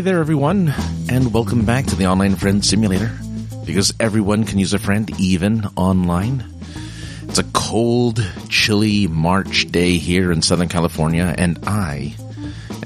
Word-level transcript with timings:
Hey 0.00 0.04
there, 0.04 0.20
everyone, 0.20 0.72
and 1.10 1.30
welcome 1.30 1.66
back 1.66 1.84
to 1.84 1.94
the 1.94 2.06
Online 2.06 2.34
Friend 2.34 2.64
Simulator. 2.64 3.12
Because 3.66 3.92
everyone 4.00 4.44
can 4.44 4.58
use 4.58 4.72
a 4.72 4.78
friend, 4.78 5.10
even 5.20 5.66
online. 5.76 6.42
It's 7.24 7.38
a 7.38 7.44
cold, 7.44 8.18
chilly 8.48 9.08
March 9.08 9.66
day 9.70 9.98
here 9.98 10.32
in 10.32 10.40
Southern 10.40 10.70
California, 10.70 11.34
and 11.36 11.58
I 11.66 12.16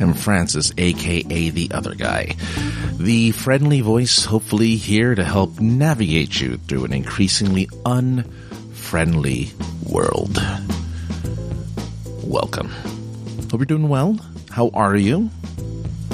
am 0.01 0.15
Francis, 0.15 0.73
aka 0.77 1.51
the 1.51 1.71
other 1.73 1.95
guy. 1.95 2.35
The 2.99 3.31
friendly 3.31 3.81
voice, 3.81 4.25
hopefully 4.25 4.75
here 4.75 5.15
to 5.15 5.23
help 5.23 5.61
navigate 5.61 6.41
you 6.41 6.57
through 6.57 6.85
an 6.87 6.93
increasingly 6.93 7.69
unfriendly 7.87 9.53
world. 9.89 10.37
Welcome. 12.25 12.71
Hope 13.53 13.61
you're 13.61 13.67
doing 13.67 13.89
well. 13.89 14.19
How 14.51 14.71
are 14.75 14.97
you? 14.97 15.31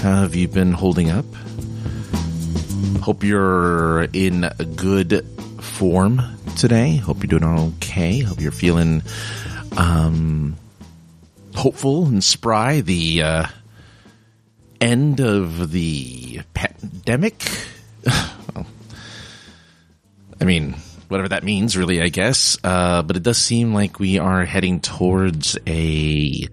Have 0.02 0.34
you 0.34 0.48
been 0.48 0.72
holding 0.72 1.10
up? 1.10 1.26
Hope 3.02 3.22
you're 3.22 4.04
in 4.14 4.50
good 4.74 5.26
form 5.60 6.22
today. 6.56 6.96
Hope 6.96 7.22
you're 7.22 7.38
doing 7.38 7.44
okay. 7.74 8.20
Hope 8.20 8.40
you're 8.40 8.50
feeling 8.50 9.02
um, 9.76 10.56
hopeful 11.54 12.06
and 12.06 12.24
spry. 12.24 12.80
The 12.80 13.22
uh, 13.22 13.46
end 14.80 15.20
of 15.20 15.70
the 15.70 16.40
pandemic. 16.54 17.44
well, 18.54 18.66
I 20.40 20.44
mean, 20.44 20.76
whatever 21.08 21.28
that 21.28 21.44
means, 21.44 21.76
really, 21.76 22.00
I 22.00 22.08
guess. 22.08 22.56
Uh, 22.64 23.02
but 23.02 23.16
it 23.18 23.22
does 23.22 23.36
seem 23.36 23.74
like 23.74 23.98
we 23.98 24.18
are 24.18 24.46
heading 24.46 24.80
towards 24.80 25.58
a 25.66 26.48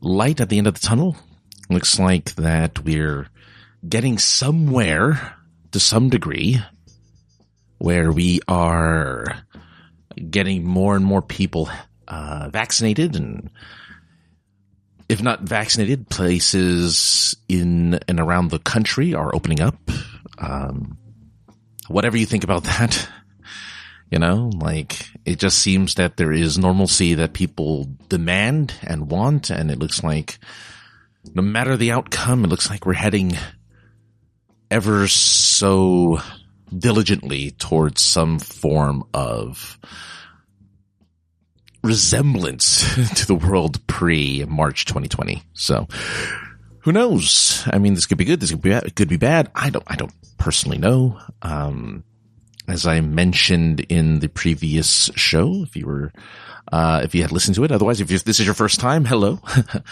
light 0.00 0.40
at 0.40 0.48
the 0.48 0.58
end 0.58 0.66
of 0.66 0.74
the 0.74 0.80
tunnel. 0.80 1.16
Looks 1.74 1.98
like 1.98 2.36
that 2.36 2.84
we're 2.84 3.26
getting 3.88 4.16
somewhere 4.16 5.34
to 5.72 5.80
some 5.80 6.08
degree 6.08 6.60
where 7.78 8.12
we 8.12 8.38
are 8.46 9.26
getting 10.30 10.64
more 10.64 10.94
and 10.94 11.04
more 11.04 11.20
people 11.20 11.68
uh, 12.06 12.48
vaccinated 12.52 13.16
and 13.16 13.50
if 15.08 15.20
not 15.20 15.40
vaccinated, 15.40 16.08
places 16.08 17.34
in 17.48 17.98
and 18.06 18.20
around 18.20 18.52
the 18.52 18.60
country 18.60 19.12
are 19.12 19.34
opening 19.34 19.60
up. 19.60 19.76
Um, 20.38 20.96
whatever 21.88 22.16
you 22.16 22.26
think 22.26 22.44
about 22.44 22.62
that, 22.70 23.08
you 24.12 24.20
know, 24.20 24.52
like 24.54 25.08
it 25.24 25.40
just 25.40 25.58
seems 25.58 25.94
that 25.94 26.18
there 26.18 26.30
is 26.30 26.56
normalcy 26.56 27.14
that 27.14 27.32
people 27.32 27.88
demand 28.08 28.74
and 28.84 29.10
want. 29.10 29.50
And 29.50 29.72
it 29.72 29.80
looks 29.80 30.04
like 30.04 30.38
no 31.32 31.42
matter 31.42 31.76
the 31.76 31.92
outcome, 31.92 32.44
it 32.44 32.48
looks 32.48 32.68
like 32.68 32.84
we're 32.84 32.94
heading 32.94 33.32
ever 34.70 35.06
so 35.08 36.18
diligently 36.76 37.52
towards 37.52 38.02
some 38.02 38.38
form 38.38 39.04
of 39.14 39.78
resemblance 41.82 42.82
to 43.14 43.26
the 43.26 43.34
world 43.34 43.86
pre 43.86 44.44
March 44.46 44.84
2020. 44.86 45.42
So 45.52 45.86
who 46.80 46.92
knows? 46.92 47.62
I 47.66 47.78
mean, 47.78 47.94
this 47.94 48.06
could 48.06 48.18
be 48.18 48.24
good. 48.24 48.40
This 48.40 48.50
could 48.50 48.62
be 48.62 48.70
bad. 48.70 48.84
It 48.84 48.96
could 48.96 49.08
be 49.08 49.16
bad. 49.16 49.50
I 49.54 49.70
don't, 49.70 49.84
I 49.86 49.96
don't 49.96 50.12
personally 50.38 50.78
know. 50.78 51.18
Um, 51.42 52.04
as 52.66 52.86
I 52.86 53.00
mentioned 53.00 53.80
in 53.80 54.20
the 54.20 54.28
previous 54.28 55.10
show, 55.16 55.62
if 55.62 55.76
you 55.76 55.86
were, 55.86 56.12
uh, 56.72 57.02
if 57.04 57.14
you 57.14 57.22
had 57.22 57.32
listened 57.32 57.56
to 57.56 57.64
it, 57.64 57.72
otherwise, 57.72 58.00
if 58.00 58.08
this 58.08 58.40
is 58.40 58.46
your 58.46 58.54
first 58.54 58.80
time, 58.80 59.04
hello. 59.04 59.38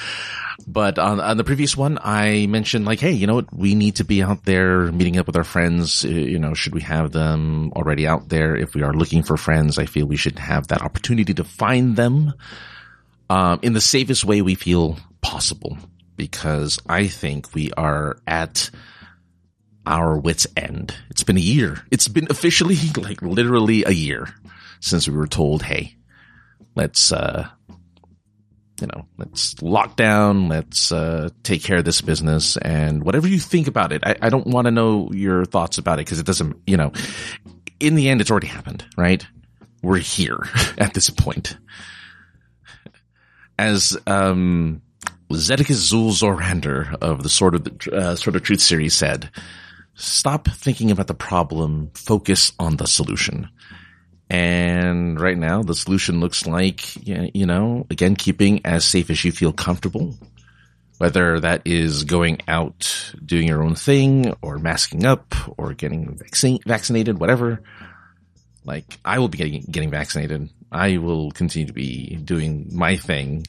but 0.66 0.98
on, 0.98 1.20
on, 1.20 1.36
the 1.36 1.44
previous 1.44 1.76
one, 1.76 1.98
I 2.02 2.46
mentioned 2.46 2.86
like, 2.86 3.00
hey, 3.00 3.12
you 3.12 3.26
know 3.26 3.34
what? 3.34 3.52
We 3.52 3.74
need 3.74 3.96
to 3.96 4.04
be 4.04 4.22
out 4.22 4.44
there 4.44 4.90
meeting 4.90 5.18
up 5.18 5.26
with 5.26 5.36
our 5.36 5.44
friends. 5.44 6.04
Uh, 6.04 6.08
you 6.08 6.38
know, 6.38 6.54
should 6.54 6.74
we 6.74 6.80
have 6.80 7.12
them 7.12 7.72
already 7.76 8.06
out 8.06 8.30
there? 8.30 8.56
If 8.56 8.74
we 8.74 8.82
are 8.82 8.94
looking 8.94 9.22
for 9.22 9.36
friends, 9.36 9.78
I 9.78 9.84
feel 9.84 10.06
we 10.06 10.16
should 10.16 10.38
have 10.38 10.68
that 10.68 10.82
opportunity 10.82 11.34
to 11.34 11.44
find 11.44 11.96
them, 11.96 12.32
um, 13.28 13.60
in 13.62 13.74
the 13.74 13.80
safest 13.80 14.24
way 14.24 14.40
we 14.40 14.54
feel 14.54 14.98
possible. 15.20 15.76
Because 16.16 16.78
I 16.88 17.08
think 17.08 17.54
we 17.54 17.72
are 17.72 18.18
at, 18.26 18.70
our 19.86 20.18
wits 20.18 20.46
end. 20.56 20.94
It's 21.10 21.24
been 21.24 21.36
a 21.36 21.40
year. 21.40 21.78
It's 21.90 22.08
been 22.08 22.28
officially 22.30 22.76
like 22.96 23.22
literally 23.22 23.84
a 23.84 23.90
year 23.90 24.28
since 24.80 25.08
we 25.08 25.16
were 25.16 25.26
told, 25.26 25.62
Hey, 25.62 25.96
let's, 26.74 27.12
uh, 27.12 27.48
you 28.80 28.86
know, 28.88 29.06
let's 29.16 29.60
lock 29.62 29.96
down. 29.96 30.48
Let's, 30.48 30.90
uh, 30.90 31.30
take 31.42 31.62
care 31.62 31.78
of 31.78 31.84
this 31.84 32.00
business 32.00 32.56
and 32.56 33.04
whatever 33.04 33.28
you 33.28 33.38
think 33.38 33.68
about 33.68 33.92
it. 33.92 34.02
I, 34.04 34.16
I 34.22 34.28
don't 34.28 34.46
want 34.46 34.66
to 34.66 34.70
know 34.70 35.10
your 35.12 35.44
thoughts 35.44 35.78
about 35.78 35.98
it 35.98 36.06
because 36.06 36.18
it 36.18 36.26
doesn't, 36.26 36.56
you 36.66 36.76
know, 36.76 36.92
in 37.78 37.94
the 37.94 38.08
end, 38.08 38.20
it's 38.20 38.30
already 38.30 38.48
happened, 38.48 38.84
right? 38.96 39.24
We're 39.82 39.98
here 39.98 40.38
at 40.78 40.94
this 40.94 41.10
point. 41.10 41.56
As, 43.58 43.96
um, 44.06 44.82
Zul 45.30 46.10
Zorander 46.10 46.96
of 47.00 47.22
the 47.22 47.28
Sword 47.28 47.54
of 47.54 47.64
the 47.64 47.92
uh, 47.92 48.16
Sword 48.16 48.36
of 48.36 48.42
Truth 48.42 48.60
series 48.60 48.94
said, 48.94 49.30
stop 49.94 50.48
thinking 50.48 50.90
about 50.90 51.06
the 51.06 51.14
problem, 51.14 51.90
focus 51.94 52.52
on 52.58 52.76
the 52.76 52.86
solution. 52.86 53.48
And 54.30 55.20
right 55.20 55.36
now, 55.36 55.62
the 55.62 55.74
solution 55.74 56.20
looks 56.20 56.46
like, 56.46 57.06
you 57.06 57.44
know, 57.44 57.86
again, 57.90 58.16
keeping 58.16 58.62
as 58.64 58.84
safe 58.84 59.10
as 59.10 59.22
you 59.24 59.32
feel 59.32 59.52
comfortable. 59.52 60.16
Whether 60.96 61.40
that 61.40 61.62
is 61.64 62.04
going 62.04 62.38
out, 62.46 63.12
doing 63.24 63.48
your 63.48 63.62
own 63.62 63.74
thing, 63.74 64.32
or 64.40 64.58
masking 64.58 65.04
up, 65.04 65.34
or 65.58 65.74
getting 65.74 66.18
vaccinated, 66.64 67.18
whatever. 67.18 67.60
Like, 68.64 68.98
I 69.04 69.18
will 69.18 69.28
be 69.28 69.38
getting, 69.38 69.62
getting 69.62 69.90
vaccinated. 69.90 70.48
I 70.70 70.98
will 70.98 71.32
continue 71.32 71.66
to 71.66 71.72
be 71.72 72.16
doing 72.16 72.70
my 72.72 72.96
thing. 72.96 73.46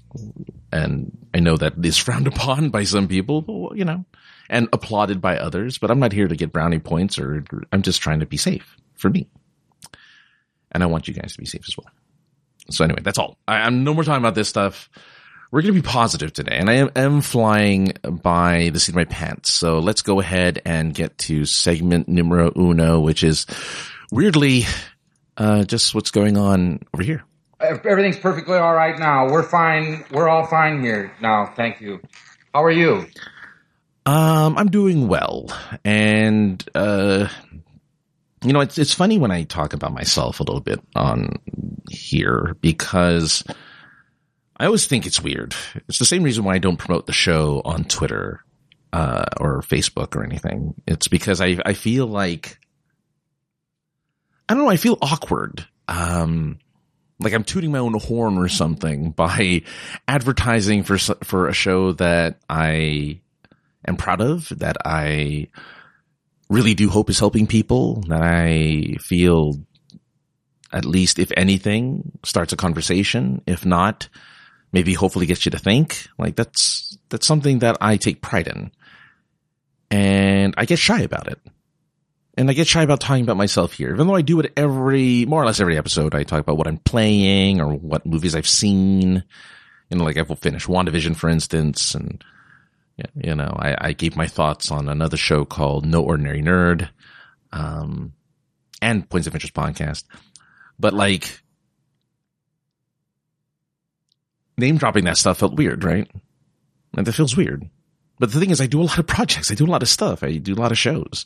And 0.72 1.16
I 1.34 1.40
know 1.40 1.56
that 1.56 1.74
is 1.86 1.98
frowned 1.98 2.28
upon 2.34 2.72
by 2.72 2.84
some 2.84 3.08
people, 3.08 3.42
but, 3.42 3.78
you 3.78 3.86
know, 3.86 4.04
and 4.50 4.68
applauded 4.74 5.22
by 5.22 5.38
others, 5.38 5.78
but 5.78 5.92
I'm 5.92 6.00
not 6.00 6.12
here 6.12 6.28
to 6.28 6.36
get 6.36 6.52
brownie 6.52 6.80
points 6.80 7.18
or 7.18 7.44
I'm 7.72 7.82
just 7.82 8.02
trying 8.02 8.20
to 8.20 8.26
be 8.26 8.38
safe 8.38 8.76
for 8.96 9.10
me. 9.10 9.28
And 10.72 10.84
I 10.84 10.88
want 10.88 11.08
you 11.08 11.14
guys 11.14 11.34
to 11.34 11.40
be 11.40 11.46
safe 11.46 11.64
as 11.68 11.78
well. 11.78 11.92
So 12.70 12.84
anyway, 12.84 13.02
that's 13.04 13.18
all. 13.18 13.38
I, 13.48 13.68
am 13.68 13.84
no 13.84 13.94
more 13.94 14.04
talking 14.04 14.22
about 14.22 14.36
this 14.36 14.50
stuff. 14.50 14.90
We're 15.52 15.62
going 15.62 15.76
to 15.76 15.82
be 15.82 15.88
positive 15.88 16.34
today 16.34 16.58
and 16.58 16.70
I 16.70 16.74
am, 16.74 16.92
am 16.96 17.22
flying 17.22 17.94
by 18.04 18.72
the 18.74 18.80
seat 18.80 18.94
of 18.94 18.96
my 18.96 19.06
pants. 19.06 19.54
So 19.54 19.80
let's 19.80 20.02
go 20.02 20.20
ahead 20.20 20.62
and 20.66 20.94
get 20.94 21.18
to 21.20 21.46
segment 21.46 22.08
numero 22.08 22.52
uno, 22.58 23.00
which 23.00 23.24
is 23.24 23.46
weirdly, 24.12 24.66
uh, 25.38 25.64
just 25.64 25.94
what's 25.94 26.12
going 26.12 26.38
on 26.38 26.80
over 26.94 27.04
here. 27.04 27.24
Everything's 27.60 28.18
perfectly 28.18 28.58
all 28.58 28.74
right 28.74 28.98
now. 28.98 29.30
We're 29.30 29.44
fine. 29.44 30.04
We're 30.12 30.28
all 30.28 30.46
fine 30.48 30.82
here 30.82 31.14
now. 31.22 31.54
Thank 31.56 31.80
you. 31.80 32.02
How 32.54 32.64
are 32.64 32.72
you? 32.72 33.08
Um, 34.06 34.58
I'm 34.58 34.70
doing 34.70 35.08
well. 35.08 35.48
And, 35.86 36.64
uh, 36.76 37.28
you 38.44 38.54
know, 38.54 38.60
it's, 38.60 38.78
it's 38.78 38.94
funny 38.94 39.18
when 39.18 39.32
I 39.32 39.44
talk 39.44 39.74
about 39.74 39.94
myself 39.94 40.40
a 40.40 40.44
little 40.44 40.62
bit 40.62 40.82
on 40.96 41.40
here 41.90 42.58
because 42.60 43.44
I 44.58 44.66
always 44.66 44.86
think 44.86 45.06
it's 45.06 45.22
weird. 45.22 45.56
It's 45.88 46.00
the 46.00 46.06
same 46.06 46.24
reason 46.24 46.44
why 46.44 46.56
I 46.56 46.60
don't 46.60 46.78
promote 46.78 47.06
the 47.08 47.14
show 47.14 47.62
on 47.64 47.86
Twitter, 47.86 48.44
uh, 48.92 49.26
or 49.40 49.62
Facebook 49.62 50.16
or 50.16 50.24
anything. 50.24 50.76
It's 50.86 51.08
because 51.08 51.42
I, 51.42 51.58
I 51.66 51.74
feel 51.74 52.06
like, 52.06 52.60
I 54.48 54.54
don't 54.54 54.64
know, 54.64 54.70
I 54.70 54.78
feel 54.78 54.98
awkward. 55.02 55.66
Um, 55.88 56.60
like 57.20 57.34
I'm 57.34 57.44
tooting 57.44 57.72
my 57.72 57.80
own 57.80 57.98
horn 57.98 58.38
or 58.38 58.50
something 58.50 59.12
by 59.16 59.64
advertising 60.08 60.84
for, 60.84 60.98
for 60.98 61.48
a 61.48 61.54
show 61.54 61.94
that 61.94 62.40
I 62.50 63.22
am 63.88 63.98
proud 63.98 64.22
of, 64.22 64.50
that 64.60 64.78
I 64.86 65.48
really 66.50 66.74
do 66.74 66.90
hope 66.90 67.10
is 67.10 67.20
helping 67.20 67.48
people, 67.48 68.02
that 68.08 68.22
I 68.22 68.98
feel 69.00 69.60
at 70.72 70.86
least, 70.86 71.20
if 71.20 71.32
anything, 71.38 72.12
starts 72.24 72.52
a 72.52 72.58
conversation. 72.58 73.42
If 73.46 73.66
not, 73.66 74.10
maybe 74.72 74.94
hopefully 74.94 75.28
gets 75.28 75.46
you 75.46 75.52
to 75.52 75.60
think. 75.60 76.08
Like 76.18 76.36
that's, 76.36 76.98
that's 77.10 77.28
something 77.28 77.60
that 77.60 77.78
I 77.80 77.98
take 77.98 78.22
pride 78.22 78.48
in. 78.48 78.72
And 79.92 80.56
I 80.58 80.66
get 80.66 80.80
shy 80.80 81.02
about 81.02 81.28
it. 81.28 81.40
And 82.36 82.50
I 82.50 82.54
get 82.54 82.66
shy 82.66 82.82
about 82.82 83.00
talking 83.00 83.24
about 83.24 83.38
myself 83.38 83.74
here, 83.74 83.94
even 83.94 84.08
though 84.08 84.16
I 84.16 84.24
do 84.24 84.40
it 84.40 84.54
every, 84.58 85.26
more 85.28 85.44
or 85.44 85.46
less 85.46 85.60
every 85.60 85.78
episode. 85.78 86.16
I 86.16 86.24
talk 86.24 86.40
about 86.40 86.58
what 86.58 86.66
I'm 86.66 86.80
playing 86.80 87.62
or 87.62 87.74
what 87.74 88.08
movies 88.08 88.34
I've 88.34 88.48
seen. 88.48 89.24
You 89.92 89.98
know, 89.98 90.04
like 90.04 90.18
I 90.18 90.24
will 90.24 90.36
finish 90.36 90.66
WandaVision, 90.66 91.16
for 91.16 91.30
instance, 91.30 91.94
and 91.94 92.24
you 93.16 93.36
know, 93.36 93.56
I, 93.58 93.90
I 93.90 93.94
gave 93.94 94.16
my 94.16 94.28
thoughts 94.28 94.72
on 94.72 94.88
another 94.88 95.18
show 95.18 95.46
called 95.46 95.86
No 95.86 96.04
Ordinary 96.04 96.42
Nerd, 96.42 96.90
um, 97.52 98.14
and 98.82 99.10
Points 99.10 99.28
of 99.28 99.34
Interest 99.34 99.54
podcast. 99.54 100.04
But 100.80 100.94
like, 100.94 101.42
name 104.58 104.78
dropping 104.78 105.06
that 105.06 105.18
stuff 105.18 105.40
felt 105.40 105.56
weird, 105.56 105.84
right? 105.84 106.10
And 106.96 107.08
that 107.08 107.14
feels 107.14 107.36
weird. 107.36 107.70
But 108.20 108.32
the 108.32 108.40
thing 108.40 108.52
is, 108.52 108.62
I 108.62 108.68
do 108.68 108.82
a 108.82 108.84
lot 108.84 109.00
of 109.00 109.08
projects. 109.08 109.52
I 109.52 109.56
do 109.56 109.66
a 109.66 109.68
lot 109.68 109.82
of 109.82 109.90
stuff. 109.90 110.24
I 110.24 110.38
do 110.38 110.54
a 110.54 110.62
lot 110.62 110.72
of 110.72 110.78
shows. 110.78 111.26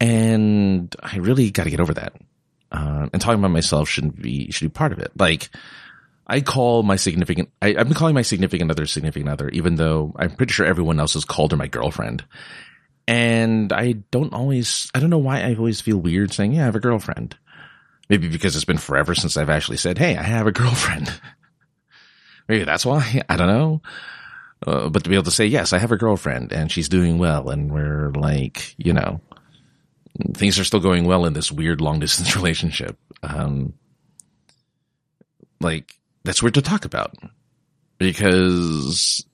And 0.00 0.94
I 1.02 1.18
really 1.18 1.50
got 1.50 1.64
to 1.64 1.70
get 1.70 1.80
over 1.80 1.92
that. 1.94 2.14
Uh, 2.72 3.08
and 3.12 3.20
talking 3.20 3.38
about 3.38 3.50
myself 3.50 3.88
shouldn't 3.88 4.20
be, 4.20 4.50
should 4.50 4.64
be 4.64 4.74
part 4.74 4.92
of 4.92 4.98
it. 4.98 5.12
Like, 5.18 5.50
I 6.30 6.40
call 6.40 6.84
my 6.84 6.94
significant, 6.94 7.50
I, 7.60 7.74
I've 7.76 7.88
been 7.88 7.94
calling 7.94 8.14
my 8.14 8.22
significant 8.22 8.70
other 8.70 8.86
significant 8.86 9.28
other, 9.28 9.48
even 9.48 9.74
though 9.74 10.14
I'm 10.16 10.30
pretty 10.30 10.52
sure 10.52 10.64
everyone 10.64 11.00
else 11.00 11.14
has 11.14 11.24
called 11.24 11.50
her 11.50 11.56
my 11.56 11.66
girlfriend. 11.66 12.24
And 13.08 13.72
I 13.72 13.92
don't 14.12 14.32
always, 14.32 14.88
I 14.94 15.00
don't 15.00 15.10
know 15.10 15.18
why 15.18 15.40
I 15.40 15.56
always 15.56 15.80
feel 15.80 15.96
weird 15.96 16.32
saying, 16.32 16.52
yeah, 16.52 16.62
I 16.62 16.66
have 16.66 16.76
a 16.76 16.80
girlfriend. 16.80 17.36
Maybe 18.08 18.28
because 18.28 18.54
it's 18.54 18.64
been 18.64 18.78
forever 18.78 19.16
since 19.16 19.36
I've 19.36 19.50
actually 19.50 19.78
said, 19.78 19.98
hey, 19.98 20.16
I 20.16 20.22
have 20.22 20.46
a 20.46 20.52
girlfriend. 20.52 21.12
Maybe 22.48 22.64
that's 22.64 22.86
why. 22.86 23.22
I 23.28 23.36
don't 23.36 23.48
know. 23.48 23.82
Uh, 24.64 24.88
but 24.88 25.02
to 25.02 25.10
be 25.10 25.16
able 25.16 25.24
to 25.24 25.30
say, 25.32 25.46
yes, 25.46 25.72
I 25.72 25.78
have 25.78 25.90
a 25.90 25.96
girlfriend 25.96 26.52
and 26.52 26.70
she's 26.70 26.88
doing 26.88 27.18
well 27.18 27.50
and 27.50 27.72
we're 27.72 28.12
like, 28.12 28.76
you 28.78 28.92
know, 28.92 29.20
things 30.34 30.60
are 30.60 30.64
still 30.64 30.80
going 30.80 31.06
well 31.06 31.26
in 31.26 31.32
this 31.32 31.50
weird 31.50 31.80
long 31.80 31.98
distance 31.98 32.36
relationship. 32.36 32.96
Um, 33.24 33.74
like 35.60 35.99
that's 36.24 36.42
weird 36.42 36.54
to 36.54 36.62
talk 36.62 36.84
about 36.84 37.14
because 37.98 39.24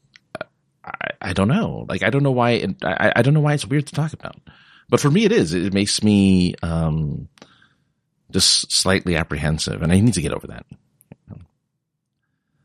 I, 0.84 1.10
I 1.20 1.32
don't 1.32 1.48
know. 1.48 1.86
Like, 1.88 2.02
I 2.02 2.10
don't 2.10 2.22
know 2.22 2.32
why, 2.32 2.50
it, 2.52 2.84
I, 2.84 3.12
I 3.16 3.22
don't 3.22 3.34
know 3.34 3.40
why 3.40 3.54
it's 3.54 3.66
weird 3.66 3.86
to 3.88 3.94
talk 3.94 4.12
about, 4.12 4.36
but 4.88 5.00
for 5.00 5.10
me, 5.10 5.24
it 5.24 5.32
is. 5.32 5.52
It 5.54 5.72
makes 5.72 6.02
me, 6.02 6.54
um, 6.62 7.28
just 8.30 8.70
slightly 8.72 9.16
apprehensive 9.16 9.82
and 9.82 9.92
I 9.92 10.00
need 10.00 10.14
to 10.14 10.22
get 10.22 10.32
over 10.32 10.48
that. 10.48 10.66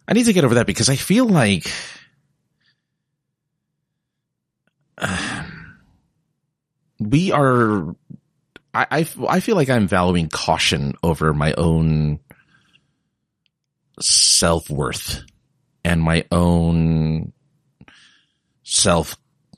I 0.07 0.13
need 0.13 0.25
to 0.25 0.33
get 0.33 0.43
over 0.43 0.55
that 0.55 0.67
because 0.67 0.89
I 0.89 0.95
feel 0.95 1.25
like, 1.25 1.71
uh, 4.97 5.43
we 6.99 7.31
are, 7.31 7.95
I, 8.73 8.85
I, 8.91 9.07
I 9.27 9.39
feel 9.39 9.55
like 9.55 9.69
I'm 9.69 9.87
valuing 9.87 10.29
caution 10.29 10.95
over 11.03 11.33
my 11.33 11.53
own 11.57 12.19
self 13.99 14.69
worth 14.69 15.23
and 15.83 16.01
my 16.01 16.25
own 16.31 17.33
self 18.63 19.17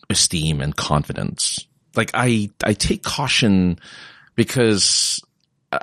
esteem 0.10 0.62
and 0.62 0.76
confidence. 0.76 1.68
Like 1.96 2.12
I, 2.14 2.50
I 2.64 2.74
take 2.74 3.04
caution 3.04 3.80
because 4.36 5.22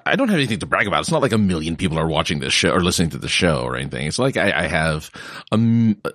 I 0.07 0.17
don't 0.17 0.29
have 0.29 0.37
anything 0.37 0.59
to 0.61 0.67
brag 0.67 0.87
about. 0.87 1.01
It's 1.01 1.11
not 1.11 1.23
like 1.23 1.33
a 1.33 1.39
million 1.39 1.77
people 1.77 1.99
are 1.99 2.07
watching 2.07 2.41
this 2.41 2.53
show 2.53 2.71
or 2.71 2.81
listening 2.81 3.11
to 3.11 3.19
the 3.19 3.29
show 3.29 3.63
or 3.63 3.77
anything. 3.77 4.07
It's 4.07 4.19
like 4.19 4.37
I, 4.37 4.65
I 4.65 4.69
have 4.69 5.11
a, 5.53 5.57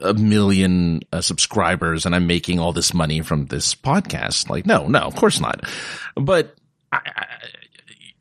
a 0.02 0.14
million 0.14 1.02
uh, 1.12 1.22
subscribers 1.22 2.06
and 2.06 2.16
I'm 2.16 2.28
making 2.28 2.60
all 2.60 2.74
this 2.74 2.94
money 2.94 3.22
from 3.22 3.46
this 3.48 3.76
podcast. 3.76 4.50
Like, 4.50 4.66
no, 4.66 4.88
no, 4.88 5.00
of 5.00 5.16
course 5.16 5.40
not. 5.40 5.62
But 6.16 6.56
I, 6.92 7.00
I 7.06 7.25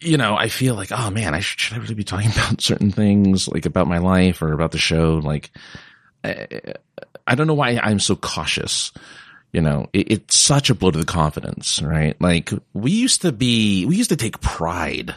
you 0.05 0.17
know, 0.17 0.37
I 0.37 0.49
feel 0.49 0.75
like, 0.75 0.93
oh 0.93 1.11
man, 1.11 1.35
I 1.35 1.41
should, 1.41 1.61
should 1.61 1.77
I 1.77 1.81
really 1.81 1.95
be 1.95 2.05
talking 2.05 2.31
about 2.33 2.61
certain 2.61 2.91
things 2.91 3.49
like 3.49 3.67
about 3.67 3.89
my 3.89 3.99
life 3.99 4.43
or 4.43 4.53
about 4.53 4.73
the 4.73 4.79
show? 4.79 5.21
Like, 5.23 5.51
I, 6.23 6.75
I 7.27 7.35
don't 7.35 7.47
know 7.47 7.55
why 7.55 7.81
I'm 7.83 7.99
so 7.99 8.17
cautious 8.17 8.93
you 9.55 9.61
know, 9.61 9.87
it, 9.93 10.11
it's 10.11 10.37
such 10.37 10.69
a 10.69 10.75
blow 10.75 10.91
to 10.91 10.99
the 10.99 11.05
confidence, 11.05 11.81
right? 11.81 12.21
Like 12.21 12.51
we 12.73 12.91
used 12.91 13.23
to 13.23 13.31
be, 13.31 13.87
we 13.87 13.95
used 13.95 14.11
to 14.11 14.17
take 14.17 14.41
pride 14.41 15.15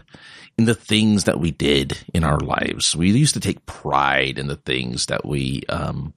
in 0.59 0.65
the 0.65 0.75
things 0.75 1.23
that 1.23 1.39
we 1.39 1.49
did 1.49 1.97
in 2.13 2.23
our 2.23 2.39
lives. 2.39 2.95
We 2.95 3.09
used 3.09 3.33
to 3.33 3.39
take 3.39 3.65
pride 3.65 4.37
in 4.37 4.45
the 4.45 4.55
things 4.55 5.07
that 5.07 5.25
we, 5.25 5.63
um, 5.69 6.13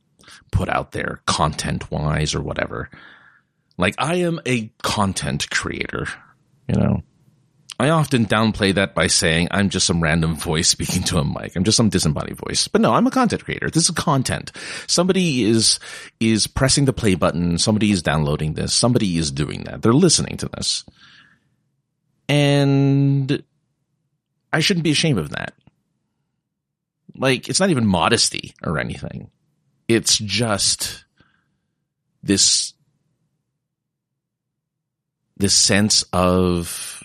put 0.53 0.69
out 0.69 0.93
there 0.93 1.23
content 1.27 1.91
wise 1.91 2.35
or 2.35 2.43
whatever. 2.43 2.91
Like 3.79 3.95
I 3.97 4.17
am 4.17 4.39
a 4.45 4.71
content 4.83 5.49
creator, 5.49 6.07
you 6.69 6.75
know, 6.79 7.03
I 7.81 7.89
often 7.89 8.27
downplay 8.27 8.75
that 8.75 8.95
by 8.95 9.07
saying 9.07 9.49
I'm 9.51 9.71
just 9.71 9.87
some 9.87 10.03
random 10.03 10.37
voice 10.37 10.69
speaking 10.69 11.03
to 11.05 11.17
a 11.17 11.25
mic. 11.25 11.57
I'm 11.57 11.65
just 11.65 11.79
some 11.79 11.89
disembodied 11.89 12.37
voice. 12.37 12.69
But 12.69 12.83
no, 12.83 12.93
I'm 12.93 13.07
a 13.07 13.11
content 13.11 13.43
creator. 13.43 13.71
This 13.71 13.89
is 13.89 13.91
content. 13.93 14.53
Somebody 14.87 15.45
is, 15.45 15.81
is 16.21 16.47
pressing 16.47 16.85
the 16.85 16.93
play 16.93 17.15
button. 17.15 17.57
Somebody 17.57 17.91
is 17.91 18.03
downloading 18.03 18.53
this. 18.53 18.75
Somebody 18.75 19.17
is 19.17 19.31
doing 19.31 19.65
that. 19.65 19.81
They're 19.81 19.95
listening 19.95 20.37
to 20.37 20.49
this. 20.49 20.85
And 22.29 23.43
I 24.53 24.61
shouldn't 24.61 24.85
be 24.85 24.91
ashamed 24.91 25.19
of 25.19 25.31
that. 25.31 25.55
Like, 27.17 27.49
it's 27.49 27.61
not 27.61 27.71
even 27.71 27.87
modesty 27.87 28.53
or 28.63 28.79
anything. 28.79 29.31
It's 29.89 30.19
just 30.19 31.07
this, 32.23 32.75
this 35.39 35.55
sense 35.55 36.05
of 36.13 37.00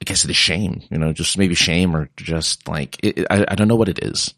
I 0.00 0.04
guess 0.04 0.24
it 0.24 0.30
is 0.30 0.36
shame, 0.36 0.82
you 0.90 0.98
know, 0.98 1.12
just 1.12 1.36
maybe 1.36 1.54
shame 1.54 1.94
or 1.94 2.08
just 2.16 2.66
like, 2.68 2.96
it, 3.02 3.26
I, 3.30 3.44
I 3.48 3.54
don't 3.54 3.68
know 3.68 3.76
what 3.76 3.88
it 3.88 4.02
is. 4.02 4.34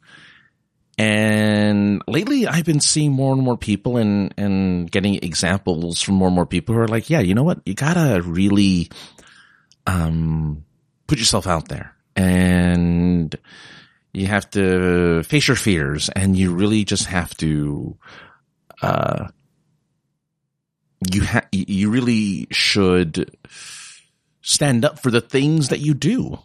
And 0.99 2.03
lately 2.07 2.47
I've 2.47 2.65
been 2.65 2.81
seeing 2.81 3.13
more 3.13 3.33
and 3.33 3.43
more 3.43 3.57
people 3.57 3.97
and, 3.97 4.35
and 4.37 4.91
getting 4.91 5.15
examples 5.15 6.03
from 6.03 6.17
more 6.17 6.29
and 6.29 6.35
more 6.35 6.47
people 6.47 6.75
who 6.75 6.81
are 6.81 6.89
like, 6.89 7.09
yeah, 7.11 7.21
you 7.21 7.35
know 7.35 7.45
what? 7.45 7.61
You 7.65 7.75
gotta 7.75 8.23
really, 8.23 8.91
um, 9.87 10.65
put 11.07 11.19
yourself 11.19 11.47
out 11.47 11.69
there 11.69 11.95
and 12.17 13.35
you 14.13 14.27
have 14.27 14.51
to 14.51 15.23
face 15.23 15.49
your 15.49 15.57
fears 15.57 16.09
and 16.09 16.37
you 16.37 16.55
really 16.55 16.85
just 16.85 17.07
have 17.07 17.35
to, 17.39 17.97
uh, 18.83 19.29
you 21.13 21.25
ha- 21.25 21.47
you 21.53 21.91
really 21.91 22.47
should, 22.51 23.37
stand 24.43 24.85
up 24.85 24.99
for 24.99 25.11
the 25.11 25.21
things 25.21 25.69
that 25.69 25.81
you 25.81 25.95
do. 25.95 26.39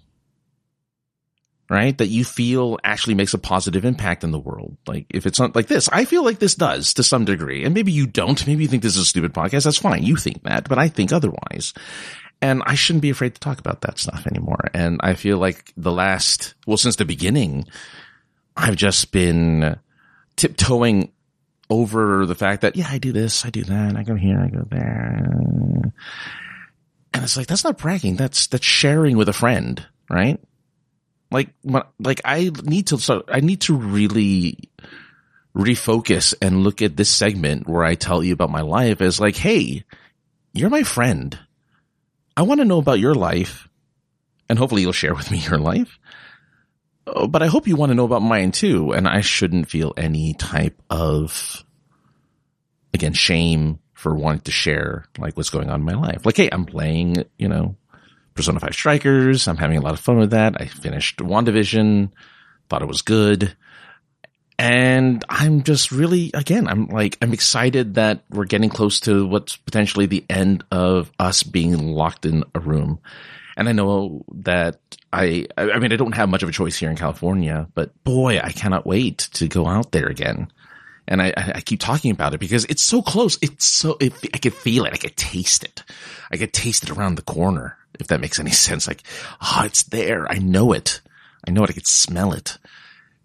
Right? 1.69 1.97
That 1.97 2.07
you 2.07 2.23
feel 2.23 2.79
actually 2.81 3.15
makes 3.15 3.33
a 3.33 3.37
positive 3.37 3.83
impact 3.83 4.23
in 4.23 4.31
the 4.31 4.39
world. 4.39 4.77
Like 4.87 5.05
if 5.09 5.25
it's 5.25 5.37
not 5.37 5.53
like 5.53 5.67
this, 5.67 5.89
I 5.91 6.05
feel 6.05 6.23
like 6.23 6.39
this 6.39 6.55
does 6.55 6.93
to 6.93 7.03
some 7.03 7.25
degree. 7.25 7.65
And 7.65 7.73
maybe 7.73 7.91
you 7.91 8.07
don't. 8.07 8.47
Maybe 8.47 8.63
you 8.63 8.69
think 8.69 8.83
this 8.83 8.95
is 8.95 9.01
a 9.01 9.05
stupid 9.05 9.33
podcast. 9.33 9.65
That's 9.65 9.77
fine. 9.77 10.03
You 10.03 10.15
think 10.15 10.43
that, 10.43 10.69
but 10.69 10.77
I 10.77 10.87
think 10.87 11.11
otherwise. 11.11 11.73
And 12.41 12.63
I 12.65 12.75
shouldn't 12.75 13.01
be 13.01 13.09
afraid 13.09 13.33
to 13.33 13.41
talk 13.41 13.59
about 13.59 13.81
that 13.81 13.99
stuff 13.99 14.25
anymore. 14.27 14.69
And 14.73 15.01
I 15.03 15.15
feel 15.15 15.39
like 15.39 15.73
the 15.75 15.91
last, 15.91 16.53
well, 16.65 16.77
since 16.77 16.95
the 16.95 17.03
beginning, 17.03 17.65
I've 18.55 18.77
just 18.77 19.11
been 19.11 19.77
tiptoeing 20.37 21.11
over 21.69 22.25
the 22.25 22.35
fact 22.35 22.61
that, 22.61 22.77
yeah, 22.77 22.87
I 22.89 22.97
do 22.97 23.11
this, 23.11 23.43
I 23.43 23.49
do 23.49 23.63
that, 23.65 23.97
I 23.97 24.03
go 24.03 24.15
here, 24.15 24.39
I 24.39 24.47
go 24.47 24.65
there. 24.69 25.93
And 27.13 27.23
it's 27.23 27.37
like, 27.37 27.47
that's 27.47 27.63
not 27.63 27.77
bragging. 27.77 28.15
That's, 28.15 28.47
that's 28.47 28.65
sharing 28.65 29.17
with 29.17 29.29
a 29.29 29.33
friend, 29.33 29.85
right? 30.09 30.39
Like, 31.31 31.49
like 31.99 32.21
I 32.23 32.51
need 32.63 32.87
to, 32.87 32.97
so 32.99 33.23
I 33.27 33.39
need 33.41 33.61
to 33.61 33.75
really 33.75 34.57
refocus 35.55 36.33
and 36.41 36.63
look 36.63 36.81
at 36.81 36.95
this 36.95 37.09
segment 37.09 37.67
where 37.67 37.83
I 37.83 37.95
tell 37.95 38.23
you 38.23 38.33
about 38.33 38.51
my 38.51 38.61
life 38.61 39.01
as 39.01 39.19
like, 39.19 39.35
Hey, 39.35 39.83
you're 40.53 40.69
my 40.69 40.83
friend. 40.83 41.37
I 42.35 42.43
want 42.43 42.61
to 42.61 42.65
know 42.65 42.77
about 42.77 42.99
your 42.99 43.15
life 43.15 43.67
and 44.49 44.57
hopefully 44.57 44.81
you'll 44.81 44.93
share 44.93 45.15
with 45.15 45.31
me 45.31 45.39
your 45.39 45.57
life. 45.57 45.99
Oh, 47.05 47.27
but 47.27 47.41
I 47.41 47.47
hope 47.47 47.67
you 47.67 47.75
want 47.75 47.89
to 47.91 47.95
know 47.95 48.05
about 48.05 48.21
mine 48.21 48.51
too. 48.51 48.91
And 48.91 49.07
I 49.07 49.21
shouldn't 49.21 49.69
feel 49.69 49.93
any 49.95 50.33
type 50.33 50.81
of, 50.89 51.63
again, 52.93 53.13
shame 53.13 53.79
for 53.97 54.13
wanting 54.13 54.41
to 54.41 54.51
share 54.51 55.05
like 55.17 55.35
what's 55.35 55.49
going 55.49 55.71
on 55.71 55.79
in 55.79 55.85
my 55.85 55.95
life. 55.95 56.23
Like, 56.23 56.37
hey, 56.37 56.49
I'm 56.51 56.65
playing, 56.65 57.25
you 57.39 57.47
know, 57.47 57.75
Persona 58.35 58.59
5 58.59 58.71
Strikers. 58.71 59.47
I'm 59.47 59.57
having 59.57 59.77
a 59.77 59.81
lot 59.81 59.93
of 59.93 59.99
fun 59.99 60.19
with 60.19 60.29
that. 60.29 60.61
I 60.61 60.67
finished 60.67 61.17
WandaVision, 61.17 62.11
thought 62.69 62.83
it 62.83 62.87
was 62.87 63.01
good. 63.01 63.57
And 64.59 65.25
I'm 65.27 65.63
just 65.63 65.91
really, 65.91 66.29
again, 66.35 66.67
I'm 66.67 66.87
like, 66.89 67.17
I'm 67.23 67.33
excited 67.33 67.95
that 67.95 68.23
we're 68.29 68.45
getting 68.45 68.69
close 68.69 68.99
to 69.01 69.25
what's 69.25 69.55
potentially 69.57 70.05
the 70.05 70.23
end 70.29 70.63
of 70.71 71.11
us 71.17 71.41
being 71.41 71.75
locked 71.87 72.27
in 72.27 72.43
a 72.53 72.59
room. 72.59 72.99
And 73.55 73.67
I 73.67 73.71
know 73.71 74.25
that 74.35 74.79
I, 75.11 75.47
I 75.57 75.79
mean, 75.79 75.91
I 75.91 75.95
don't 75.95 76.13
have 76.13 76.29
much 76.29 76.43
of 76.43 76.49
a 76.49 76.51
choice 76.51 76.77
here 76.77 76.91
in 76.91 76.97
California, 76.97 77.67
but 77.73 78.03
boy, 78.03 78.39
I 78.39 78.51
cannot 78.51 78.85
wait 78.85 79.17
to 79.33 79.47
go 79.47 79.65
out 79.65 79.91
there 79.91 80.05
again 80.05 80.51
and 81.07 81.21
I, 81.21 81.33
I 81.55 81.61
keep 81.61 81.79
talking 81.79 82.11
about 82.11 82.33
it 82.33 82.39
because 82.39 82.65
it's 82.65 82.83
so 82.83 83.01
close. 83.01 83.37
It's 83.41 83.65
so, 83.65 83.97
it, 83.99 84.13
I 84.33 84.37
could 84.37 84.53
feel 84.53 84.85
it. 84.85 84.93
I 84.93 84.97
could 84.97 85.15
taste 85.15 85.63
it. 85.63 85.83
I 86.31 86.37
could 86.37 86.53
taste 86.53 86.83
it 86.83 86.89
around 86.89 87.15
the 87.15 87.21
corner. 87.21 87.77
If 87.99 88.07
that 88.07 88.19
makes 88.19 88.39
any 88.39 88.51
sense. 88.51 88.87
Like, 88.87 89.03
oh, 89.41 89.63
it's 89.65 89.83
there. 89.83 90.29
I 90.29 90.39
know 90.39 90.73
it. 90.73 91.01
I 91.47 91.51
know 91.51 91.63
it. 91.63 91.69
I 91.69 91.73
could 91.73 91.87
smell 91.87 92.33
it. 92.33 92.57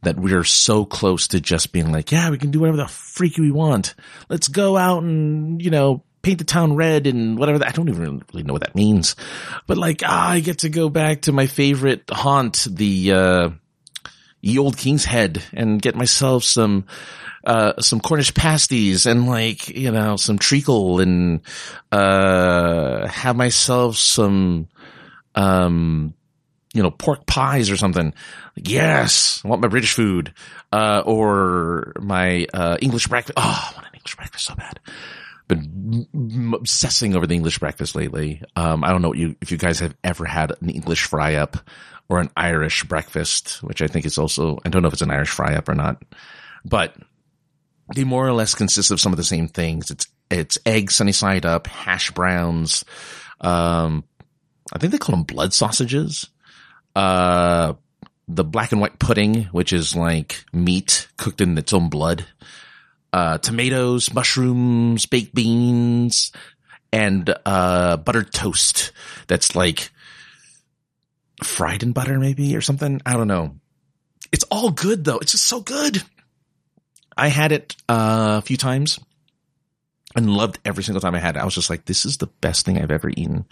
That 0.03 0.19
we're 0.19 0.43
so 0.43 0.85
close 0.85 1.29
to 1.29 1.41
just 1.41 1.73
being 1.73 1.93
like, 1.93 2.11
yeah, 2.11 2.31
we 2.31 2.39
can 2.39 2.51
do 2.51 2.59
whatever 2.61 2.79
the 2.79 2.89
freak 2.89 3.39
we 3.39 3.53
want. 3.53 3.95
Let's 4.29 4.49
go 4.49 4.77
out 4.77 5.05
and, 5.05 5.63
you 5.63 5.71
know, 5.71 6.03
paint 6.23 6.39
the 6.39 6.45
town 6.45 6.75
red 6.75 7.07
and 7.07 7.39
whatever 7.39 7.61
that, 7.61 7.69
I 7.69 7.73
don't 7.73 7.89
even 7.89 8.23
really 8.33 8.43
know 8.43 8.53
what 8.53 8.63
that 8.63 8.75
means. 8.75 9.15
But 9.69 9.79
like, 9.79 10.03
ah, 10.05 10.31
I 10.31 10.41
get 10.41 10.59
to 10.59 10.69
go 10.69 10.89
back 10.89 11.23
to 11.23 11.33
my 11.33 11.47
favorite 11.47 12.03
haunt, 12.11 12.67
the, 12.69 13.13
uh, 13.13 13.51
ye 14.43 14.59
old 14.59 14.77
King's 14.77 15.05
Head 15.05 15.43
and 15.55 15.81
get 15.81 15.95
myself 15.95 16.43
some, 16.45 16.85
uh, 17.45 17.81
some 17.81 18.01
Cornish 18.01 18.35
pasties 18.35 19.07
and 19.07 19.27
like, 19.27 19.69
you 19.69 19.91
know, 19.91 20.17
some 20.17 20.39
treacle 20.39 21.01
and, 21.01 21.41
uh, 21.93 23.07
have 23.07 23.37
myself 23.37 23.97
some, 23.97 24.69
um, 25.37 26.13
you 26.75 26.83
know, 26.83 26.91
pork 26.91 27.25
pies 27.25 27.71
or 27.71 27.77
something. 27.77 28.13
Yes, 28.57 29.41
I 29.45 29.49
want 29.49 29.63
my 29.63 29.69
British 29.69 29.95
food, 29.95 30.35
uh, 30.73 31.03
or 31.07 31.93
my, 32.01 32.47
uh, 32.53 32.79
English 32.83 33.07
breakfast. 33.07 33.35
Oh, 33.37 33.71
I 33.71 33.75
want 33.75 33.87
an 33.87 33.95
English 33.95 34.17
breakfast 34.17 34.45
so 34.45 34.55
bad. 34.55 34.81
Been 35.49 36.53
obsessing 36.55 37.15
over 37.15 37.27
the 37.27 37.35
English 37.35 37.59
breakfast 37.59 37.95
lately. 37.95 38.43
Um, 38.57 38.85
I 38.85 38.91
don't 38.91 39.03
know 39.03 39.13
you, 39.13 39.37
if 39.41 39.53
you 39.53 39.59
guys 39.59 39.81
have 39.81 39.95
ever 40.03 40.25
had 40.25 40.53
an 40.61 40.71
English 40.71 41.05
fry 41.05 41.35
up 41.35 41.59
or 42.13 42.21
an 42.21 42.29
Irish 42.37 42.85
breakfast, 42.85 43.63
which 43.63 43.81
I 43.81 43.87
think 43.87 44.05
is 44.05 44.19
also, 44.19 44.59
I 44.67 44.69
don't 44.69 44.83
know 44.83 44.89
if 44.89 44.93
it's 44.93 45.01
an 45.01 45.11
Irish 45.11 45.31
fry 45.31 45.55
up 45.55 45.67
or 45.67 45.75
not, 45.75 46.03
but 46.63 46.95
they 47.95 48.05
more 48.05 48.29
or 48.29 48.35
less 48.35 48.55
consist 48.55 48.91
of 48.91 49.01
some 49.01 49.15
of 49.15 49.17
the 49.17 49.25
same 49.25 49.49
things. 49.49 49.91
It's, 49.91 50.07
it's 50.31 50.59
eggs 50.67 50.95
sunny 50.95 51.13
side 51.13 51.47
up, 51.47 51.67
hash 51.67 52.11
browns, 52.11 52.85
um, 53.41 54.05
I 54.75 54.79
think 54.79 54.93
they 54.93 54.99
call 54.99 55.17
them 55.17 55.25
blood 55.25 55.55
sausages. 55.55 56.29
Uh, 56.95 57.73
the 58.29 58.45
black 58.45 58.73
and 58.73 58.81
white 58.81 58.99
pudding, 58.99 59.45
which 59.45 59.73
is 59.73 59.97
like 59.97 60.45
meat 60.53 61.09
cooked 61.17 61.41
in 61.41 61.57
its 61.57 61.73
own 61.73 61.89
blood. 61.89 62.27
Uh, 63.11 63.39
tomatoes, 63.39 64.13
mushrooms, 64.13 65.07
baked 65.07 65.35
beans, 65.35 66.31
and, 66.93 67.35
uh, 67.47 67.97
buttered 67.97 68.33
toast. 68.35 68.93
That's 69.29 69.57
like 69.57 69.91
fried 71.43 71.83
in 71.83 71.93
butter 71.93 72.19
maybe 72.19 72.57
or 72.57 72.61
something. 72.61 73.01
I 73.05 73.15
don't 73.15 73.29
know. 73.29 73.57
It's 74.31 74.45
all 74.51 74.71
good 74.71 75.05
though. 75.05 75.19
It's 75.19 75.33
just 75.33 75.47
so 75.47 75.61
good. 75.61 76.03
I 77.17 77.29
had 77.29 77.53
it 77.53 77.77
uh, 77.89 78.37
a 78.39 78.43
few 78.43 78.57
times 78.57 78.99
and 80.17 80.31
loved 80.31 80.59
every 80.65 80.83
single 80.83 81.01
time 81.01 81.15
I 81.15 81.19
had 81.21 81.37
it. 81.37 81.41
I 81.41 81.45
was 81.45 81.55
just 81.55 81.71
like, 81.71 81.85
this 81.85 82.05
is 82.05 82.17
the 82.17 82.27
best 82.27 82.65
thing 82.65 82.79
I've 82.79 82.91
ever 82.91 83.11
eaten. 83.11 83.45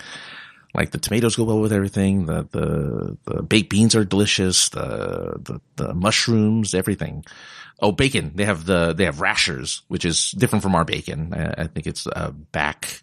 Like 0.75 0.93
the 0.93 0.99
tomatoes 0.99 1.37
go 1.37 1.45
well 1.45 1.61
with 1.61 1.73
everything. 1.73 2.27
The, 2.27 2.47
the, 2.51 3.19
the 3.25 3.43
baked 3.43 3.71
beans 3.71 3.95
are 3.95 4.05
delicious. 4.05 4.69
The, 4.69 5.37
the, 5.43 5.61
the 5.77 5.95
mushrooms, 5.95 6.75
everything. 6.75 7.25
Oh, 7.81 7.93
bacon. 7.93 8.33
They 8.35 8.45
have 8.45 8.65
the, 8.67 8.93
they 8.93 9.05
have 9.05 9.21
rashers, 9.21 9.83
which 9.89 10.05
is 10.05 10.31
different 10.33 10.63
from 10.63 10.75
our 10.75 10.85
bacon. 10.85 11.35
I, 11.35 11.63
I 11.63 11.67
think 11.67 11.87
it's, 11.87 12.07
uh, 12.07 12.31
back, 12.53 13.03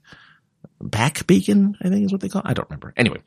back 0.79 1.27
bacon, 1.27 1.75
I 1.81 1.89
think 1.89 2.05
is 2.05 2.11
what 2.11 2.21
they 2.21 2.29
call 2.29 2.41
it. 2.41 2.47
I 2.49 2.53
don't 2.53 2.69
remember. 2.69 2.93
Anyway. 2.95 3.19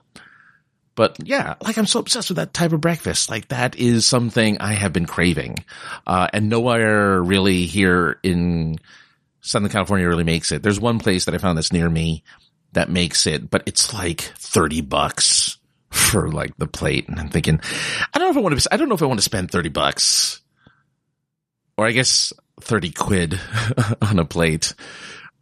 But 0.95 1.17
yeah, 1.25 1.55
like 1.63 1.79
I'm 1.79 1.87
so 1.87 2.01
obsessed 2.01 2.31
with 2.31 2.37
that 2.37 2.53
type 2.53 2.73
of 2.73 2.81
breakfast. 2.81 3.31
Like 3.31 3.49
that 3.49 3.77
is 3.77 4.07
something 4.07 4.59
I 4.59 4.75
have 4.75 4.93
been 4.93 5.07
craving. 5.07 5.65
Uh, 6.07 6.29
and 6.33 6.49
nowhere 6.49 7.23
really 7.23 7.67
here 7.67 8.19
in 8.23 8.79
Southern 9.41 9.71
California 9.71 10.09
really 10.09 10.25
makes 10.25 10.53
it. 10.53 10.63
There's 10.63 10.81
one 10.81 10.99
place 10.99 11.25
that 11.25 11.35
I 11.35 11.39
found 11.39 11.57
that's 11.57 11.73
near 11.73 11.89
me 11.89 12.23
that 12.73 12.91
makes 12.91 13.27
it, 13.27 13.51
but 13.51 13.63
it's 13.67 13.95
like 13.95 14.21
30 14.21 14.83
bucks 14.83 15.59
for 15.91 16.31
like 16.31 16.57
the 16.57 16.67
plate. 16.67 17.09
And 17.09 17.19
I'm 17.19 17.31
thinking, 17.31 17.61
I 18.13 18.19
don't 18.19 18.29
know 18.29 18.31
if 18.31 18.37
I 18.37 18.41
want 18.41 18.61
to, 18.61 18.75
I 18.75 18.77
don't 18.77 18.89
know 18.89 18.95
if 18.95 19.03
I 19.03 19.07
want 19.07 19.19
to 19.19 19.25
spend 19.25 19.51
30 19.51 19.71
bucks 19.71 20.41
or 21.77 21.87
I 21.87 21.93
guess 21.93 22.33
30 22.61 22.93
quid 22.93 23.41
on 24.03 24.19
a 24.19 24.25
plate. 24.25 24.75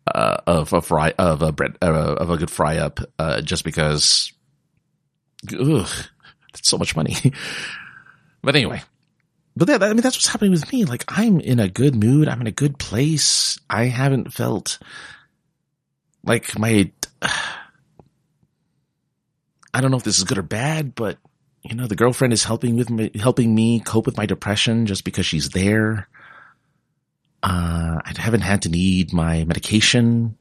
Uh, 0.06 0.38
of 0.46 0.72
a 0.72 0.80
fry, 0.80 1.12
of 1.18 1.42
a 1.42 1.52
bread, 1.52 1.76
uh, 1.82 2.14
of 2.14 2.30
a 2.30 2.38
good 2.38 2.50
fry 2.50 2.78
up, 2.78 2.98
uh, 3.18 3.42
just 3.42 3.62
because, 3.62 4.32
ugh, 5.58 5.88
that's 6.52 6.68
so 6.68 6.78
much 6.78 6.96
money. 6.96 7.16
but 8.42 8.56
anyway, 8.56 8.82
but 9.56 9.68
yeah, 9.68 9.78
I 9.80 9.88
mean, 9.88 10.02
that's 10.02 10.16
what's 10.16 10.28
happening 10.28 10.52
with 10.52 10.72
me. 10.72 10.84
Like, 10.84 11.04
I'm 11.08 11.40
in 11.40 11.58
a 11.58 11.68
good 11.68 11.94
mood. 11.94 12.28
I'm 12.28 12.40
in 12.40 12.46
a 12.46 12.52
good 12.52 12.78
place. 12.78 13.58
I 13.68 13.84
haven't 13.84 14.32
felt 14.32 14.78
like 16.24 16.58
my, 16.58 16.90
I 19.74 19.80
don't 19.80 19.90
know 19.90 19.96
if 19.96 20.04
this 20.04 20.18
is 20.18 20.24
good 20.24 20.38
or 20.38 20.42
bad, 20.42 20.94
but 20.94 21.18
you 21.62 21.74
know, 21.74 21.86
the 21.86 21.96
girlfriend 21.96 22.32
is 22.32 22.44
helping 22.44 22.76
with 22.76 22.88
me, 22.88 23.10
helping 23.18 23.54
me 23.54 23.80
cope 23.80 24.06
with 24.06 24.16
my 24.16 24.26
depression 24.26 24.86
just 24.86 25.04
because 25.04 25.26
she's 25.26 25.50
there. 25.50 26.08
Uh, 27.42 27.98
I 28.04 28.12
haven't 28.16 28.40
had 28.40 28.62
to 28.62 28.68
need 28.68 29.12
my 29.12 29.44
medication. 29.44 30.36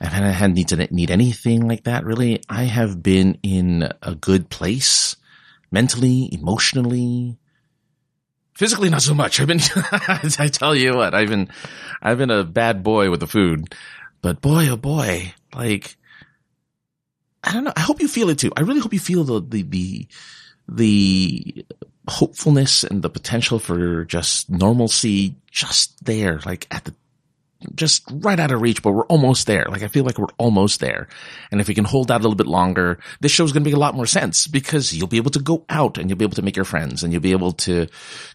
I 0.00 0.06
haven't 0.06 0.32
had 0.32 0.54
need 0.54 0.68
to 0.68 0.76
need 0.94 1.10
anything 1.10 1.66
like 1.66 1.84
that. 1.84 2.04
Really, 2.04 2.42
I 2.48 2.64
have 2.64 3.02
been 3.02 3.38
in 3.42 3.90
a 4.02 4.14
good 4.14 4.50
place 4.50 5.16
mentally, 5.70 6.28
emotionally, 6.32 7.38
physically, 8.54 8.90
not 8.90 9.02
so 9.02 9.14
much. 9.14 9.40
I've 9.40 9.46
been, 9.46 9.60
I 9.74 10.48
tell 10.52 10.74
you 10.74 10.96
what, 10.96 11.14
I've 11.14 11.28
been, 11.28 11.48
I've 12.02 12.18
been 12.18 12.30
a 12.30 12.44
bad 12.44 12.82
boy 12.82 13.10
with 13.10 13.20
the 13.20 13.26
food, 13.26 13.74
but 14.20 14.40
boy, 14.40 14.68
oh 14.68 14.76
boy, 14.76 15.34
like, 15.54 15.96
I 17.42 17.52
don't 17.52 17.64
know. 17.64 17.72
I 17.76 17.80
hope 17.80 18.00
you 18.00 18.08
feel 18.08 18.28
it 18.28 18.38
too. 18.38 18.52
I 18.56 18.62
really 18.62 18.80
hope 18.80 18.92
you 18.92 18.98
feel 18.98 19.24
the, 19.24 19.40
the, 19.40 19.62
the, 19.62 20.06
the 20.68 21.66
hopefulness 22.08 22.84
and 22.84 23.02
the 23.02 23.10
potential 23.10 23.58
for 23.58 24.04
just 24.04 24.50
normalcy 24.50 25.36
just 25.50 26.04
there, 26.04 26.40
like 26.44 26.66
at 26.70 26.84
the, 26.84 26.94
just 27.74 28.04
right 28.10 28.38
out 28.38 28.50
of 28.50 28.60
reach, 28.60 28.82
but 28.82 28.92
we're 28.92 29.06
almost 29.06 29.46
there. 29.46 29.64
Like 29.68 29.82
I 29.82 29.88
feel 29.88 30.04
like 30.04 30.18
we're 30.18 30.26
almost 30.38 30.80
there. 30.80 31.08
And 31.50 31.60
if 31.60 31.68
we 31.68 31.74
can 31.74 31.84
hold 31.84 32.10
out 32.10 32.20
a 32.20 32.22
little 32.22 32.36
bit 32.36 32.46
longer, 32.46 32.98
this 33.20 33.32
show's 33.32 33.52
going 33.52 33.64
to 33.64 33.68
make 33.68 33.76
a 33.76 33.80
lot 33.80 33.94
more 33.94 34.06
sense 34.06 34.46
because 34.46 34.92
you'll 34.92 35.06
be 35.06 35.16
able 35.16 35.30
to 35.30 35.40
go 35.40 35.64
out 35.68 35.98
and 35.98 36.10
you'll 36.10 36.18
be 36.18 36.24
able 36.24 36.36
to 36.36 36.42
make 36.42 36.56
your 36.56 36.64
friends 36.64 37.02
and 37.02 37.12
you'll 37.12 37.22
be 37.22 37.32
able 37.32 37.52
to, 37.52 37.86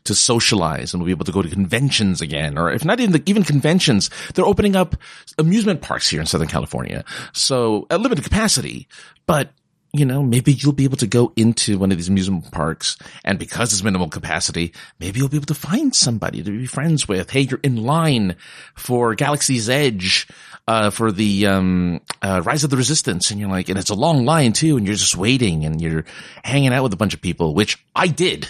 to 0.05 0.15
socialize 0.15 0.93
and 0.93 1.01
we'll 1.01 1.07
be 1.07 1.11
able 1.11 1.25
to 1.25 1.31
go 1.31 1.41
to 1.41 1.49
conventions 1.49 2.21
again. 2.21 2.57
Or 2.57 2.71
if 2.71 2.83
not 2.83 2.99
even, 2.99 3.13
the, 3.13 3.23
even 3.25 3.43
conventions, 3.43 4.09
they're 4.33 4.45
opening 4.45 4.75
up 4.75 4.95
amusement 5.37 5.81
parks 5.81 6.09
here 6.09 6.19
in 6.19 6.25
Southern 6.25 6.47
California. 6.47 7.05
So 7.33 7.87
at 7.91 8.01
limited 8.01 8.23
capacity, 8.23 8.87
but 9.27 9.51
you 9.93 10.05
know, 10.05 10.23
maybe 10.23 10.53
you'll 10.53 10.71
be 10.71 10.85
able 10.85 10.97
to 10.97 11.07
go 11.07 11.33
into 11.35 11.77
one 11.77 11.91
of 11.91 11.97
these 11.97 12.07
amusement 12.07 12.49
parks 12.51 12.97
and 13.25 13.37
because 13.37 13.73
it's 13.73 13.83
minimal 13.83 14.07
capacity, 14.07 14.73
maybe 14.99 15.19
you'll 15.19 15.27
be 15.27 15.35
able 15.35 15.47
to 15.47 15.53
find 15.53 15.93
somebody 15.93 16.41
to 16.41 16.49
be 16.49 16.65
friends 16.65 17.09
with. 17.09 17.29
Hey, 17.29 17.41
you're 17.41 17.59
in 17.61 17.83
line 17.83 18.37
for 18.73 19.15
Galaxy's 19.15 19.69
Edge, 19.69 20.27
uh, 20.65 20.91
for 20.91 21.11
the, 21.11 21.45
um, 21.47 21.99
uh, 22.21 22.41
Rise 22.45 22.63
of 22.63 22.69
the 22.69 22.77
Resistance. 22.77 23.31
And 23.31 23.39
you're 23.39 23.49
like, 23.49 23.67
and 23.67 23.77
it's 23.77 23.89
a 23.89 23.95
long 23.95 24.23
line 24.23 24.53
too. 24.53 24.77
And 24.77 24.85
you're 24.85 24.95
just 24.95 25.17
waiting 25.17 25.65
and 25.65 25.81
you're 25.81 26.05
hanging 26.43 26.71
out 26.71 26.83
with 26.83 26.93
a 26.93 26.97
bunch 26.97 27.13
of 27.13 27.21
people, 27.21 27.53
which 27.53 27.77
I 27.93 28.07
did. 28.07 28.47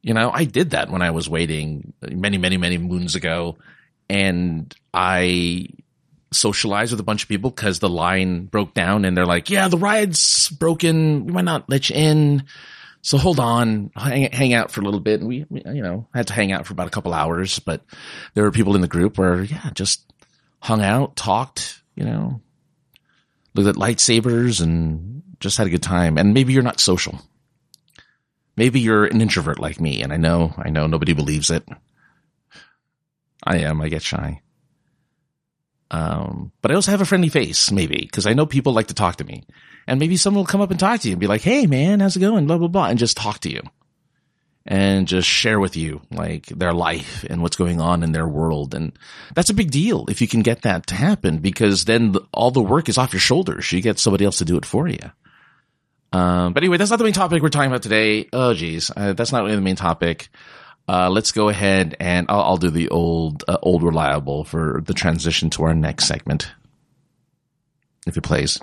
You 0.00 0.14
know, 0.14 0.30
I 0.30 0.44
did 0.44 0.70
that 0.70 0.88
when 0.88 1.02
I 1.02 1.10
was 1.10 1.28
waiting 1.28 1.92
many, 2.00 2.38
many, 2.38 2.56
many 2.56 2.78
moons 2.78 3.16
ago. 3.16 3.58
And 4.08 4.74
I 4.94 5.68
socialize 6.36 6.90
with 6.90 7.00
a 7.00 7.04
bunch 7.04 7.22
of 7.22 7.28
people 7.28 7.50
because 7.50 7.78
the 7.78 7.88
line 7.88 8.46
broke 8.46 8.74
down 8.74 9.04
and 9.04 9.16
they're 9.16 9.26
like, 9.26 9.50
yeah, 9.50 9.68
the 9.68 9.78
ride's 9.78 10.48
broken. 10.50 11.26
We 11.26 11.32
might 11.32 11.44
not 11.44 11.68
let 11.68 11.90
you 11.90 11.96
in. 11.96 12.44
So 13.02 13.18
hold 13.18 13.38
on, 13.38 13.92
hang, 13.94 14.30
hang 14.32 14.52
out 14.52 14.70
for 14.70 14.80
a 14.80 14.84
little 14.84 15.00
bit. 15.00 15.20
And 15.20 15.28
we, 15.28 15.46
we, 15.48 15.62
you 15.66 15.82
know, 15.82 16.08
had 16.12 16.26
to 16.26 16.32
hang 16.32 16.52
out 16.52 16.66
for 16.66 16.72
about 16.72 16.88
a 16.88 16.90
couple 16.90 17.14
hours, 17.14 17.58
but 17.60 17.82
there 18.34 18.44
were 18.44 18.50
people 18.50 18.74
in 18.74 18.80
the 18.80 18.88
group 18.88 19.16
where, 19.16 19.42
yeah, 19.42 19.70
just 19.74 20.02
hung 20.60 20.82
out, 20.82 21.14
talked, 21.14 21.82
you 21.94 22.04
know, 22.04 22.40
looked 23.54 23.68
at 23.68 23.76
lightsabers 23.76 24.60
and 24.60 25.22
just 25.38 25.56
had 25.56 25.66
a 25.66 25.70
good 25.70 25.82
time. 25.82 26.18
And 26.18 26.34
maybe 26.34 26.52
you're 26.52 26.62
not 26.62 26.80
social. 26.80 27.20
Maybe 28.56 28.80
you're 28.80 29.04
an 29.04 29.20
introvert 29.20 29.58
like 29.58 29.80
me. 29.80 30.02
And 30.02 30.12
I 30.12 30.16
know, 30.16 30.54
I 30.56 30.70
know 30.70 30.86
nobody 30.86 31.12
believes 31.12 31.50
it. 31.50 31.66
I 33.44 33.58
am. 33.58 33.80
I 33.80 33.88
get 33.88 34.02
shy. 34.02 34.40
Um, 35.90 36.52
but 36.62 36.70
I 36.70 36.74
also 36.74 36.90
have 36.90 37.00
a 37.00 37.06
friendly 37.06 37.28
face, 37.28 37.70
maybe, 37.70 37.98
because 37.98 38.26
I 38.26 38.32
know 38.32 38.46
people 38.46 38.72
like 38.72 38.88
to 38.88 38.94
talk 38.94 39.16
to 39.16 39.24
me. 39.24 39.44
And 39.86 40.00
maybe 40.00 40.16
someone 40.16 40.40
will 40.40 40.46
come 40.46 40.60
up 40.60 40.72
and 40.72 40.80
talk 40.80 41.00
to 41.00 41.08
you 41.08 41.12
and 41.12 41.20
be 41.20 41.28
like, 41.28 41.42
Hey 41.42 41.66
man, 41.66 42.00
how's 42.00 42.16
it 42.16 42.20
going? 42.20 42.46
Blah, 42.46 42.58
blah, 42.58 42.68
blah. 42.68 42.86
And 42.86 42.98
just 42.98 43.16
talk 43.16 43.38
to 43.40 43.50
you 43.50 43.62
and 44.66 45.06
just 45.06 45.28
share 45.28 45.60
with 45.60 45.76
you 45.76 46.00
like 46.10 46.46
their 46.46 46.72
life 46.72 47.24
and 47.30 47.40
what's 47.40 47.56
going 47.56 47.80
on 47.80 48.02
in 48.02 48.12
their 48.12 48.26
world. 48.26 48.74
And 48.74 48.98
that's 49.34 49.50
a 49.50 49.54
big 49.54 49.70
deal 49.70 50.06
if 50.08 50.20
you 50.20 50.26
can 50.26 50.42
get 50.42 50.62
that 50.62 50.88
to 50.88 50.94
happen 50.94 51.38
because 51.38 51.84
then 51.84 52.12
the, 52.12 52.26
all 52.32 52.50
the 52.50 52.60
work 52.60 52.88
is 52.88 52.98
off 52.98 53.12
your 53.12 53.20
shoulders. 53.20 53.70
You 53.70 53.80
get 53.80 53.98
somebody 53.98 54.24
else 54.24 54.38
to 54.38 54.44
do 54.44 54.56
it 54.56 54.66
for 54.66 54.88
you. 54.88 54.98
Um, 56.12 56.52
but 56.52 56.62
anyway, 56.62 56.78
that's 56.78 56.90
not 56.90 56.96
the 56.96 57.04
main 57.04 57.12
topic 57.12 57.42
we're 57.42 57.48
talking 57.48 57.70
about 57.70 57.82
today. 57.82 58.28
Oh 58.32 58.54
geez. 58.54 58.90
Uh, 58.94 59.12
that's 59.12 59.32
not 59.32 59.44
really 59.44 59.56
the 59.56 59.60
main 59.60 59.76
topic. 59.76 60.28
Uh, 60.88 61.10
let's 61.10 61.32
go 61.32 61.48
ahead 61.48 61.96
and 61.98 62.26
I'll, 62.28 62.42
I'll 62.42 62.56
do 62.56 62.70
the 62.70 62.88
old, 62.90 63.44
uh, 63.48 63.58
old 63.62 63.82
reliable 63.82 64.44
for 64.44 64.82
the 64.84 64.94
transition 64.94 65.50
to 65.50 65.64
our 65.64 65.74
next 65.74 66.06
segment. 66.06 66.52
If 68.06 68.16
it 68.16 68.22
plays. 68.22 68.60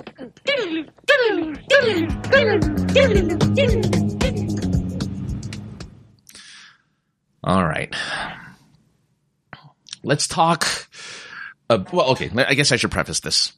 All 7.44 7.66
right. 7.66 7.94
Let's 10.02 10.28
talk. 10.28 10.66
Uh, 11.70 11.84
well, 11.92 12.12
okay. 12.12 12.32
I 12.36 12.54
guess 12.54 12.72
I 12.72 12.78
should 12.78 12.92
preface 12.92 13.20
this. 13.20 13.52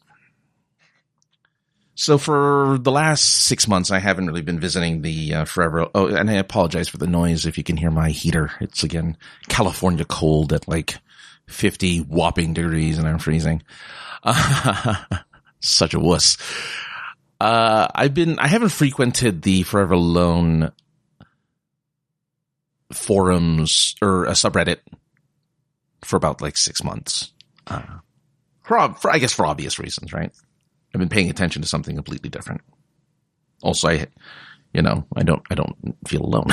So 1.95 2.17
for 2.17 2.77
the 2.79 2.91
last 2.91 3.23
six 3.45 3.69
months, 3.69 3.89
I 3.89 3.99
haven't 3.99 4.27
really 4.27 4.41
been 4.41 4.59
visiting 4.59 5.01
the 5.01 5.33
uh, 5.33 5.45
Forever. 5.45 5.87
Oh, 5.95 6.07
and 6.07 6.29
I 6.29 6.33
apologize 6.33 6.89
for 6.89 6.97
the 6.97 7.07
noise 7.07 7.45
if 7.45 7.57
you 7.57 7.63
can 7.63 7.77
hear 7.77 7.89
my 7.89 8.09
heater. 8.09 8.51
It's 8.59 8.83
again 8.83 9.17
California 9.47 10.03
cold 10.03 10.51
at 10.51 10.67
like 10.67 10.97
fifty 11.47 11.99
whopping 11.99 12.53
degrees, 12.53 12.97
and 12.97 13.07
I'm 13.07 13.19
freezing. 13.19 13.63
Such 15.61 15.93
a 15.93 15.99
wuss. 15.99 16.37
Uh, 17.39 17.87
I've 17.93 18.13
been, 18.13 18.39
I 18.39 18.47
haven't 18.47 18.69
frequented 18.69 19.41
the 19.41 19.63
Forever 19.63 19.93
Alone 19.93 20.71
forums 22.91 23.95
or 24.01 24.25
a 24.25 24.31
subreddit 24.31 24.77
for 26.03 26.15
about 26.15 26.41
like 26.41 26.57
six 26.57 26.83
months. 26.83 27.31
Uh, 27.67 27.81
for, 28.63 28.95
I 29.09 29.19
guess 29.19 29.33
for 29.33 29.45
obvious 29.45 29.79
reasons, 29.79 30.13
right? 30.13 30.31
I've 30.95 30.99
been 30.99 31.09
paying 31.09 31.29
attention 31.29 31.61
to 31.61 31.67
something 31.67 31.93
completely 31.93 32.29
different. 32.29 32.61
Also, 33.61 33.89
I, 33.89 34.07
you 34.73 34.81
know, 34.81 35.05
I 35.13 35.23
don't, 35.23 35.43
I 35.51 35.55
don't 35.55 35.75
feel 36.07 36.21
alone. 36.21 36.47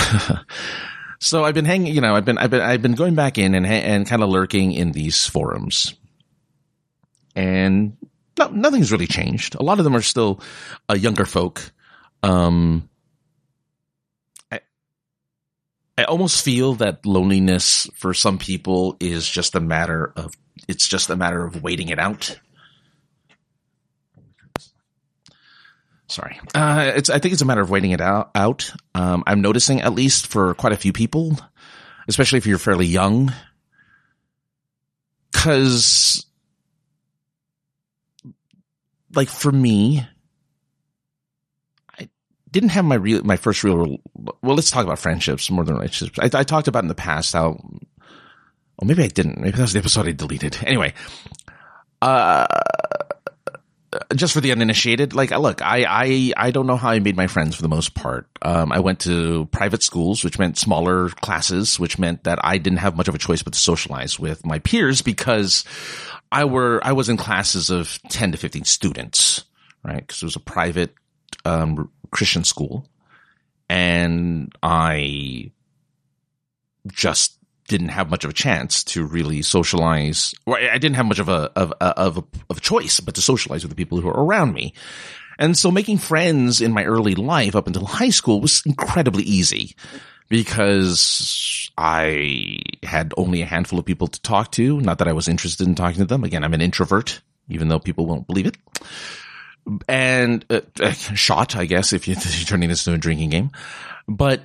so 1.20 1.44
I've 1.44 1.54
been 1.54 1.64
hanging, 1.64 1.94
you 1.94 2.00
know, 2.00 2.16
I've 2.16 2.25
been, 2.25 2.38
I've 2.38 2.50
been, 2.50 2.61
I've 2.61 2.82
been 2.82 2.94
going 2.94 3.14
back 3.14 3.38
in 3.38 3.54
and, 3.54 3.64
and 3.64 4.04
kind 4.04 4.20
of 4.20 4.30
lurking 4.30 4.72
in 4.72 4.90
these 4.90 5.25
forums 5.25 5.94
and 7.37 7.96
no, 8.37 8.49
nothing's 8.49 8.90
really 8.90 9.06
changed. 9.06 9.54
A 9.54 9.62
lot 9.62 9.78
of 9.78 9.84
them 9.84 9.94
are 9.94 10.02
still 10.02 10.40
uh, 10.90 10.94
younger 10.94 11.25
folk. 11.25 11.70
Um, 12.25 12.88
I, 14.50 14.61
I 15.96 16.04
almost 16.04 16.44
feel 16.44 16.75
that 16.75 17.06
loneliness 17.06 17.88
for 17.94 18.12
some 18.12 18.38
people 18.38 18.96
is 18.99 19.28
just 19.28 19.54
a 19.54 19.61
matter 19.61 20.12
of, 20.16 20.34
it's 20.66 20.88
just 20.88 21.11
a 21.11 21.16
matter 21.16 21.44
of 21.44 21.62
waiting 21.62 21.90
it 21.90 22.00
out. 22.00 22.38
Sorry. 26.12 26.38
Uh, 26.54 26.92
it's, 26.95 27.09
I 27.09 27.19
think 27.19 27.33
it's 27.33 27.40
a 27.40 27.47
matter 27.47 27.62
of 27.62 27.71
waiting 27.71 27.92
it 27.92 28.02
out. 28.02 28.33
out. 28.35 28.71
Um, 28.95 29.25
I'm 29.26 29.40
noticing 29.40 29.81
at 29.81 29.95
least 29.95 30.26
for 30.26 30.52
quite 30.52 30.75
a 30.75 30.76
few 30.76 30.92
people, 30.92 31.38
especially 32.07 32.37
if 32.37 32.45
you're 32.45 32.59
fairly 32.59 32.85
young, 32.85 33.33
cause 35.33 36.26
like 39.14 39.31
for 39.31 39.50
me, 39.50 40.07
I 41.99 42.11
didn't 42.50 42.71
have 42.71 42.85
my 42.85 42.97
real, 42.97 43.25
my 43.25 43.37
first 43.37 43.64
real, 43.64 43.97
well, 44.14 44.54
let's 44.54 44.71
talk 44.71 44.85
about 44.85 44.99
friendships 44.99 45.50
more 45.50 45.64
than 45.64 45.76
relationships. 45.76 46.19
I, 46.19 46.40
I 46.40 46.45
talked 46.45 46.69
about 46.69 46.85
in 46.85 46.88
the 46.88 46.95
past 46.95 47.33
how, 47.33 47.59
oh, 48.78 48.85
maybe 48.85 49.02
I 49.02 49.09
didn't. 49.09 49.40
Maybe 49.40 49.57
that 49.57 49.62
was 49.62 49.73
the 49.73 49.78
episode 49.78 50.09
I 50.09 50.12
deleted. 50.12 50.59
Anyway, 50.62 50.92
uh, 52.02 52.47
just 54.14 54.32
for 54.32 54.40
the 54.40 54.52
uninitiated, 54.52 55.14
like, 55.14 55.30
look, 55.30 55.62
I, 55.62 55.84
I, 55.88 56.32
I 56.37 56.50
don't 56.50 56.66
know 56.66 56.76
how 56.76 56.90
I 56.90 56.99
made 56.99 57.16
my 57.16 57.26
friends 57.26 57.56
for 57.56 57.62
the 57.62 57.68
most 57.68 57.94
part. 57.94 58.26
Um, 58.40 58.72
I 58.72 58.80
went 58.80 59.00
to 59.00 59.46
private 59.46 59.82
schools, 59.82 60.25
which 60.25 60.38
meant 60.38 60.58
smaller 60.58 61.11
classes, 61.11 61.78
which 61.78 61.99
meant 61.99 62.25
that 62.25 62.38
I 62.42 62.58
didn't 62.58 62.78
have 62.78 62.96
much 62.96 63.08
of 63.08 63.14
a 63.14 63.18
choice 63.18 63.42
but 63.42 63.52
to 63.52 63.58
socialize 63.58 64.18
with 64.18 64.46
my 64.46 64.58
peers 64.61 65.02
because 65.02 65.64
I 66.30 66.44
were, 66.44 66.80
I 66.82 66.92
was 66.92 67.08
in 67.08 67.16
classes 67.16 67.70
of 67.70 67.99
10 68.08 68.32
to 68.32 68.38
15 68.38 68.64
students, 68.64 69.44
right? 69.84 70.06
Cause 70.06 70.22
it 70.22 70.26
was 70.26 70.37
a 70.37 70.40
private, 70.40 70.94
um, 71.44 71.90
Christian 72.11 72.44
school 72.44 72.87
and 73.72 74.54
I 74.62 75.50
just 76.88 77.38
didn't 77.69 77.88
have 77.88 78.11
much 78.11 78.25
of 78.25 78.31
a 78.31 78.35
chance 78.35 78.85
to 78.85 79.04
really 79.04 79.42
socialize, 79.42 80.35
I 80.47 80.78
didn't 80.78 80.97
have 80.97 81.07
much 81.07 81.19
of 81.19 81.28
a 81.28 81.50
of 81.57 81.73
of 81.81 82.19
a, 82.19 82.25
of 82.50 82.57
a 82.57 82.61
choice, 82.61 83.00
but 83.00 83.14
to 83.14 83.23
socialize 83.23 83.62
with 83.62 83.71
the 83.71 83.76
people 83.76 84.00
who 84.00 84.09
are 84.09 84.25
around 84.25 84.52
me. 84.52 84.75
And 85.38 85.57
so 85.57 85.71
making 85.71 85.99
friends 85.99 86.61
in 86.61 86.73
my 86.73 86.85
early 86.85 87.14
life 87.14 87.57
up 87.57 87.66
until 87.66 87.87
high 87.87 88.10
school 88.10 88.41
was 88.41 88.63
incredibly 88.67 89.25
easy 89.25 89.75
because 90.28 91.71
I 91.76 92.60
had 92.82 93.13
only 93.17 93.43
a 93.43 93.47
handful 93.47 93.78
of 93.78 93.84
people 93.84 94.08
to 94.08 94.23
talk 94.23 94.52
to. 94.52 94.80
Not 94.80 94.99
that 94.99 95.08
I 95.08 95.13
was 95.13 95.28
interested 95.28 95.67
in 95.67 95.75
talking 95.75 95.99
to 95.99 96.04
them. 96.06 96.25
Again, 96.25 96.45
I'm 96.45 96.54
an 96.54 96.60
introvert, 96.60 97.21
even 97.49 97.69
though 97.69 97.78
people 97.78 98.06
won't 98.06 98.26
believe 98.26 98.47
it. 98.47 98.56
And 99.89 100.45
uh, 100.50 100.60
uh 100.80 100.93
shot, 100.93 101.54
I 101.54 101.67
guess, 101.67 101.93
if 101.93 102.08
you're 102.08 102.17
turning 102.17 102.69
this 102.69 102.86
into 102.86 102.97
a 102.97 103.00
drinking 103.00 103.30
game. 103.30 103.50
But 104.08 104.43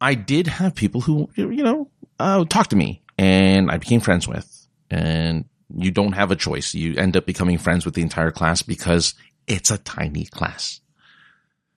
I 0.00 0.14
did 0.14 0.48
have 0.48 0.74
people 0.74 1.00
who, 1.00 1.30
you 1.36 1.62
know, 1.62 1.88
uh, 2.22 2.44
talk 2.44 2.68
to 2.68 2.76
me 2.76 3.02
and 3.18 3.70
I 3.70 3.78
became 3.78 4.00
friends 4.00 4.26
with. 4.28 4.48
And 4.90 5.44
you 5.74 5.90
don't 5.90 6.12
have 6.12 6.30
a 6.30 6.36
choice. 6.36 6.74
You 6.74 6.96
end 6.96 7.16
up 7.16 7.26
becoming 7.26 7.58
friends 7.58 7.84
with 7.84 7.94
the 7.94 8.02
entire 8.02 8.30
class 8.30 8.62
because 8.62 9.14
it's 9.46 9.70
a 9.70 9.78
tiny 9.78 10.26
class. 10.26 10.80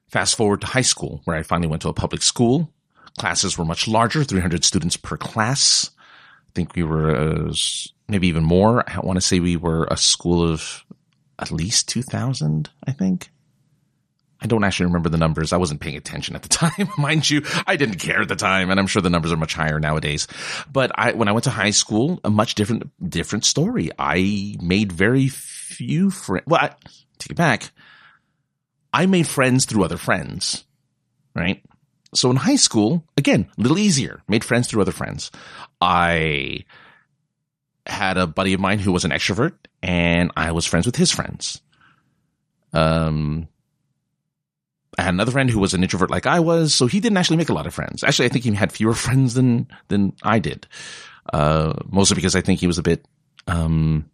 Fast 0.10 0.36
forward 0.36 0.62
to 0.62 0.68
high 0.68 0.82
school 0.82 1.22
where 1.26 1.36
I 1.36 1.44
finally 1.44 1.68
went 1.68 1.82
to 1.84 1.90
a 1.90 1.94
public 1.94 2.22
school. 2.22 2.72
Classes 3.18 3.58
were 3.58 3.66
much 3.66 3.88
larger, 3.88 4.24
300 4.24 4.64
students 4.64 4.98
per 4.98 5.18
class. 5.18 5.90
I 6.00 6.52
think 6.54 6.76
we 6.76 6.84
were 6.84 7.16
uh, 7.16 7.54
maybe 8.08 8.28
even 8.28 8.44
more. 8.44 8.84
I 8.88 9.00
want 9.00 9.18
to 9.18 9.22
say 9.22 9.40
we 9.40 9.56
were 9.56 9.88
a 9.90 9.98
school 9.98 10.48
of 10.48 10.86
at 11.40 11.52
least 11.52 11.88
2000, 11.90 12.70
I 12.86 12.92
think. 12.92 13.30
I 14.46 14.48
don't 14.48 14.64
actually 14.64 14.86
remember 14.86 15.10
the 15.10 15.18
numbers. 15.18 15.54
I 15.54 15.58
wasn't 15.58 15.82
paying 15.82 15.98
attention 15.98 16.36
at 16.36 16.44
the 16.44 16.50
time, 16.50 16.88
mind 17.00 17.28
you. 17.28 17.42
I 17.66 17.78
didn't 17.78 17.98
care 17.98 18.22
at 18.22 18.28
the 18.28 18.36
time, 18.36 18.70
and 18.70 18.80
I'm 18.80 18.86
sure 18.86 19.02
the 19.02 19.10
numbers 19.10 19.32
are 19.32 19.38
much 19.38 19.56
higher 19.56 19.80
nowadays. 19.80 20.28
But 20.72 20.92
I, 20.94 21.14
when 21.14 21.28
I 21.28 21.32
went 21.32 21.46
to 21.46 21.50
high 21.50 21.72
school, 21.72 22.20
a 22.24 22.30
much 22.30 22.54
different, 22.54 22.92
different 23.10 23.44
story. 23.44 23.90
I 23.98 24.56
made 24.62 24.92
very 24.92 25.30
few 25.30 26.12
friends. 26.12 26.46
Well, 26.46 26.62
I, 26.62 26.76
take 27.18 27.32
it 27.32 27.38
back. 27.38 27.72
I 28.94 29.08
made 29.08 29.26
friends 29.26 29.66
through 29.66 29.84
other 29.84 29.98
friends, 29.98 30.64
right? 31.34 31.64
So 32.14 32.30
in 32.30 32.36
high 32.36 32.58
school, 32.58 33.04
again, 33.18 33.50
a 33.58 33.62
little 33.62 33.80
easier. 33.80 34.22
Made 34.28 34.44
friends 34.44 34.68
through 34.68 34.84
other 34.84 34.92
friends. 34.92 35.32
I 35.82 36.66
had 37.88 38.20
a 38.20 38.28
buddy 38.28 38.54
of 38.54 38.60
mine 38.60 38.78
who 38.78 38.92
was 38.92 39.06
an 39.06 39.12
extrovert, 39.12 39.54
and 39.82 40.32
I 40.38 40.52
was 40.52 40.68
friends 40.68 40.86
with 40.86 40.98
his 40.98 41.10
friends. 41.10 41.64
Um, 42.74 43.48
I 44.98 45.04
had 45.04 45.14
another 45.14 45.32
friend 45.32 45.50
who 45.50 45.60
was 45.60 45.74
an 45.74 45.84
introvert 45.84 46.10
like 46.10 46.26
I 46.26 46.40
was, 46.40 46.74
so 46.74 46.88
he 46.88 47.00
didn't 47.00 47.18
actually 47.18 47.38
make 47.38 47.50
a 47.50 47.54
lot 47.54 47.68
of 47.68 47.74
friends. 47.74 48.04
Actually, 48.04 48.26
I 48.28 48.30
think 48.30 48.46
he 48.46 48.54
had 48.54 48.72
fewer 48.72 48.94
friends 49.06 49.34
than 49.34 49.68
than 49.88 50.14
I 50.24 50.40
did. 50.40 50.68
Uh, 51.32 51.74
mostly 51.90 52.16
because 52.16 52.36
I 52.36 52.42
think 52.42 52.60
he 52.60 52.68
was 52.68 52.78
a 52.78 52.84
bit 52.84 53.06
um, 53.48 54.10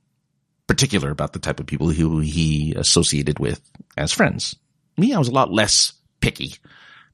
particular 0.68 1.12
about 1.12 1.34
the 1.34 1.40
type 1.40 1.60
of 1.60 1.66
people 1.66 1.90
who 1.90 2.20
he 2.20 2.74
associated 2.76 3.40
with 3.40 3.62
as 3.98 4.14
friends. 4.14 4.56
Me, 4.98 5.14
I 5.14 5.20
was 5.20 5.28
a 5.28 5.34
lot 5.34 5.52
less 5.52 5.94
picky 6.22 6.56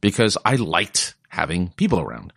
because 0.02 0.38
I 0.46 0.56
liked 0.56 1.16
having 1.30 1.70
people 1.70 2.00
around. 2.00 2.34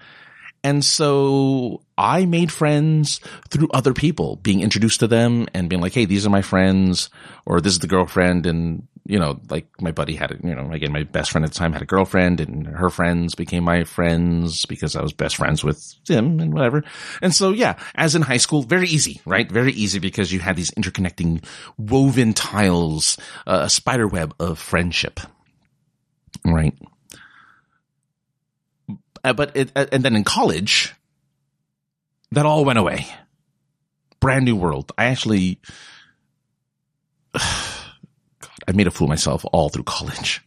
And 0.63 0.85
so 0.85 1.83
I 1.97 2.27
made 2.27 2.53
friends 2.53 3.21
through 3.49 3.69
other 3.73 3.95
people, 3.95 4.37
being 4.37 4.61
introduced 4.61 5.01
to 5.01 5.07
them 5.07 5.49
and 5.55 5.71
being 5.71 5.81
like, 5.81 5.95
Hey, 5.95 6.05
these 6.05 6.27
are 6.27 6.31
my 6.31 6.43
friends, 6.43 7.09
or 7.47 7.61
this 7.61 7.73
is 7.73 7.79
the 7.79 7.87
girlfriend. 7.87 8.45
And, 8.45 8.87
you 9.07 9.19
know, 9.19 9.41
like 9.49 9.69
my 9.81 9.91
buddy 9.91 10.15
had, 10.15 10.39
you 10.45 10.55
know, 10.55 10.71
again, 10.71 10.93
my 10.93 11.05
best 11.05 11.31
friend 11.31 11.47
at 11.47 11.53
the 11.53 11.59
time 11.59 11.73
had 11.73 11.81
a 11.81 11.87
girlfriend 11.87 12.41
and 12.41 12.67
her 12.67 12.91
friends 12.91 13.35
became 13.35 13.65
my 13.65 13.85
friends 13.85 14.67
because 14.67 14.97
I 14.97 15.03
was 15.03 15.15
best 15.15 15.37
friends 15.37 15.65
with 15.65 15.95
them 16.05 16.41
and 16.41 16.53
whatever. 16.53 16.85
And 17.23 17.35
so, 17.35 17.53
yeah, 17.53 17.79
as 17.95 18.15
in 18.15 18.23
high 18.23 18.37
school, 18.37 18.63
very 18.63 18.89
easy, 18.89 19.23
right? 19.25 19.51
Very 19.51 19.73
easy 19.73 19.99
because 19.99 20.31
you 20.31 20.41
had 20.41 20.57
these 20.57 20.71
interconnecting 20.73 21.43
woven 21.79 22.35
tiles, 22.35 23.17
uh, 23.47 23.63
a 23.65 23.71
spider 23.71 24.07
web 24.07 24.35
of 24.39 24.59
friendship, 24.59 25.21
right? 26.45 26.75
Uh, 29.23 29.33
but 29.33 29.57
it, 29.57 29.73
uh, 29.77 29.87
and 29.93 30.03
then 30.03 30.17
in 30.17 30.25
college, 30.25 30.95
that 32.33 32.47
all 32.47 32.65
went 32.65 32.79
away. 32.79 33.07
Brand 34.21 34.45
new 34.45 34.57
world. 34.57 34.93
I 34.97 35.07
actually, 35.07 35.59
God, 37.35 37.43
I 38.69 38.73
made 38.73 38.87
a 38.87 38.91
fool 38.91 39.07
of 39.07 39.11
myself 39.11 39.45
all 39.53 39.69
through 39.69 39.85
college. 39.85 40.45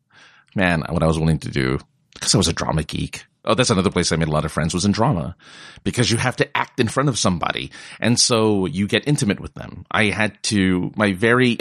Man, 0.54 0.84
what 0.88 1.02
I 1.02 1.06
was 1.06 1.18
willing 1.18 1.38
to 1.40 1.50
do 1.50 1.78
because 2.14 2.34
I 2.34 2.38
was 2.38 2.48
a 2.48 2.52
drama 2.52 2.84
geek. 2.84 3.24
Oh, 3.44 3.54
that's 3.54 3.70
another 3.70 3.90
place 3.90 4.12
I 4.12 4.16
made 4.16 4.28
a 4.28 4.32
lot 4.32 4.44
of 4.44 4.52
friends 4.52 4.72
was 4.72 4.84
in 4.84 4.92
drama 4.92 5.34
because 5.82 6.10
you 6.10 6.16
have 6.16 6.36
to 6.36 6.56
act 6.56 6.78
in 6.78 6.86
front 6.86 7.08
of 7.08 7.18
somebody. 7.18 7.72
And 7.98 8.18
so 8.20 8.66
you 8.66 8.86
get 8.86 9.08
intimate 9.08 9.40
with 9.40 9.54
them. 9.54 9.84
I 9.90 10.06
had 10.06 10.40
to, 10.44 10.92
my 10.94 11.12
very, 11.14 11.58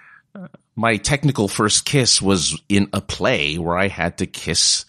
my 0.76 0.98
technical 0.98 1.48
first 1.48 1.86
kiss 1.86 2.20
was 2.20 2.60
in 2.68 2.90
a 2.92 3.00
play 3.00 3.56
where 3.56 3.78
I 3.78 3.88
had 3.88 4.18
to 4.18 4.26
kiss 4.26 4.84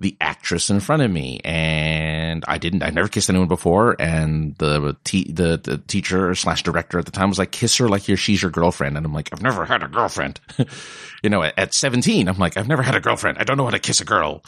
the 0.00 0.16
actress 0.18 0.70
in 0.70 0.80
front 0.80 1.02
of 1.02 1.10
me 1.10 1.40
and 1.44 2.42
I 2.48 2.56
didn't, 2.56 2.82
I 2.82 2.88
never 2.88 3.06
kissed 3.06 3.28
anyone 3.28 3.48
before. 3.48 3.96
And 4.00 4.56
the, 4.56 4.96
te- 5.04 5.30
the, 5.30 5.58
the 5.58 5.76
teacher 5.76 6.34
slash 6.34 6.62
director 6.62 6.98
at 6.98 7.04
the 7.04 7.10
time 7.10 7.28
was 7.28 7.38
like, 7.38 7.50
kiss 7.52 7.76
her 7.76 7.88
like 7.88 8.08
you're, 8.08 8.16
she's 8.16 8.40
your 8.40 8.50
girlfriend. 8.50 8.96
And 8.96 9.04
I'm 9.04 9.12
like, 9.12 9.28
I've 9.30 9.42
never 9.42 9.66
had 9.66 9.82
a 9.82 9.88
girlfriend. 9.88 10.40
you 11.22 11.28
know, 11.28 11.42
at, 11.42 11.58
at 11.58 11.74
17, 11.74 12.28
I'm 12.28 12.38
like, 12.38 12.56
I've 12.56 12.66
never 12.66 12.82
had 12.82 12.94
a 12.94 13.00
girlfriend. 13.00 13.38
I 13.38 13.44
don't 13.44 13.58
know 13.58 13.64
how 13.64 13.70
to 13.70 13.78
kiss 13.78 14.00
a 14.00 14.06
girl. 14.06 14.42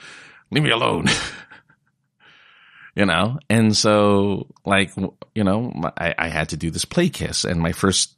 Leave 0.50 0.64
me 0.64 0.70
alone. 0.70 1.06
you 2.96 3.06
know? 3.06 3.38
And 3.48 3.76
so 3.76 4.48
like, 4.64 4.90
you 5.36 5.44
know, 5.44 5.72
I, 5.96 6.16
I 6.18 6.28
had 6.28 6.48
to 6.48 6.56
do 6.56 6.70
this 6.72 6.84
play 6.84 7.10
kiss 7.10 7.44
and 7.44 7.60
my 7.60 7.72
first 7.72 8.16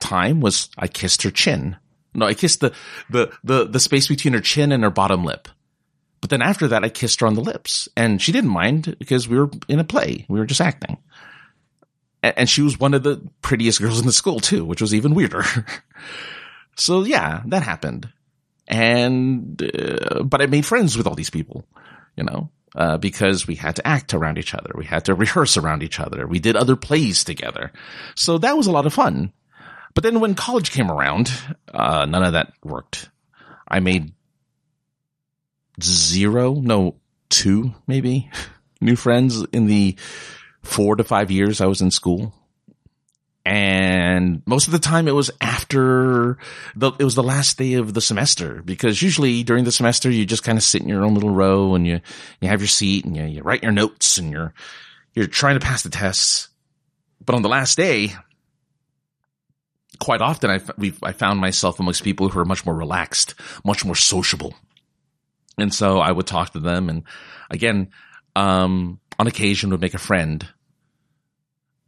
time 0.00 0.40
was 0.40 0.70
I 0.76 0.88
kissed 0.88 1.22
her 1.22 1.30
chin. 1.30 1.76
No, 2.14 2.26
I 2.26 2.34
kissed 2.34 2.60
the, 2.60 2.72
the, 3.10 3.32
the, 3.42 3.64
the 3.64 3.80
space 3.80 4.08
between 4.08 4.34
her 4.34 4.40
chin 4.40 4.72
and 4.72 4.82
her 4.82 4.90
bottom 4.90 5.24
lip. 5.24 5.48
But 6.20 6.30
then 6.30 6.42
after 6.42 6.68
that, 6.68 6.84
I 6.84 6.88
kissed 6.88 7.20
her 7.20 7.26
on 7.26 7.34
the 7.34 7.40
lips 7.40 7.88
and 7.96 8.22
she 8.22 8.32
didn't 8.32 8.50
mind 8.50 8.96
because 8.98 9.28
we 9.28 9.38
were 9.38 9.50
in 9.68 9.80
a 9.80 9.84
play. 9.84 10.24
We 10.28 10.38
were 10.38 10.46
just 10.46 10.60
acting. 10.60 10.98
And 12.22 12.48
she 12.48 12.62
was 12.62 12.78
one 12.78 12.94
of 12.94 13.02
the 13.02 13.20
prettiest 13.42 13.80
girls 13.80 13.98
in 13.98 14.06
the 14.06 14.12
school 14.12 14.38
too, 14.38 14.64
which 14.64 14.80
was 14.80 14.94
even 14.94 15.14
weirder. 15.14 15.44
so 16.76 17.02
yeah, 17.02 17.42
that 17.46 17.64
happened. 17.64 18.08
And, 18.68 19.60
uh, 19.62 20.22
but 20.22 20.40
I 20.40 20.46
made 20.46 20.64
friends 20.64 20.96
with 20.96 21.08
all 21.08 21.16
these 21.16 21.30
people, 21.30 21.66
you 22.16 22.22
know, 22.22 22.50
uh, 22.76 22.98
because 22.98 23.48
we 23.48 23.56
had 23.56 23.76
to 23.76 23.86
act 23.86 24.14
around 24.14 24.38
each 24.38 24.54
other. 24.54 24.70
We 24.76 24.84
had 24.84 25.06
to 25.06 25.14
rehearse 25.14 25.56
around 25.56 25.82
each 25.82 25.98
other. 25.98 26.28
We 26.28 26.38
did 26.38 26.54
other 26.54 26.76
plays 26.76 27.24
together. 27.24 27.72
So 28.14 28.38
that 28.38 28.56
was 28.56 28.68
a 28.68 28.72
lot 28.72 28.86
of 28.86 28.94
fun. 28.94 29.32
But 29.94 30.04
then 30.04 30.20
when 30.20 30.34
college 30.34 30.70
came 30.70 30.90
around, 30.90 31.30
uh, 31.72 32.06
none 32.06 32.22
of 32.22 32.32
that 32.32 32.52
worked. 32.64 33.10
I 33.68 33.80
made 33.80 34.12
zero, 35.80 36.54
no, 36.54 36.96
two 37.28 37.74
maybe 37.86 38.30
new 38.80 38.96
friends 38.96 39.44
in 39.52 39.66
the 39.66 39.96
four 40.62 40.96
to 40.96 41.04
five 41.04 41.30
years 41.30 41.60
I 41.60 41.66
was 41.66 41.80
in 41.80 41.90
school. 41.90 42.34
And 43.44 44.42
most 44.46 44.68
of 44.68 44.72
the 44.72 44.78
time 44.78 45.08
it 45.08 45.14
was 45.16 45.32
after 45.40 46.38
the, 46.76 46.92
it 47.00 47.04
was 47.04 47.16
the 47.16 47.24
last 47.24 47.58
day 47.58 47.74
of 47.74 47.92
the 47.92 48.00
semester 48.00 48.62
because 48.62 49.02
usually 49.02 49.42
during 49.42 49.64
the 49.64 49.72
semester 49.72 50.10
you 50.10 50.24
just 50.24 50.44
kind 50.44 50.56
of 50.56 50.62
sit 50.62 50.82
in 50.82 50.88
your 50.88 51.04
own 51.04 51.14
little 51.14 51.30
row 51.30 51.74
and 51.74 51.84
you, 51.84 52.00
you 52.40 52.48
have 52.48 52.60
your 52.60 52.68
seat 52.68 53.04
and 53.04 53.16
you, 53.16 53.24
you 53.24 53.42
write 53.42 53.64
your 53.64 53.72
notes 53.72 54.16
and 54.16 54.30
you're, 54.30 54.54
you're 55.14 55.26
trying 55.26 55.58
to 55.58 55.66
pass 55.66 55.82
the 55.82 55.90
tests. 55.90 56.50
But 57.24 57.34
on 57.34 57.42
the 57.42 57.48
last 57.48 57.76
day, 57.76 58.14
quite 60.02 60.20
often 60.20 60.50
I, 60.50 60.60
I 61.02 61.12
found 61.12 61.40
myself 61.40 61.78
amongst 61.78 62.02
people 62.02 62.28
who 62.28 62.40
are 62.40 62.44
much 62.44 62.66
more 62.66 62.74
relaxed, 62.74 63.34
much 63.64 63.84
more 63.84 63.94
sociable. 63.94 64.52
And 65.56 65.72
so 65.72 66.00
I 66.00 66.10
would 66.10 66.26
talk 66.26 66.50
to 66.50 66.60
them 66.60 66.88
and 66.88 67.04
again, 67.50 67.90
um, 68.34 68.98
on 69.18 69.26
occasion 69.28 69.70
would 69.70 69.80
make 69.80 69.94
a 69.94 69.98
friend, 69.98 70.46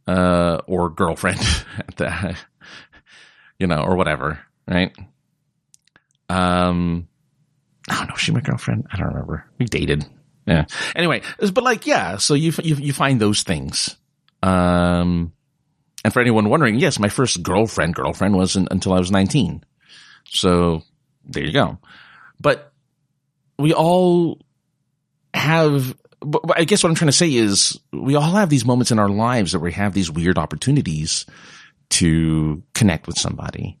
uh, 0.07 0.59
or 0.65 0.89
girlfriend 0.89 1.39
the, 1.97 2.37
you 3.59 3.67
know, 3.67 3.83
or 3.83 3.95
whatever, 3.97 4.39
right? 4.67 4.95
Um, 6.29 7.09
I 7.89 7.97
don't 7.97 8.09
know. 8.09 8.15
She 8.15 8.31
my 8.31 8.39
girlfriend. 8.39 8.87
I 8.91 8.97
don't 8.97 9.07
remember. 9.07 9.45
We 9.59 9.65
dated. 9.65 10.05
Yeah. 10.45 10.65
Anyway, 10.95 11.21
but 11.39 11.63
like, 11.63 11.85
yeah. 11.85 12.17
So 12.17 12.33
you, 12.33 12.53
you, 12.63 12.75
you 12.75 12.93
find 12.93 13.19
those 13.19 13.43
things. 13.43 13.97
Um, 14.41 15.33
and 16.05 16.13
for 16.13 16.19
anyone 16.19 16.49
wondering, 16.49 16.75
yes, 16.75 16.99
my 16.99 17.09
first 17.09 17.41
girlfriend, 17.41 17.95
girlfriend 17.95 18.35
wasn't 18.35 18.67
until 18.69 18.93
I 18.93 18.99
was 18.99 19.09
19. 19.09 19.63
So 20.29 20.83
there 21.23 21.43
you 21.43 21.51
go. 21.51 21.79
But 22.39 22.71
we 23.57 23.73
all 23.73 24.39
have, 25.33 25.97
but 26.19 26.43
I 26.55 26.63
guess 26.65 26.83
what 26.83 26.91
I'm 26.91 26.95
trying 26.95 27.07
to 27.07 27.11
say 27.11 27.33
is 27.33 27.79
we 27.91 28.13
all 28.13 28.21
have 28.21 28.51
these 28.51 28.67
moments 28.67 28.91
in 28.91 28.99
our 28.99 29.09
lives 29.09 29.53
that 29.53 29.61
we 29.61 29.71
have 29.71 29.95
these 29.95 30.11
weird 30.11 30.37
opportunities 30.37 31.25
to 31.89 32.61
connect 32.75 33.07
with 33.07 33.17
somebody. 33.17 33.79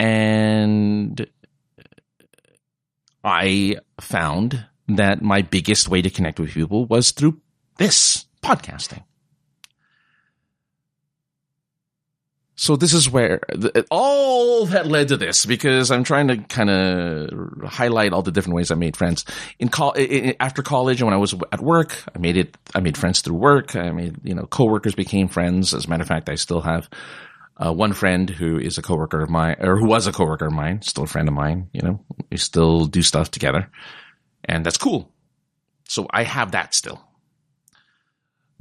And 0.00 1.24
I 3.22 3.76
found 4.00 4.66
that 4.88 5.22
my 5.22 5.42
biggest 5.42 5.88
way 5.88 6.02
to 6.02 6.10
connect 6.10 6.40
with 6.40 6.50
people 6.50 6.84
was 6.86 7.12
through 7.12 7.40
this 7.78 8.26
podcasting. 8.42 9.04
So 12.54 12.76
this 12.76 12.92
is 12.92 13.10
where 13.10 13.40
the, 13.48 13.86
all 13.90 14.66
that 14.66 14.86
led 14.86 15.08
to 15.08 15.16
this 15.16 15.46
because 15.46 15.90
I'm 15.90 16.04
trying 16.04 16.28
to 16.28 16.36
kind 16.36 16.70
of 16.70 17.70
highlight 17.70 18.12
all 18.12 18.22
the 18.22 18.30
different 18.30 18.56
ways 18.56 18.70
I 18.70 18.74
made 18.74 18.96
friends 18.96 19.24
in 19.58 19.70
after 20.38 20.62
college 20.62 21.00
and 21.00 21.06
when 21.06 21.14
I 21.14 21.18
was 21.18 21.34
at 21.50 21.60
work. 21.60 21.96
I 22.14 22.18
made 22.18 22.36
it. 22.36 22.56
I 22.74 22.80
made 22.80 22.98
friends 22.98 23.20
through 23.20 23.36
work. 23.36 23.74
I 23.74 23.90
made 23.90 24.16
you 24.22 24.34
know 24.34 24.44
coworkers 24.44 24.94
became 24.94 25.28
friends. 25.28 25.72
As 25.72 25.86
a 25.86 25.88
matter 25.88 26.02
of 26.02 26.08
fact, 26.08 26.28
I 26.28 26.34
still 26.34 26.60
have 26.60 26.88
uh, 27.56 27.72
one 27.72 27.94
friend 27.94 28.28
who 28.28 28.58
is 28.58 28.76
a 28.76 28.82
coworker 28.82 29.22
of 29.22 29.30
mine 29.30 29.56
or 29.58 29.78
who 29.78 29.86
was 29.86 30.06
a 30.06 30.12
coworker 30.12 30.46
of 30.46 30.52
mine, 30.52 30.82
still 30.82 31.04
a 31.04 31.08
friend 31.08 31.28
of 31.28 31.34
mine. 31.34 31.68
You 31.72 31.82
know, 31.82 32.04
we 32.30 32.36
still 32.36 32.86
do 32.86 33.02
stuff 33.02 33.30
together, 33.30 33.70
and 34.44 34.64
that's 34.64 34.78
cool. 34.78 35.10
So 35.88 36.06
I 36.10 36.24
have 36.24 36.52
that 36.52 36.74
still. 36.74 37.02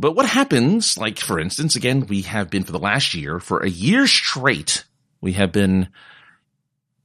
But 0.02 0.14
what 0.14 0.26
happens, 0.26 0.98
like 0.98 1.20
for 1.20 1.40
instance, 1.40 1.76
again, 1.76 2.08
we 2.08 2.24
have 2.24 2.50
been 2.50 2.64
for 2.64 2.72
the 2.72 2.80
last 2.80 3.14
year, 3.14 3.40
for 3.40 3.60
a 3.60 3.70
year 3.70 4.08
straight, 4.08 4.84
we 5.22 5.34
have 5.34 5.52
been, 5.52 5.90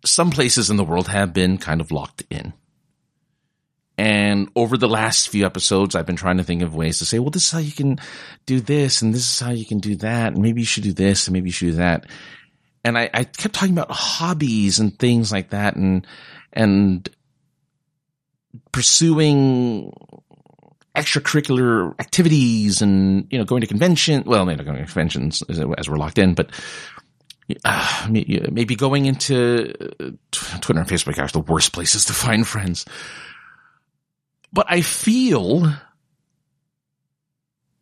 some 0.06 0.30
places 0.30 0.70
in 0.70 0.78
the 0.78 0.84
world 0.84 1.08
have 1.08 1.34
been 1.34 1.58
kind 1.58 1.82
of 1.82 1.90
locked 1.90 2.22
in. 2.30 2.54
And 3.98 4.48
over 4.56 4.78
the 4.78 4.88
last 4.88 5.28
few 5.28 5.44
episodes, 5.44 5.94
I've 5.94 6.06
been 6.06 6.16
trying 6.16 6.38
to 6.38 6.42
think 6.42 6.62
of 6.62 6.74
ways 6.74 6.98
to 7.00 7.04
say, 7.04 7.18
well, 7.18 7.28
this 7.28 7.44
is 7.44 7.50
how 7.50 7.58
you 7.58 7.72
can 7.72 7.98
do 8.46 8.60
this, 8.60 9.02
and 9.02 9.12
this 9.12 9.30
is 9.30 9.40
how 9.40 9.50
you 9.50 9.66
can 9.66 9.78
do 9.78 9.96
that, 9.96 10.32
and 10.32 10.42
maybe 10.42 10.62
you 10.62 10.66
should 10.66 10.84
do 10.84 10.94
this, 10.94 11.26
and 11.26 11.34
maybe 11.34 11.50
you 11.50 11.52
should 11.52 11.72
do 11.72 11.76
that. 11.76 12.06
And 12.82 12.96
I, 12.96 13.10
I 13.12 13.24
kept 13.24 13.54
talking 13.54 13.76
about 13.76 13.90
hobbies 13.90 14.78
and 14.78 14.98
things 14.98 15.30
like 15.30 15.50
that, 15.50 15.76
and 15.76 16.06
and 16.50 17.06
pursuing 18.72 19.92
extracurricular 20.96 21.94
activities 22.00 22.82
and, 22.82 23.26
you 23.30 23.38
know, 23.38 23.44
going 23.44 23.60
to 23.60 23.66
convention. 23.66 24.24
Well, 24.26 24.44
maybe 24.46 24.56
not 24.56 24.66
going 24.66 24.78
to 24.78 24.84
conventions 24.84 25.42
as, 25.48 25.88
we're 25.88 25.96
locked 25.96 26.18
in, 26.18 26.34
but 26.34 26.50
uh, 27.64 28.08
maybe 28.10 28.74
going 28.74 29.06
into 29.06 29.72
uh, 30.00 30.10
Twitter 30.32 30.80
and 30.80 30.88
Facebook 30.88 31.18
are 31.18 31.28
the 31.28 31.40
worst 31.40 31.72
places 31.72 32.06
to 32.06 32.12
find 32.12 32.46
friends. 32.46 32.84
But 34.52 34.66
I 34.68 34.80
feel 34.80 35.72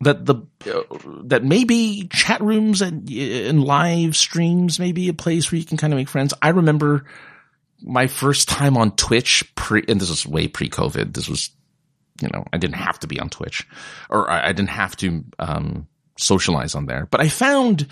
that 0.01 0.27
the 0.27 0.35
uh, 0.67 0.99
that 1.25 1.45
maybe 1.45 2.09
chat 2.13 2.41
rooms 2.41 2.83
and, 2.83 3.09
and 3.11 3.65
live 3.65 4.17
streams 4.17 4.79
may 4.79 4.93
be 4.93 5.09
a 5.09 5.15
place 5.15 5.51
where 5.51 5.59
you 5.59 5.65
can 5.65 5.79
kind 5.79 5.93
of 5.93 5.97
make 5.97 6.09
friends. 6.09 6.35
I 6.43 6.49
remember 6.51 7.05
my 7.81 8.07
first 8.07 8.49
time 8.49 8.77
on 8.77 8.97
Twitch 8.97 9.55
pre, 9.55 9.85
and 9.89 10.01
this 10.01 10.11
was 10.11 10.27
way 10.27 10.49
pre-COVID. 10.49 11.15
This 11.15 11.29
was 11.29 11.51
you 12.21 12.29
know, 12.33 12.45
I 12.53 12.59
didn't 12.59 12.77
have 12.77 12.99
to 13.01 13.07
be 13.07 13.19
on 13.21 13.29
Twitch 13.29 13.67
or 14.09 14.31
I 14.31 14.53
didn't 14.53 14.71
have 14.71 14.97
to, 14.99 15.25
um, 15.39 15.89
socialize 16.17 16.75
on 16.75 16.87
there, 16.87 17.09
but 17.11 17.21
I 17.21 17.29
found 17.29 17.89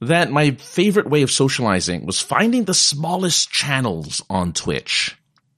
that 0.00 0.30
my 0.30 0.52
favorite 0.52 1.08
way 1.08 1.22
of 1.22 1.30
socializing 1.30 2.06
was 2.06 2.20
finding 2.20 2.64
the 2.64 2.74
smallest 2.74 3.50
channels 3.50 4.22
on 4.30 4.52
Twitch. 4.52 5.16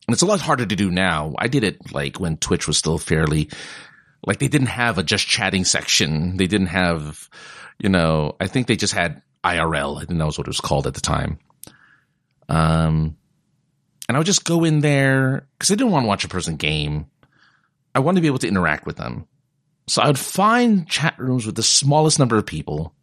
And 0.08 0.14
it's 0.14 0.22
a 0.22 0.26
lot 0.26 0.40
harder 0.40 0.66
to 0.66 0.76
do 0.76 0.90
now. 0.90 1.34
I 1.38 1.46
did 1.48 1.62
it 1.62 1.92
like 1.92 2.18
when 2.18 2.36
Twitch 2.36 2.66
was 2.66 2.76
still 2.76 2.98
fairly, 2.98 3.50
like 4.26 4.38
they 4.38 4.48
didn't 4.48 4.68
have 4.68 4.98
a 4.98 5.04
just 5.04 5.26
chatting 5.26 5.64
section. 5.64 6.36
They 6.36 6.48
didn't 6.48 6.68
have, 6.68 7.28
you 7.78 7.88
know, 7.88 8.36
I 8.40 8.48
think 8.48 8.66
they 8.66 8.76
just 8.76 8.94
had 8.94 9.22
IRL. 9.44 9.96
I 9.96 10.04
think 10.04 10.18
that 10.18 10.26
was 10.26 10.38
what 10.38 10.48
it 10.48 10.50
was 10.50 10.60
called 10.60 10.88
at 10.88 10.94
the 10.94 11.00
time. 11.00 11.38
Um, 12.48 13.16
and 14.08 14.16
I 14.16 14.18
would 14.18 14.26
just 14.26 14.44
go 14.44 14.64
in 14.64 14.80
there 14.80 15.46
because 15.56 15.70
I 15.70 15.76
didn't 15.76 15.92
want 15.92 16.04
to 16.04 16.08
watch 16.08 16.24
a 16.24 16.28
person 16.28 16.56
game. 16.56 17.06
I 17.94 18.00
wanted 18.00 18.16
to 18.16 18.22
be 18.22 18.28
able 18.28 18.38
to 18.38 18.48
interact 18.48 18.86
with 18.86 18.96
them. 18.96 19.26
So 19.86 20.02
I 20.02 20.06
would 20.06 20.18
find 20.18 20.88
chat 20.88 21.18
rooms 21.18 21.44
with 21.44 21.56
the 21.56 21.62
smallest 21.62 22.18
number 22.18 22.38
of 22.38 22.46
people, 22.46 22.94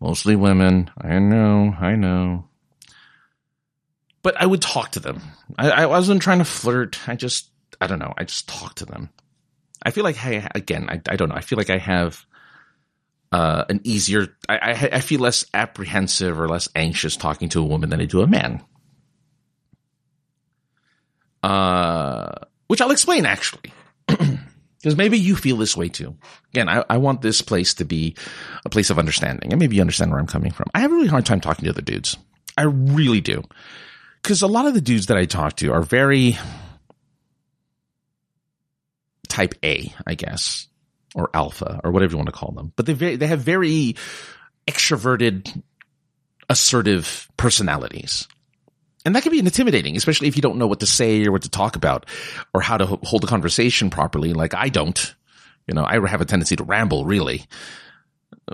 mostly 0.00 0.36
women. 0.36 0.90
I 0.98 1.18
know, 1.18 1.74
I 1.78 1.96
know. 1.96 2.48
But 4.22 4.40
I 4.40 4.46
would 4.46 4.62
talk 4.62 4.92
to 4.92 5.00
them. 5.00 5.22
I, 5.58 5.70
I 5.70 5.86
wasn't 5.86 6.22
trying 6.22 6.38
to 6.38 6.44
flirt. 6.44 7.08
I 7.08 7.16
just, 7.16 7.50
I 7.80 7.86
don't 7.86 7.98
know. 7.98 8.14
I 8.16 8.24
just 8.24 8.48
talked 8.48 8.78
to 8.78 8.86
them. 8.86 9.10
I 9.82 9.90
feel 9.90 10.04
like, 10.04 10.16
hey, 10.16 10.46
again, 10.54 10.86
I, 10.88 11.00
I 11.08 11.16
don't 11.16 11.28
know. 11.28 11.34
I 11.34 11.40
feel 11.40 11.56
like 11.56 11.70
I 11.70 11.78
have 11.78 12.24
uh, 13.32 13.64
an 13.68 13.80
easier, 13.82 14.28
I, 14.48 14.58
I, 14.58 14.70
I 14.70 15.00
feel 15.00 15.20
less 15.20 15.44
apprehensive 15.52 16.38
or 16.38 16.48
less 16.48 16.68
anxious 16.76 17.16
talking 17.16 17.48
to 17.48 17.60
a 17.60 17.64
woman 17.64 17.90
than 17.90 18.00
I 18.00 18.04
do 18.04 18.20
a 18.20 18.26
man. 18.26 18.62
Uh, 21.42 22.32
which 22.68 22.80
I'll 22.80 22.92
explain 22.92 23.26
actually. 23.26 23.72
Because 24.82 24.96
maybe 24.96 25.16
you 25.16 25.36
feel 25.36 25.56
this 25.56 25.76
way 25.76 25.88
too. 25.88 26.16
Again, 26.52 26.68
I, 26.68 26.84
I, 26.90 26.96
want 26.96 27.22
this 27.22 27.40
place 27.40 27.74
to 27.74 27.84
be 27.84 28.16
a 28.64 28.68
place 28.68 28.90
of 28.90 28.98
understanding. 28.98 29.52
And 29.52 29.60
maybe 29.60 29.76
you 29.76 29.80
understand 29.80 30.10
where 30.10 30.18
I'm 30.18 30.26
coming 30.26 30.50
from. 30.50 30.66
I 30.74 30.80
have 30.80 30.90
a 30.90 30.94
really 30.94 31.06
hard 31.06 31.24
time 31.24 31.40
talking 31.40 31.64
to 31.64 31.70
other 31.70 31.82
dudes. 31.82 32.16
I 32.58 32.64
really 32.64 33.20
do. 33.20 33.44
Because 34.20 34.42
a 34.42 34.48
lot 34.48 34.66
of 34.66 34.74
the 34.74 34.80
dudes 34.80 35.06
that 35.06 35.16
I 35.16 35.24
talk 35.24 35.56
to 35.58 35.72
are 35.72 35.82
very 35.82 36.36
type 39.28 39.54
A, 39.62 39.94
I 40.04 40.14
guess, 40.14 40.66
or 41.14 41.30
alpha, 41.32 41.80
or 41.84 41.92
whatever 41.92 42.12
you 42.12 42.18
want 42.18 42.26
to 42.26 42.32
call 42.32 42.50
them. 42.50 42.72
But 42.74 42.86
they 42.86 42.92
very, 42.94 43.16
they 43.16 43.28
have 43.28 43.40
very 43.40 43.94
extroverted, 44.66 45.62
assertive 46.48 47.28
personalities. 47.36 48.26
And 49.04 49.16
that 49.16 49.22
can 49.22 49.32
be 49.32 49.38
intimidating, 49.38 49.96
especially 49.96 50.28
if 50.28 50.36
you 50.36 50.42
don't 50.42 50.58
know 50.58 50.66
what 50.66 50.80
to 50.80 50.86
say 50.86 51.24
or 51.26 51.32
what 51.32 51.42
to 51.42 51.50
talk 51.50 51.76
about 51.76 52.06
or 52.54 52.60
how 52.60 52.76
to 52.76 52.86
hold 52.86 53.24
a 53.24 53.26
conversation 53.26 53.90
properly. 53.90 54.32
Like 54.32 54.54
I 54.54 54.68
don't, 54.68 55.14
you 55.66 55.74
know, 55.74 55.84
I 55.84 56.06
have 56.06 56.20
a 56.20 56.24
tendency 56.24 56.56
to 56.56 56.64
ramble 56.64 57.04
really, 57.04 57.46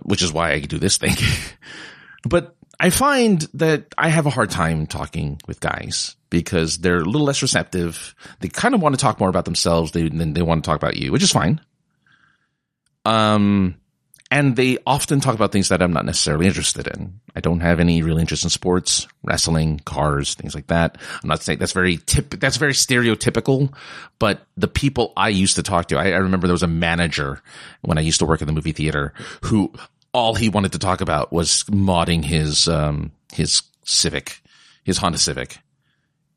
which 0.02 0.22
is 0.22 0.32
why 0.32 0.52
I 0.52 0.60
do 0.60 0.78
this 0.78 0.96
thing. 0.96 1.16
but 2.24 2.56
I 2.80 2.90
find 2.90 3.42
that 3.54 3.94
I 3.98 4.08
have 4.08 4.26
a 4.26 4.30
hard 4.30 4.50
time 4.50 4.86
talking 4.86 5.40
with 5.46 5.60
guys 5.60 6.16
because 6.30 6.78
they're 6.78 7.00
a 7.00 7.04
little 7.04 7.26
less 7.26 7.42
receptive. 7.42 8.14
They 8.40 8.48
kind 8.48 8.74
of 8.74 8.80
want 8.80 8.94
to 8.94 9.00
talk 9.00 9.18
more 9.18 9.28
about 9.28 9.44
themselves 9.44 9.92
than 9.92 10.32
they 10.32 10.42
want 10.42 10.64
to 10.64 10.68
talk 10.68 10.76
about 10.76 10.96
you, 10.96 11.10
which 11.10 11.22
is 11.22 11.32
fine. 11.32 11.60
Um, 13.04 13.76
and 14.30 14.56
they 14.56 14.78
often 14.86 15.20
talk 15.20 15.34
about 15.34 15.52
things 15.52 15.68
that 15.68 15.82
I'm 15.82 15.92
not 15.92 16.04
necessarily 16.04 16.46
interested 16.46 16.86
in. 16.86 17.20
I 17.34 17.40
don't 17.40 17.60
have 17.60 17.80
any 17.80 18.02
real 18.02 18.18
interest 18.18 18.44
in 18.44 18.50
sports, 18.50 19.08
wrestling, 19.22 19.80
cars, 19.80 20.34
things 20.34 20.54
like 20.54 20.66
that. 20.66 20.98
I'm 21.22 21.28
not 21.28 21.42
saying 21.42 21.58
that's 21.58 21.72
very 21.72 21.96
tip, 21.96 22.30
that's 22.38 22.58
very 22.58 22.72
stereotypical, 22.72 23.72
but 24.18 24.46
the 24.56 24.68
people 24.68 25.12
I 25.16 25.30
used 25.30 25.56
to 25.56 25.62
talk 25.62 25.88
to, 25.88 25.98
I, 25.98 26.10
I 26.10 26.18
remember 26.18 26.46
there 26.46 26.52
was 26.52 26.62
a 26.62 26.66
manager 26.68 27.40
when 27.82 27.96
I 27.96 28.02
used 28.02 28.18
to 28.18 28.26
work 28.26 28.42
in 28.42 28.46
the 28.46 28.52
movie 28.52 28.72
theater 28.72 29.14
who 29.42 29.72
all 30.12 30.34
he 30.34 30.48
wanted 30.48 30.72
to 30.72 30.78
talk 30.78 31.00
about 31.00 31.32
was 31.32 31.64
modding 31.64 32.24
his, 32.24 32.68
um, 32.68 33.12
his 33.32 33.62
Civic, 33.84 34.42
his 34.84 34.98
Honda 34.98 35.18
Civic. 35.18 35.58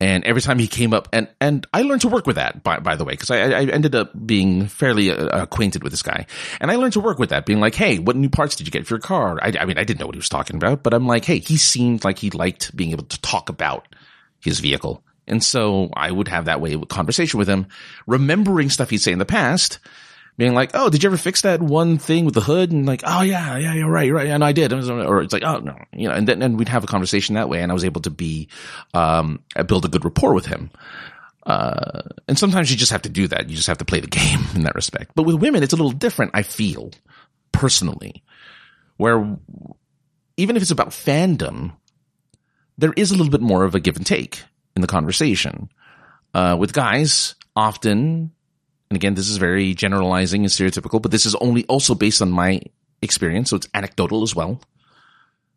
And 0.01 0.23
every 0.23 0.41
time 0.41 0.57
he 0.57 0.67
came 0.67 0.95
up, 0.95 1.09
and, 1.13 1.27
and 1.39 1.67
I 1.75 1.83
learned 1.83 2.01
to 2.01 2.07
work 2.07 2.25
with 2.25 2.37
that, 2.37 2.63
by, 2.63 2.79
by 2.79 2.95
the 2.95 3.05
way, 3.05 3.13
because 3.13 3.29
I, 3.29 3.37
I 3.37 3.65
ended 3.65 3.93
up 3.93 4.11
being 4.25 4.65
fairly 4.65 5.11
uh, 5.11 5.43
acquainted 5.43 5.83
with 5.83 5.93
this 5.93 6.01
guy. 6.01 6.25
And 6.59 6.71
I 6.71 6.77
learned 6.77 6.93
to 6.93 6.99
work 6.99 7.19
with 7.19 7.29
that, 7.29 7.45
being 7.45 7.59
like, 7.59 7.75
hey, 7.75 7.99
what 7.99 8.15
new 8.15 8.27
parts 8.27 8.55
did 8.55 8.65
you 8.65 8.71
get 8.71 8.87
for 8.87 8.95
your 8.95 8.99
car? 8.99 9.37
I, 9.39 9.53
I 9.59 9.65
mean, 9.65 9.77
I 9.77 9.83
didn't 9.83 9.99
know 9.99 10.07
what 10.07 10.15
he 10.15 10.19
was 10.19 10.27
talking 10.27 10.55
about, 10.55 10.81
but 10.81 10.95
I'm 10.95 11.05
like, 11.05 11.23
hey, 11.23 11.37
he 11.37 11.55
seemed 11.55 12.03
like 12.03 12.17
he 12.17 12.31
liked 12.31 12.75
being 12.75 12.89
able 12.93 13.03
to 13.03 13.21
talk 13.21 13.49
about 13.49 13.87
his 14.39 14.59
vehicle. 14.59 15.03
And 15.27 15.43
so 15.43 15.91
I 15.95 16.09
would 16.09 16.29
have 16.29 16.45
that 16.45 16.61
way 16.61 16.73
of 16.73 16.87
conversation 16.87 17.37
with 17.37 17.47
him, 17.47 17.67
remembering 18.07 18.71
stuff 18.71 18.89
he'd 18.89 18.97
say 18.97 19.11
in 19.11 19.19
the 19.19 19.25
past 19.25 19.77
being 20.41 20.55
like, 20.55 20.71
"Oh, 20.73 20.89
did 20.89 21.03
you 21.03 21.09
ever 21.09 21.17
fix 21.17 21.41
that 21.41 21.61
one 21.61 21.99
thing 21.99 22.25
with 22.25 22.33
the 22.33 22.41
hood?" 22.41 22.71
And 22.71 22.87
like, 22.87 23.03
"Oh 23.05 23.21
yeah, 23.21 23.57
yeah, 23.57 23.75
you're 23.75 23.91
right, 23.91 24.07
you're 24.07 24.15
right, 24.15 24.27
and 24.27 24.43
I 24.43 24.53
did." 24.53 24.73
Or 24.73 25.21
it's 25.21 25.33
like, 25.33 25.43
"Oh 25.43 25.59
no," 25.59 25.77
you 25.93 26.07
know, 26.07 26.15
and 26.15 26.27
then 26.27 26.41
and 26.41 26.57
we'd 26.57 26.67
have 26.67 26.83
a 26.83 26.87
conversation 26.87 27.35
that 27.35 27.47
way, 27.47 27.61
and 27.61 27.71
I 27.71 27.75
was 27.75 27.85
able 27.85 28.01
to 28.01 28.09
be 28.09 28.47
um, 28.95 29.43
build 29.67 29.85
a 29.85 29.87
good 29.87 30.03
rapport 30.03 30.33
with 30.33 30.47
him. 30.47 30.71
Uh, 31.45 32.01
and 32.27 32.39
sometimes 32.39 32.71
you 32.71 32.77
just 32.77 32.91
have 32.91 33.03
to 33.03 33.09
do 33.09 33.27
that. 33.27 33.51
You 33.51 33.55
just 33.55 33.67
have 33.67 33.77
to 33.77 33.85
play 33.85 33.99
the 33.99 34.07
game 34.07 34.39
in 34.55 34.63
that 34.63 34.73
respect. 34.73 35.11
But 35.13 35.27
with 35.27 35.35
women, 35.35 35.61
it's 35.61 35.73
a 35.73 35.75
little 35.75 35.91
different. 35.91 36.31
I 36.33 36.41
feel 36.41 36.89
personally, 37.51 38.23
where 38.97 39.37
even 40.37 40.55
if 40.55 40.63
it's 40.63 40.71
about 40.71 40.89
fandom, 40.89 41.73
there 42.79 42.93
is 42.97 43.11
a 43.11 43.15
little 43.15 43.31
bit 43.31 43.41
more 43.41 43.63
of 43.63 43.75
a 43.75 43.79
give 43.79 43.95
and 43.95 44.07
take 44.07 44.43
in 44.75 44.81
the 44.81 44.87
conversation. 44.87 45.69
Uh, 46.33 46.57
with 46.59 46.73
guys, 46.73 47.35
often 47.55 48.31
and 48.91 48.97
again, 48.97 49.15
this 49.15 49.29
is 49.29 49.37
very 49.37 49.73
generalizing 49.73 50.41
and 50.43 50.51
stereotypical, 50.51 51.01
but 51.01 51.11
this 51.11 51.25
is 51.25 51.33
only 51.35 51.65
also 51.67 51.95
based 51.95 52.21
on 52.21 52.29
my 52.29 52.59
experience. 53.01 53.49
So 53.49 53.55
it's 53.55 53.69
anecdotal 53.73 54.21
as 54.21 54.35
well. 54.35 54.59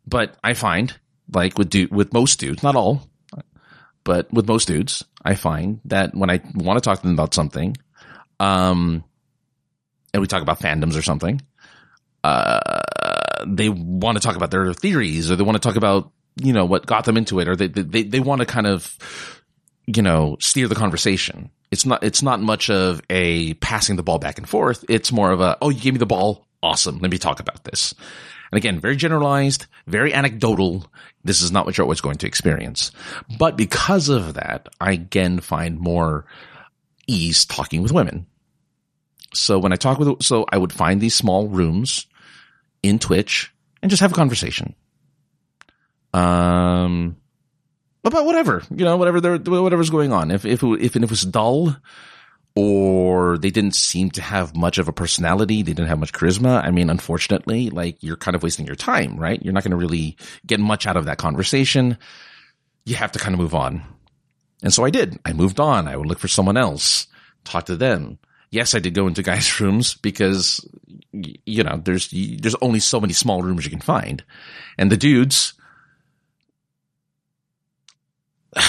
But 0.07 0.37
I 0.41 0.53
find 0.53 0.95
like 1.33 1.57
with 1.57 1.69
du- 1.69 1.89
with 1.91 2.13
most 2.13 2.39
dudes, 2.39 2.63
not 2.63 2.77
all, 2.77 3.01
but 4.05 4.31
with 4.31 4.47
most 4.47 4.69
dudes, 4.69 5.03
I 5.21 5.35
find 5.35 5.81
that 5.83 6.15
when 6.15 6.29
I 6.29 6.39
want 6.53 6.77
to 6.77 6.81
talk 6.81 6.99
to 6.99 7.03
them 7.05 7.15
about 7.15 7.33
something, 7.33 7.75
um, 8.39 9.03
and 10.13 10.21
we 10.21 10.27
talk 10.27 10.41
about 10.41 10.61
fandoms 10.61 10.97
or 10.97 11.01
something, 11.01 11.41
uh, 12.23 12.83
they 13.45 13.67
want 13.67 14.17
to 14.17 14.21
talk 14.21 14.37
about 14.37 14.51
their 14.51 14.73
theories 14.73 15.29
or 15.29 15.35
they 15.35 15.43
want 15.43 15.61
to 15.61 15.67
talk 15.67 15.75
about, 15.75 16.09
you 16.41 16.53
know, 16.53 16.63
what 16.63 16.85
got 16.85 17.03
them 17.03 17.17
into 17.17 17.41
it 17.41 17.49
or 17.49 17.57
they, 17.57 17.67
they, 17.67 18.03
they 18.03 18.21
want 18.21 18.39
to 18.39 18.45
kind 18.45 18.65
of, 18.65 19.43
you 19.87 20.01
know, 20.01 20.37
steer 20.39 20.69
the 20.69 20.75
conversation 20.75 21.49
it's 21.75 21.85
not 21.85 22.05
it's 22.05 22.21
not 22.21 22.39
much 22.39 22.69
of 22.69 23.01
a 23.09 23.53
passing 23.55 23.97
the 23.97 24.03
ball 24.03 24.17
back 24.17 24.37
and 24.37 24.47
forth. 24.47 24.85
It's 24.87 25.11
more 25.11 25.31
of 25.31 25.41
a 25.41 25.57
oh 25.61 25.69
you 25.69 25.81
gave 25.81 25.91
me 25.91 25.99
the 25.99 26.05
ball, 26.05 26.47
awesome. 26.63 26.99
Let 26.99 27.11
me 27.11 27.17
talk 27.17 27.41
about 27.41 27.65
this. 27.65 27.93
And 28.49 28.57
again, 28.57 28.79
very 28.79 28.95
generalized, 28.95 29.65
very 29.85 30.13
anecdotal. 30.13 30.89
This 31.25 31.41
is 31.41 31.51
not 31.51 31.65
what 31.65 31.77
you're 31.77 31.83
always 31.83 31.99
going 31.99 32.17
to 32.19 32.27
experience. 32.27 32.93
But 33.37 33.57
because 33.57 34.07
of 34.07 34.35
that, 34.35 34.69
I 34.79 34.93
again 34.93 35.41
find 35.41 35.77
more 35.77 36.25
ease 37.07 37.43
talking 37.43 37.81
with 37.81 37.91
women. 37.91 38.25
So 39.33 39.59
when 39.59 39.73
I 39.73 39.75
talk 39.75 39.99
with, 39.99 40.23
so 40.23 40.45
I 40.47 40.57
would 40.57 40.71
find 40.71 41.01
these 41.01 41.13
small 41.13 41.49
rooms 41.49 42.07
in 42.81 42.99
Twitch 42.99 43.51
and 43.81 43.89
just 43.89 43.99
have 43.99 44.13
a 44.13 44.15
conversation. 44.15 44.75
Um, 46.13 47.17
about 48.05 48.25
whatever, 48.25 48.63
you 48.69 48.85
know, 48.85 48.97
whatever 48.97 49.19
there, 49.19 49.37
whatever's 49.37 49.89
going 49.89 50.13
on. 50.13 50.31
If, 50.31 50.45
if, 50.45 50.63
if, 50.63 50.95
if 50.95 50.95
it 50.95 51.09
was 51.09 51.23
dull 51.23 51.75
or 52.55 53.37
they 53.37 53.49
didn't 53.49 53.75
seem 53.75 54.11
to 54.11 54.21
have 54.21 54.55
much 54.55 54.77
of 54.77 54.87
a 54.87 54.93
personality, 54.93 55.61
they 55.61 55.73
didn't 55.73 55.89
have 55.89 55.99
much 55.99 56.13
charisma. 56.13 56.63
I 56.63 56.71
mean, 56.71 56.89
unfortunately, 56.89 57.69
like 57.69 57.97
you're 58.01 58.15
kind 58.15 58.35
of 58.35 58.43
wasting 58.43 58.65
your 58.65 58.75
time, 58.75 59.17
right? 59.17 59.41
You're 59.43 59.53
not 59.53 59.63
going 59.63 59.71
to 59.71 59.77
really 59.77 60.15
get 60.45 60.59
much 60.59 60.87
out 60.87 60.95
of 60.95 61.05
that 61.05 61.17
conversation. 61.17 61.97
You 62.85 62.95
have 62.95 63.11
to 63.13 63.19
kind 63.19 63.33
of 63.33 63.39
move 63.39 63.55
on. 63.55 63.83
And 64.63 64.73
so 64.73 64.85
I 64.85 64.89
did. 64.89 65.19
I 65.25 65.33
moved 65.33 65.59
on. 65.59 65.87
I 65.87 65.97
would 65.97 66.07
look 66.07 66.19
for 66.19 66.27
someone 66.27 66.57
else, 66.57 67.07
talk 67.43 67.65
to 67.65 67.75
them. 67.75 68.19
Yes, 68.51 68.73
I 68.73 68.79
did 68.79 68.93
go 68.93 69.07
into 69.07 69.23
guys' 69.23 69.59
rooms 69.59 69.95
because, 69.95 70.65
you 71.11 71.63
know, 71.63 71.81
there's, 71.83 72.09
there's 72.11 72.55
only 72.61 72.79
so 72.79 73.01
many 73.01 73.13
small 73.13 73.41
rooms 73.41 73.65
you 73.65 73.71
can 73.71 73.81
find. 73.81 74.23
And 74.77 74.91
the 74.91 74.97
dudes, 74.97 75.54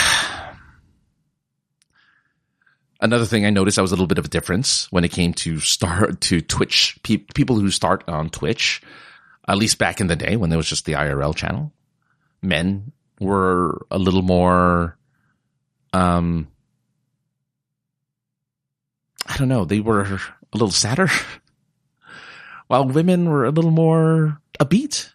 Another 3.00 3.26
thing 3.26 3.44
I 3.44 3.50
noticed, 3.50 3.78
I 3.78 3.82
was 3.82 3.92
a 3.92 3.94
little 3.94 4.06
bit 4.06 4.18
of 4.18 4.24
a 4.24 4.28
difference 4.28 4.90
when 4.90 5.04
it 5.04 5.12
came 5.12 5.34
to 5.34 5.60
start 5.60 6.20
to 6.22 6.40
Twitch 6.40 6.98
pe- 7.02 7.18
people 7.18 7.56
who 7.56 7.70
start 7.70 8.02
on 8.08 8.30
Twitch, 8.30 8.82
at 9.46 9.58
least 9.58 9.78
back 9.78 10.00
in 10.00 10.06
the 10.06 10.16
day 10.16 10.36
when 10.36 10.50
there 10.50 10.56
was 10.56 10.68
just 10.68 10.86
the 10.86 10.94
IRL 10.94 11.34
channel. 11.34 11.72
Men 12.42 12.92
were 13.20 13.86
a 13.90 13.98
little 13.98 14.22
more, 14.22 14.96
um, 15.92 16.48
I 19.26 19.36
don't 19.36 19.48
know, 19.48 19.64
they 19.64 19.80
were 19.80 20.02
a 20.02 20.20
little 20.54 20.70
sadder, 20.70 21.10
while 22.66 22.86
women 22.88 23.28
were 23.28 23.44
a 23.44 23.50
little 23.50 23.70
more 23.70 24.40
upbeat. 24.58 25.10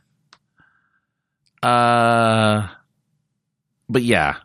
Uh, 1.63 2.67
but 3.89 4.03
yeah, 4.03 4.37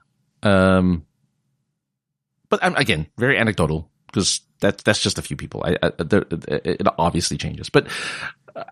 um, 0.47 1.05
but 2.49 2.63
um, 2.63 2.77
again, 2.77 3.07
very 3.17 3.39
anecdotal 3.39 3.91
because 4.07 4.41
that 4.61 4.79
that's 4.79 5.03
just 5.03 5.19
a 5.19 5.23
few 5.23 5.37
people. 5.37 5.65
I, 5.65 5.77
I 5.83 5.93
it 5.99 6.87
obviously 6.99 7.37
changes, 7.37 7.69
but 7.69 7.89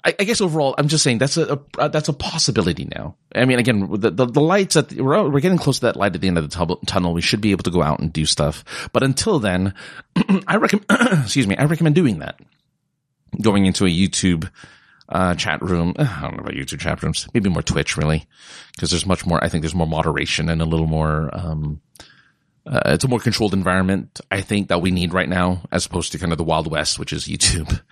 I, 0.04 0.14
I, 0.18 0.24
guess 0.24 0.40
overall, 0.40 0.74
I'm 0.78 0.88
just 0.88 1.04
saying 1.04 1.18
that's 1.18 1.36
a, 1.36 1.60
a, 1.78 1.88
that's 1.88 2.08
a 2.08 2.12
possibility 2.12 2.86
now. 2.86 3.16
I 3.34 3.44
mean, 3.44 3.58
again, 3.58 3.88
the 3.90 4.10
the, 4.10 4.26
the 4.26 4.40
lights 4.40 4.76
at 4.76 4.88
the, 4.88 5.02
we're 5.02 5.28
we're 5.28 5.40
getting 5.40 5.58
close 5.58 5.80
to 5.80 5.86
that 5.86 5.96
light 5.96 6.14
at 6.14 6.20
the 6.20 6.28
end 6.28 6.38
of 6.38 6.48
the 6.48 6.76
tunnel. 6.86 7.12
We 7.12 7.20
should 7.20 7.40
be 7.40 7.50
able 7.50 7.64
to 7.64 7.70
go 7.70 7.82
out 7.82 8.00
and 8.00 8.12
do 8.12 8.24
stuff, 8.24 8.64
but 8.92 9.02
until 9.02 9.38
then, 9.38 9.74
I 10.46 10.56
recommend 10.56 10.86
excuse 11.24 11.46
me, 11.46 11.56
I 11.56 11.64
recommend 11.64 11.94
doing 11.94 12.20
that. 12.20 12.40
Going 13.42 13.66
into 13.66 13.84
a 13.84 13.88
YouTube 13.88 14.48
uh, 15.08 15.34
chat 15.34 15.62
room. 15.62 15.94
I 15.98 16.20
don't 16.22 16.36
know 16.36 16.42
about 16.42 16.54
YouTube 16.54 16.80
chat 16.80 17.02
rooms. 17.02 17.28
Maybe 17.34 17.50
more 17.50 17.62
Twitch, 17.62 17.96
really, 17.96 18.26
because 18.74 18.90
there's 18.90 19.06
much 19.06 19.26
more. 19.26 19.42
I 19.42 19.48
think 19.48 19.62
there's 19.62 19.74
more 19.74 19.86
moderation 19.86 20.48
and 20.48 20.62
a 20.62 20.66
little 20.66 20.86
more. 20.86 21.30
Um, 21.32 21.80
uh, 22.66 22.80
it's 22.86 23.04
a 23.04 23.08
more 23.08 23.20
controlled 23.20 23.52
environment. 23.52 24.20
I 24.30 24.40
think 24.40 24.68
that 24.68 24.80
we 24.80 24.90
need 24.90 25.12
right 25.12 25.28
now, 25.28 25.62
as 25.70 25.84
opposed 25.84 26.12
to 26.12 26.18
kind 26.18 26.32
of 26.32 26.38
the 26.38 26.44
Wild 26.44 26.70
West, 26.70 26.98
which 26.98 27.12
is 27.12 27.26
YouTube. 27.26 27.80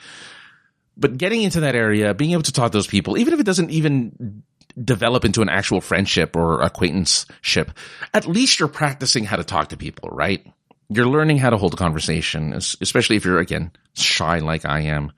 But 0.94 1.16
getting 1.16 1.42
into 1.42 1.60
that 1.60 1.74
area, 1.74 2.12
being 2.12 2.32
able 2.32 2.42
to 2.42 2.52
talk 2.52 2.70
to 2.70 2.76
those 2.76 2.86
people, 2.86 3.16
even 3.16 3.32
if 3.32 3.40
it 3.40 3.46
doesn't 3.46 3.70
even 3.70 4.42
develop 4.82 5.24
into 5.24 5.42
an 5.42 5.48
actual 5.48 5.80
friendship 5.80 6.36
or 6.36 6.60
acquaintanceship, 6.60 7.72
at 8.12 8.26
least 8.26 8.58
you're 8.58 8.68
practicing 8.68 9.24
how 9.24 9.36
to 9.36 9.44
talk 9.44 9.68
to 9.68 9.76
people, 9.76 10.08
right? 10.10 10.46
You're 10.88 11.06
learning 11.06 11.38
how 11.38 11.50
to 11.50 11.56
hold 11.56 11.74
a 11.74 11.76
conversation, 11.76 12.52
especially 12.52 13.16
if 13.16 13.24
you're 13.24 13.38
again 13.38 13.72
shy 13.94 14.38
like 14.38 14.66
I 14.66 14.80
am. 14.80 15.12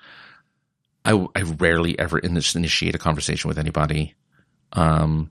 I, 1.05 1.27
I 1.35 1.43
rarely 1.43 1.99
ever 1.99 2.19
initiate 2.19 2.95
a 2.95 2.99
conversation 2.99 3.49
with 3.49 3.59
anybody. 3.59 4.15
Um, 4.73 5.31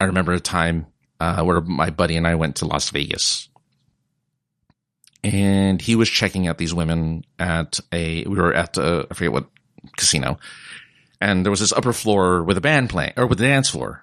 I 0.00 0.04
remember 0.04 0.32
a 0.32 0.40
time 0.40 0.86
uh, 1.20 1.42
where 1.44 1.60
my 1.60 1.90
buddy 1.90 2.16
and 2.16 2.26
I 2.26 2.34
went 2.34 2.56
to 2.56 2.66
Las 2.66 2.90
Vegas, 2.90 3.48
and 5.22 5.80
he 5.80 5.94
was 5.94 6.08
checking 6.08 6.48
out 6.48 6.58
these 6.58 6.74
women 6.74 7.24
at 7.38 7.78
a. 7.92 8.24
We 8.24 8.36
were 8.36 8.54
at 8.54 8.76
a, 8.76 9.06
I 9.10 9.14
forget 9.14 9.32
what 9.32 9.48
casino, 9.96 10.38
and 11.20 11.44
there 11.44 11.50
was 11.50 11.60
this 11.60 11.72
upper 11.72 11.92
floor 11.92 12.42
with 12.42 12.56
a 12.56 12.62
band 12.62 12.90
playing 12.90 13.12
or 13.16 13.26
with 13.26 13.40
a 13.40 13.44
dance 13.44 13.68
floor, 13.68 14.02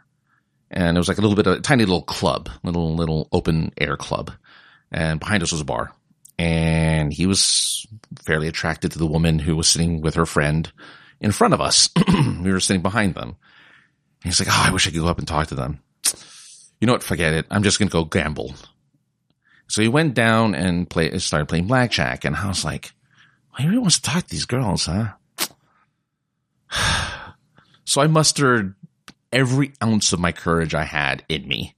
and 0.69 0.95
it 0.95 0.99
was 0.99 1.07
like 1.07 1.17
a 1.17 1.21
little 1.21 1.35
bit 1.35 1.47
of 1.47 1.57
a 1.57 1.61
tiny 1.61 1.85
little 1.85 2.03
club, 2.03 2.49
little 2.63 2.95
little 2.95 3.27
open 3.31 3.73
air 3.77 3.97
club, 3.97 4.31
and 4.91 5.19
behind 5.19 5.43
us 5.43 5.51
was 5.51 5.61
a 5.61 5.65
bar 5.65 5.93
and 6.39 7.11
he 7.11 7.27
was 7.27 7.85
fairly 8.23 8.47
attracted 8.47 8.93
to 8.93 8.97
the 8.97 9.05
woman 9.05 9.39
who 9.39 9.57
was 9.57 9.67
sitting 9.67 9.99
with 9.99 10.15
her 10.15 10.25
friend 10.25 10.71
in 11.19 11.33
front 11.33 11.53
of 11.53 11.59
us. 11.59 11.89
we 12.41 12.53
were 12.53 12.61
sitting 12.61 12.81
behind 12.81 13.13
them. 13.13 13.35
And 14.23 14.23
he's 14.23 14.39
like, 14.39 14.47
Oh, 14.49 14.65
I 14.67 14.71
wish 14.71 14.87
I 14.87 14.91
could 14.91 15.01
go 15.01 15.07
up 15.07 15.19
and 15.19 15.27
talk 15.27 15.47
to 15.47 15.55
them. 15.55 15.81
You 16.79 16.87
know 16.87 16.93
what? 16.93 17.03
Forget 17.03 17.33
it. 17.33 17.45
I'm 17.51 17.63
just 17.63 17.77
going 17.77 17.89
to 17.89 17.93
go 17.93 18.05
gamble. 18.05 18.53
So 19.67 19.81
he 19.81 19.89
went 19.89 20.13
down 20.13 20.55
and 20.55 20.89
play, 20.89 21.15
started 21.19 21.49
playing 21.49 21.67
blackjack. 21.67 22.23
And 22.23 22.37
I 22.37 22.47
was 22.47 22.63
like, 22.63 22.93
well, 23.51 23.61
he 23.61 23.67
really 23.67 23.79
wants 23.79 23.99
to 23.99 24.09
talk 24.09 24.23
to 24.23 24.29
these 24.29 24.45
girls, 24.45 24.85
huh? 24.85 25.09
so 27.83 27.99
I 27.99 28.07
mustered 28.07 28.75
every 29.33 29.73
ounce 29.83 30.13
of 30.13 30.21
my 30.21 30.31
courage 30.31 30.73
I 30.73 30.85
had 30.85 31.25
in 31.27 31.45
me. 31.49 31.75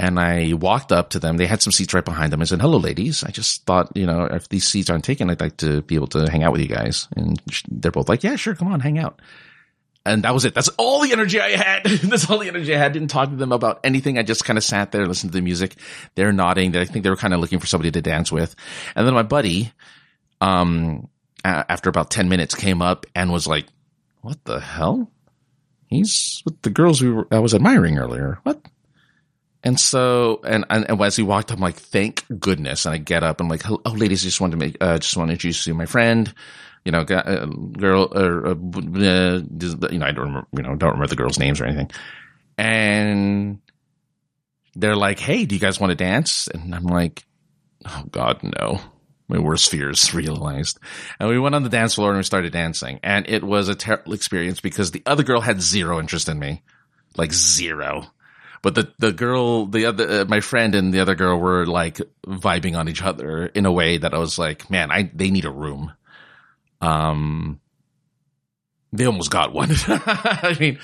And 0.00 0.18
I 0.18 0.54
walked 0.54 0.92
up 0.92 1.10
to 1.10 1.18
them. 1.18 1.36
They 1.36 1.44
had 1.44 1.60
some 1.60 1.72
seats 1.72 1.92
right 1.92 2.04
behind 2.04 2.32
them. 2.32 2.40
I 2.40 2.44
said, 2.44 2.62
hello, 2.62 2.78
ladies. 2.78 3.22
I 3.22 3.30
just 3.30 3.66
thought, 3.66 3.94
you 3.94 4.06
know, 4.06 4.24
if 4.24 4.48
these 4.48 4.66
seats 4.66 4.88
aren't 4.88 5.04
taken, 5.04 5.28
I'd 5.28 5.42
like 5.42 5.58
to 5.58 5.82
be 5.82 5.94
able 5.94 6.06
to 6.08 6.30
hang 6.30 6.42
out 6.42 6.52
with 6.52 6.62
you 6.62 6.68
guys. 6.68 7.06
And 7.14 7.38
they're 7.68 7.92
both 7.92 8.08
like, 8.08 8.24
yeah, 8.24 8.36
sure. 8.36 8.54
Come 8.54 8.68
on, 8.68 8.80
hang 8.80 8.98
out. 8.98 9.20
And 10.06 10.22
that 10.22 10.32
was 10.32 10.46
it. 10.46 10.54
That's 10.54 10.70
all 10.78 11.02
the 11.02 11.12
energy 11.12 11.38
I 11.38 11.50
had. 11.50 11.84
That's 12.04 12.30
all 12.30 12.38
the 12.38 12.48
energy 12.48 12.74
I 12.74 12.78
had. 12.78 12.94
Didn't 12.94 13.08
talk 13.08 13.28
to 13.28 13.36
them 13.36 13.52
about 13.52 13.80
anything. 13.84 14.18
I 14.18 14.22
just 14.22 14.42
kind 14.42 14.56
of 14.56 14.64
sat 14.64 14.90
there, 14.90 15.06
listened 15.06 15.32
to 15.32 15.38
the 15.38 15.42
music. 15.42 15.76
They're 16.14 16.32
nodding. 16.32 16.74
I 16.74 16.86
think 16.86 17.02
they 17.02 17.10
were 17.10 17.16
kind 17.16 17.34
of 17.34 17.40
looking 17.40 17.58
for 17.58 17.66
somebody 17.66 17.90
to 17.90 18.00
dance 18.00 18.32
with. 18.32 18.56
And 18.96 19.06
then 19.06 19.12
my 19.12 19.22
buddy, 19.22 19.70
um, 20.40 21.10
after 21.44 21.90
about 21.90 22.10
10 22.10 22.30
minutes 22.30 22.54
came 22.54 22.80
up 22.80 23.04
and 23.14 23.30
was 23.30 23.46
like, 23.46 23.66
what 24.22 24.42
the 24.44 24.60
hell? 24.60 25.10
He's 25.88 26.42
with 26.46 26.62
the 26.62 26.70
girls 26.70 27.02
we 27.02 27.10
were, 27.10 27.28
I 27.30 27.40
was 27.40 27.52
admiring 27.52 27.98
earlier. 27.98 28.38
What? 28.44 28.62
And 29.62 29.78
so, 29.78 30.40
and, 30.44 30.64
and, 30.70 30.88
and 30.88 31.00
as 31.02 31.16
he 31.16 31.22
walked, 31.22 31.50
I'm 31.50 31.60
like, 31.60 31.76
thank 31.76 32.24
goodness. 32.38 32.86
And 32.86 32.94
I 32.94 32.98
get 32.98 33.22
up. 33.22 33.40
I'm 33.40 33.48
like, 33.48 33.68
oh, 33.68 33.80
ladies, 33.90 34.22
I 34.22 34.28
just 34.28 34.40
wanted 34.40 34.52
to 34.52 34.56
make, 34.56 34.76
uh, 34.80 34.98
just 34.98 35.16
want 35.16 35.28
to 35.28 35.32
introduce 35.32 35.66
you 35.66 35.72
to 35.72 35.76
my 35.78 35.86
friend 35.86 36.32
you 36.84 36.92
know, 36.92 37.00
uh, 37.00 37.44
girl, 37.44 38.08
or, 38.14 38.46
uh, 38.48 38.54
you 38.54 39.98
know, 39.98 40.06
I 40.06 40.12
don't 40.12 40.18
remember, 40.18 40.46
you 40.56 40.62
know, 40.62 40.74
don't 40.76 40.92
remember 40.92 41.08
the 41.08 41.16
girls' 41.16 41.38
names 41.38 41.60
or 41.60 41.66
anything. 41.66 41.90
And 42.56 43.60
they're 44.74 44.96
like, 44.96 45.18
Hey, 45.18 45.44
do 45.44 45.54
you 45.54 45.60
guys 45.60 45.80
want 45.80 45.90
to 45.90 45.96
dance? 45.96 46.48
And 46.48 46.74
I'm 46.74 46.84
like, 46.84 47.24
Oh 47.86 48.04
God, 48.10 48.40
no. 48.42 48.80
My 49.28 49.38
worst 49.38 49.70
fears 49.70 50.12
realized. 50.14 50.78
And 51.18 51.28
we 51.28 51.38
went 51.38 51.54
on 51.54 51.62
the 51.62 51.68
dance 51.68 51.94
floor 51.94 52.10
and 52.10 52.18
we 52.18 52.24
started 52.24 52.52
dancing. 52.52 53.00
And 53.02 53.28
it 53.28 53.44
was 53.44 53.68
a 53.68 53.74
terrible 53.74 54.12
experience 54.12 54.60
because 54.60 54.90
the 54.90 55.02
other 55.06 55.22
girl 55.22 55.40
had 55.40 55.62
zero 55.62 56.00
interest 56.00 56.28
in 56.28 56.38
me. 56.38 56.62
Like 57.16 57.32
zero. 57.32 58.06
But 58.62 58.74
the, 58.74 58.92
the 58.98 59.12
girl, 59.12 59.66
the 59.66 59.86
other, 59.86 60.20
uh, 60.20 60.24
my 60.26 60.40
friend 60.40 60.74
and 60.74 60.92
the 60.92 61.00
other 61.00 61.14
girl 61.14 61.38
were 61.38 61.66
like 61.66 62.00
vibing 62.26 62.76
on 62.76 62.88
each 62.88 63.02
other 63.02 63.46
in 63.46 63.64
a 63.64 63.72
way 63.72 63.96
that 63.96 64.12
I 64.12 64.18
was 64.18 64.38
like, 64.38 64.70
man, 64.70 64.90
I, 64.90 65.10
they 65.14 65.30
need 65.30 65.46
a 65.46 65.50
room. 65.50 65.92
Um, 66.80 67.60
they 68.92 69.06
almost 69.06 69.30
got 69.30 69.54
one. 69.54 69.70
I 69.86 70.56
mean, 70.60 70.78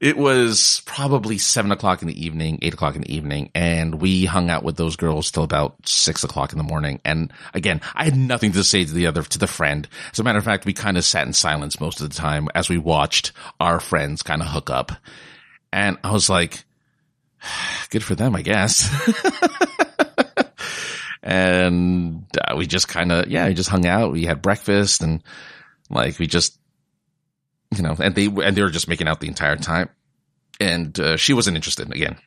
it 0.00 0.16
was 0.16 0.82
probably 0.86 1.36
seven 1.36 1.72
o'clock 1.72 2.00
in 2.00 2.08
the 2.08 2.24
evening, 2.24 2.58
eight 2.62 2.72
o'clock 2.72 2.94
in 2.94 3.02
the 3.02 3.14
evening, 3.14 3.50
and 3.54 4.00
we 4.00 4.24
hung 4.24 4.48
out 4.48 4.62
with 4.62 4.76
those 4.76 4.96
girls 4.96 5.30
till 5.30 5.42
about 5.42 5.86
six 5.86 6.24
o'clock 6.24 6.52
in 6.52 6.58
the 6.58 6.64
morning. 6.64 7.00
And 7.04 7.32
again, 7.52 7.82
I 7.94 8.04
had 8.04 8.16
nothing 8.16 8.52
to 8.52 8.64
say 8.64 8.84
to 8.84 8.92
the 8.92 9.06
other, 9.06 9.22
to 9.22 9.38
the 9.38 9.46
friend. 9.46 9.86
As 10.12 10.18
a 10.18 10.24
matter 10.24 10.38
of 10.38 10.44
fact, 10.44 10.64
we 10.64 10.72
kind 10.72 10.96
of 10.96 11.04
sat 11.04 11.26
in 11.26 11.34
silence 11.34 11.80
most 11.80 12.00
of 12.00 12.08
the 12.08 12.14
time 12.14 12.48
as 12.54 12.68
we 12.68 12.78
watched 12.78 13.32
our 13.60 13.78
friends 13.78 14.22
kind 14.22 14.40
of 14.40 14.48
hook 14.48 14.70
up. 14.70 14.92
And 15.72 15.98
I 16.02 16.12
was 16.12 16.30
like, 16.30 16.64
good 17.90 18.04
for 18.04 18.14
them, 18.14 18.34
I 18.34 18.42
guess. 18.42 18.88
and 21.22 22.26
uh, 22.38 22.56
we 22.56 22.66
just 22.66 22.88
kind 22.88 23.12
of 23.12 23.28
yeah 23.28 23.48
we 23.48 23.54
just 23.54 23.70
hung 23.70 23.86
out. 23.86 24.12
We 24.12 24.24
had 24.24 24.42
breakfast 24.42 25.02
and 25.02 25.22
like 25.88 26.18
we 26.18 26.26
just 26.26 26.58
you 27.74 27.82
know 27.82 27.96
and 27.98 28.14
they 28.14 28.26
and 28.26 28.56
they 28.56 28.62
were 28.62 28.70
just 28.70 28.88
making 28.88 29.08
out 29.08 29.20
the 29.20 29.28
entire 29.28 29.56
time. 29.56 29.88
And 30.58 30.98
uh, 31.00 31.16
she 31.16 31.32
wasn't 31.32 31.56
interested 31.56 31.90
again 31.90 32.18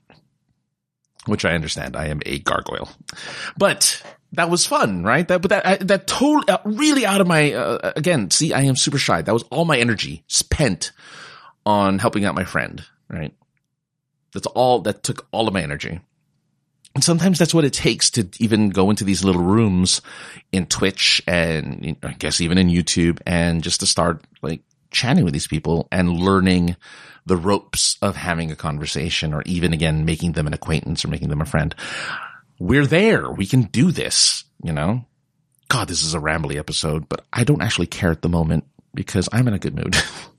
which 1.26 1.45
i 1.45 1.54
understand. 1.54 1.95
I 1.95 2.08
am 2.08 2.21
a 2.26 2.39
gargoyle. 2.39 2.89
But 3.58 4.02
that 4.34 4.49
was 4.49 4.65
fun 4.65 5.04
right? 5.04 5.28
That 5.28 5.41
but 5.41 5.49
that 5.49 5.88
that 5.88 6.08
totally 6.08 6.49
uh, 6.49 6.58
really 6.65 7.06
out 7.06 7.21
of 7.21 7.28
my 7.28 7.54
uh, 7.54 7.93
again 7.95 8.32
see 8.32 8.54
i 8.54 8.62
am 8.63 8.76
super 8.76 8.97
shy. 8.97 9.21
That 9.21 9.34
was 9.34 9.43
all 9.43 9.65
my 9.65 9.78
energy 9.78 10.23
spent 10.28 10.91
on 11.65 11.99
helping 11.99 12.26
out 12.26 12.36
my 12.36 12.43
friend 12.43 12.84
right 13.10 13.34
that's 14.34 14.48
all 14.48 14.80
that 14.80 15.04
took 15.04 15.28
all 15.32 15.48
of 15.48 15.54
my 15.54 15.62
energy 15.62 16.00
and 16.96 17.04
sometimes 17.04 17.39
that's 17.39 17.54
what 17.54 17.65
it 17.65 17.74
takes 17.74 18.12
to 18.12 18.28
even 18.39 18.69
go 18.69 18.89
into 18.89 19.04
these 19.04 19.24
little 19.24 19.41
rooms 19.41 20.02
in 20.52 20.67
Twitch 20.67 21.24
and 21.28 21.98
I 22.04 22.13
guess 22.13 22.39
even 22.39 22.58
in 22.58 22.67
YouTube 22.67 23.19
and 23.26 23.63
just 23.63 23.80
to 23.80 23.88
start 23.88 24.24
like 24.41 24.62
chatting 24.91 25.24
with 25.24 25.34
these 25.34 25.48
people 25.48 25.88
and 25.91 26.19
learning 26.19 26.76
the 27.26 27.38
ropes 27.38 27.98
of 28.02 28.15
having 28.15 28.52
a 28.52 28.56
conversation 28.56 29.34
or 29.34 29.41
even 29.46 29.74
again, 29.74 30.06
making 30.06 30.34
them 30.34 30.46
an 30.46 30.54
acquaintance 30.54 31.04
or 31.04 31.08
making 31.08 31.30
them 31.30 31.41
a 31.41 31.46
friend. 31.46 31.74
We're 32.60 32.86
there. 32.86 33.32
We 33.32 33.48
can 33.48 33.63
do 33.63 33.91
this, 33.91 34.43
you 34.63 34.72
know? 34.72 35.06
God, 35.69 35.88
this 35.88 36.04
is 36.04 36.13
a 36.13 36.19
rambly 36.19 36.58
episode, 36.58 37.10
but 37.10 37.26
I 37.34 37.43
don't 37.43 37.62
actually 37.62 37.88
care 37.88 38.12
at 38.12 38.22
the 38.22 38.30
moment 38.30 38.65
because 38.93 39.28
I'm 39.32 39.48
in 39.48 39.56
a 39.56 39.60
good 39.60 39.76
mood. 39.76 39.96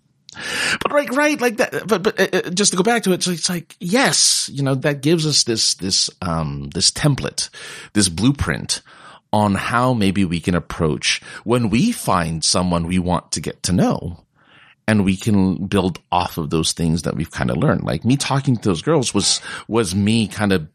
But 0.81 0.93
right, 0.93 1.11
right, 1.11 1.41
like 1.41 1.57
that. 1.59 1.87
But 1.87 2.03
but 2.03 2.21
uh, 2.21 2.29
uh, 2.33 2.51
just 2.51 2.73
to 2.73 2.77
go 2.77 2.83
back 2.83 3.03
to 3.05 3.13
it, 3.13 3.27
it's 3.27 3.49
like 3.49 3.77
yes, 3.81 4.49
you 4.53 4.63
know 4.63 4.75
that 4.75 5.03
gives 5.03 5.27
us 5.27 5.45
this 5.45 5.75
this 5.75 6.11
um 6.23 6.71
this 6.75 6.91
template, 6.91 7.51
this 7.93 8.09
blueprint 8.09 8.83
on 9.33 9.55
how 9.55 9.93
maybe 9.93 10.25
we 10.25 10.41
can 10.41 10.55
approach 10.55 11.21
when 11.43 11.69
we 11.69 11.91
find 11.91 12.45
someone 12.45 12.87
we 12.87 12.99
want 12.99 13.33
to 13.33 13.41
get 13.41 13.63
to 13.65 13.73
know, 13.73 14.25
and 14.87 15.05
we 15.05 15.17
can 15.17 15.67
build 15.67 15.99
off 16.13 16.39
of 16.39 16.51
those 16.51 16.73
things 16.73 17.03
that 17.03 17.17
we've 17.17 17.31
kind 17.31 17.51
of 17.51 17.57
learned. 17.57 17.83
Like 17.83 18.05
me 18.05 18.17
talking 18.17 18.57
to 18.57 18.69
those 18.69 18.83
girls 18.83 19.15
was 19.15 19.41
was 19.69 19.95
me 19.95 20.29
kind 20.29 20.53
of 20.53 20.69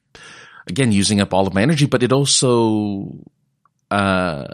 again 0.68 0.92
using 0.92 1.22
up 1.22 1.34
all 1.34 1.48
of 1.48 1.54
my 1.54 1.62
energy, 1.62 1.86
but 1.86 2.04
it 2.04 2.12
also 2.12 3.16
uh 3.92 4.46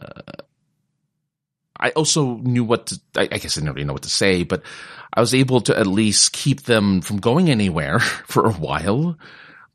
I 1.80 1.90
also 1.92 2.38
knew 2.38 2.64
what 2.64 2.88
to, 2.88 3.02
I, 3.16 3.26
guess 3.26 3.58
I 3.58 3.62
didn't 3.62 3.74
really 3.74 3.86
know 3.86 3.94
what 3.94 4.04
to 4.04 4.10
say, 4.10 4.44
but 4.44 4.64
I 5.14 5.20
was 5.20 5.34
able 5.34 5.62
to 5.62 5.78
at 5.78 5.88
least 5.88 6.34
keep 6.34 6.64
them 6.64 7.02
from 7.02 7.18
going 7.18 7.50
anywhere 7.50 8.00
for 8.28 8.46
a 8.46 8.54
while 8.54 9.18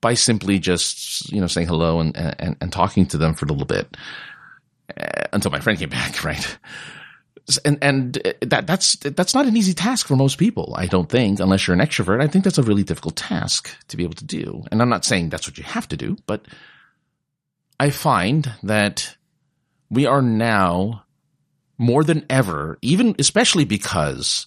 by 0.00 0.14
simply 0.14 0.58
just, 0.58 1.30
you 1.30 1.40
know, 1.40 1.46
saying 1.46 1.68
hello 1.68 2.00
and, 2.00 2.16
and, 2.16 2.56
and 2.60 2.72
talking 2.72 3.06
to 3.06 3.18
them 3.18 3.34
for 3.34 3.44
a 3.44 3.48
little 3.48 3.66
bit 3.66 3.96
uh, 4.98 5.24
until 5.32 5.50
my 5.50 5.60
friend 5.60 5.78
came 5.78 5.88
back, 5.90 6.24
right? 6.24 6.58
And, 7.64 7.78
and 7.82 8.14
that, 8.42 8.66
that's, 8.66 8.94
that's 8.96 9.34
not 9.34 9.46
an 9.46 9.56
easy 9.56 9.74
task 9.74 10.06
for 10.06 10.14
most 10.16 10.38
people, 10.38 10.72
I 10.76 10.86
don't 10.86 11.08
think, 11.08 11.40
unless 11.40 11.66
you're 11.66 11.74
an 11.74 11.86
extrovert. 11.86 12.22
I 12.22 12.28
think 12.28 12.44
that's 12.44 12.58
a 12.58 12.62
really 12.62 12.84
difficult 12.84 13.16
task 13.16 13.74
to 13.88 13.96
be 13.96 14.04
able 14.04 14.14
to 14.14 14.24
do. 14.24 14.62
And 14.70 14.80
I'm 14.80 14.88
not 14.88 15.04
saying 15.04 15.28
that's 15.28 15.48
what 15.48 15.58
you 15.58 15.64
have 15.64 15.88
to 15.88 15.96
do, 15.96 16.16
but 16.26 16.46
I 17.80 17.90
find 17.90 18.52
that 18.62 19.16
we 19.90 20.06
are 20.06 20.22
now 20.22 21.04
more 21.80 22.04
than 22.04 22.26
ever, 22.28 22.78
even 22.82 23.16
especially 23.18 23.64
because 23.64 24.46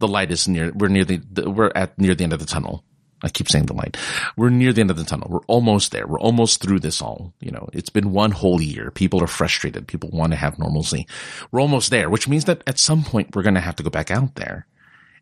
the 0.00 0.08
light 0.08 0.32
is 0.32 0.48
near, 0.48 0.72
we're 0.72 0.88
near 0.88 1.04
the, 1.04 1.48
we're 1.48 1.70
at 1.76 1.96
near 1.96 2.14
the 2.16 2.24
end 2.24 2.32
of 2.32 2.40
the 2.40 2.44
tunnel. 2.44 2.84
I 3.22 3.28
keep 3.28 3.48
saying 3.48 3.66
the 3.66 3.72
light. 3.72 3.96
We're 4.36 4.50
near 4.50 4.72
the 4.72 4.80
end 4.80 4.90
of 4.90 4.96
the 4.96 5.04
tunnel. 5.04 5.28
We're 5.30 5.46
almost 5.46 5.92
there. 5.92 6.08
We're 6.08 6.18
almost 6.18 6.60
through 6.60 6.80
this 6.80 7.00
all. 7.00 7.32
You 7.38 7.52
know, 7.52 7.68
it's 7.72 7.88
been 7.88 8.10
one 8.10 8.32
whole 8.32 8.60
year. 8.60 8.90
People 8.90 9.22
are 9.22 9.28
frustrated. 9.28 9.86
People 9.86 10.10
want 10.12 10.32
to 10.32 10.36
have 10.36 10.58
normalcy. 10.58 11.06
We're 11.52 11.60
almost 11.60 11.90
there, 11.90 12.10
which 12.10 12.26
means 12.26 12.46
that 12.46 12.64
at 12.66 12.80
some 12.80 13.04
point 13.04 13.36
we're 13.36 13.44
going 13.44 13.54
to 13.54 13.60
have 13.60 13.76
to 13.76 13.84
go 13.84 13.90
back 13.90 14.10
out 14.10 14.34
there. 14.34 14.66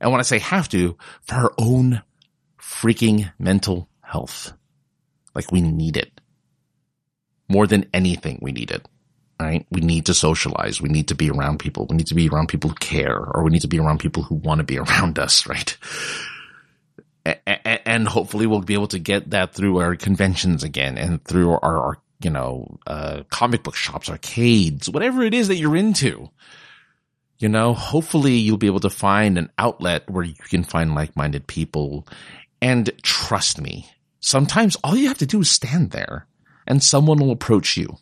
And 0.01 0.11
when 0.11 0.19
I 0.19 0.23
say 0.23 0.39
have 0.39 0.67
to, 0.71 0.97
for 1.21 1.35
our 1.35 1.53
own 1.59 2.01
freaking 2.59 3.31
mental 3.39 3.91
health, 4.01 4.55
like 5.35 5.53
we 5.53 5.61
need 5.61 5.99
it 5.99 6.23
more 7.49 7.67
than 7.67 7.85
anything. 7.93 8.39
We 8.41 8.53
need 8.53 8.71
it 8.71 8.89
right? 9.41 9.67
We 9.71 9.81
need 9.81 10.07
to 10.07 10.15
socialize. 10.15 10.81
We 10.81 10.89
need 10.89 11.09
to 11.09 11.15
be 11.15 11.31
around 11.31 11.59
people. 11.59 11.87
We 11.89 11.97
need 11.97 12.07
to 12.09 12.15
be 12.15 12.29
around 12.29 12.49
people 12.49 12.71
who 12.71 12.77
care, 12.77 13.17
or 13.17 13.43
we 13.43 13.51
need 13.51 13.63
to 13.63 13.69
be 13.69 13.79
around 13.79 13.99
people 13.99 14.23
who 14.23 14.35
want 14.37 14.59
to 14.59 14.65
be 14.65 14.79
around 14.85 15.19
us, 15.19 15.47
right? 15.47 15.77
And 17.47 18.09
hopefully 18.09 18.47
we'll 18.47 18.63
be 18.63 18.75
able 18.75 18.89
to 18.89 18.99
get 18.99 19.31
that 19.31 19.55
through 19.55 19.79
our 19.79 19.97
conventions 19.97 20.65
again 20.65 20.97
and 20.97 21.23
through 21.25 21.53
our, 21.53 21.79
our 21.79 21.99
you 22.23 22.31
know, 22.31 22.79
uh, 22.87 23.23
comic 23.31 23.63
book 23.63 23.77
shops, 23.77 24.09
arcades, 24.09 24.89
whatever 24.89 25.23
it 25.23 25.35
is 25.35 25.49
that 25.49 25.57
you're 25.57 25.77
into. 25.77 26.31
You 27.39 27.49
know, 27.49 27.73
hopefully 27.73 28.35
you'll 28.35 28.59
be 28.59 28.67
able 28.67 28.81
to 28.81 28.91
find 28.91 29.39
an 29.39 29.51
outlet 29.59 30.09
where 30.09 30.25
you 30.25 30.35
can 30.35 30.65
find 30.65 30.95
like-minded 30.95 31.47
people. 31.47 32.07
And 32.61 32.91
trust 33.03 33.61
me, 33.61 33.87
sometimes 34.21 34.77
all 34.85 34.97
you 34.97 35.09
have 35.09 35.19
to 35.19 35.27
do 35.27 35.41
is 35.41 35.51
stand 35.51 35.91
there 35.91 36.27
and 36.67 36.83
someone 36.83 37.19
will 37.19 37.31
approach 37.31 37.79
you 37.79 37.97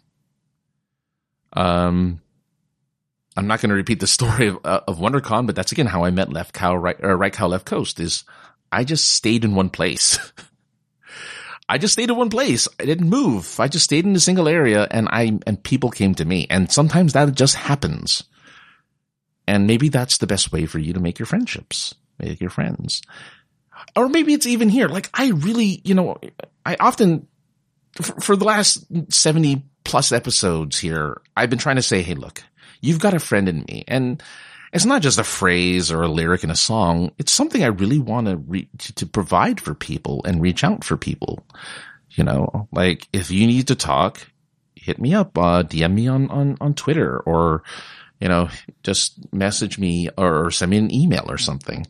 um, 1.53 2.21
I'm 3.37 3.47
not 3.47 3.61
going 3.61 3.71
to 3.71 3.77
repeat 3.77 4.01
the 4.01 4.07
story 4.19 4.49
of, 4.49 4.59
uh, 4.65 4.81
of 4.87 4.99
WonderCon, 4.99 5.47
but 5.47 5.55
that's 5.55 5.73
again 5.73 5.87
how 5.87 6.05
I 6.05 6.11
met 6.11 6.33
Left 6.33 6.53
Cow, 6.53 6.75
Right, 6.75 7.03
uh, 7.03 7.15
right 7.15 7.33
Cow, 7.33 7.47
Left 7.47 7.65
Coast 7.65 8.01
is 8.01 8.25
I 8.71 8.85
just 8.85 9.09
stayed 9.09 9.45
in 9.45 9.55
one 9.55 9.71
place. 9.71 10.19
I 11.69 11.79
just 11.79 11.93
stayed 11.93 12.11
in 12.11 12.17
one 12.17 12.31
place. 12.31 12.67
I 12.81 12.87
didn't 12.87 13.11
move. 13.11 13.61
I 13.61 13.69
just 13.69 13.85
stayed 13.85 14.07
in 14.07 14.17
a 14.17 14.21
single 14.21 14.49
area 14.49 14.89
and 14.91 15.09
I, 15.11 15.39
and 15.47 15.63
people 15.63 15.91
came 15.91 16.15
to 16.15 16.25
me. 16.25 16.47
And 16.49 16.73
sometimes 16.73 17.13
that 17.13 17.35
just 17.35 17.57
happens. 17.57 18.25
And 19.47 19.67
maybe 19.67 19.89
that's 19.89 20.19
the 20.19 20.27
best 20.27 20.51
way 20.51 20.67
for 20.67 20.79
you 20.79 20.95
to 20.95 21.01
make 21.01 21.19
your 21.19 21.27
friendships, 21.27 21.95
make 22.19 22.41
your 22.41 22.51
friends. 22.51 23.03
Or 23.95 24.09
maybe 24.09 24.33
it's 24.33 24.47
even 24.47 24.69
here. 24.69 24.89
Like 24.89 25.11
I 25.13 25.31
really, 25.31 25.81
you 25.85 25.95
know, 25.95 26.19
I 26.65 26.77
often, 26.81 27.29
for, 28.01 28.21
for 28.21 28.37
the 28.37 28.45
last 28.45 28.85
70 29.13 29.63
plus 29.89 30.13
episodes 30.13 30.79
here, 30.79 31.21
I've 31.37 31.51
been 31.51 31.59
trying 31.59 31.77
to 31.77 31.83
say, 31.83 32.03
Hey, 32.03 32.15
look, 32.15 32.45
you've 32.81 33.01
got 33.01 33.15
a 33.15 33.19
friend 33.19 33.49
in 33.49 33.65
me. 33.67 33.85
And, 33.89 34.23
it's 34.73 34.85
not 34.85 35.03
just 35.03 35.19
a 35.19 35.25
phrase 35.25 35.91
or 35.91 36.03
a 36.03 36.09
lyric 36.09 36.45
in 36.45 36.51
a 36.51 36.57
song. 36.57 37.13
It's 37.19 37.33
something 37.33 37.63
I 37.63 37.69
really 37.69 37.99
want 37.99 38.27
to 38.27 38.37
re- 38.37 38.69
to 38.97 39.07
provide 39.07 39.61
for 39.61 39.75
people 39.75 40.23
and 40.25 40.43
reach 40.43 40.63
out 40.63 40.85
for 40.85 40.97
people. 40.97 41.45
You 42.11 42.25
know, 42.25 42.69
like 42.73 43.09
if 43.13 43.31
you 43.31 43.47
need 43.47 43.69
to 43.69 43.75
talk, 43.75 44.29
hit 44.75 45.01
me 45.01 45.15
up, 45.15 45.39
uh, 45.39 45.63
DM 45.63 45.95
me 45.95 46.09
on, 46.09 46.31
on, 46.31 46.57
on 46.61 46.75
Twitter 46.75 47.19
or, 47.21 47.63
you 48.21 48.29
know, 48.29 48.49
just 48.83 49.33
message 49.33 49.79
me 49.79 50.11
or 50.19 50.51
send 50.51 50.71
me 50.71 50.79
an 50.79 50.93
email 50.93 51.25
or 51.29 51.39
something. 51.39 51.87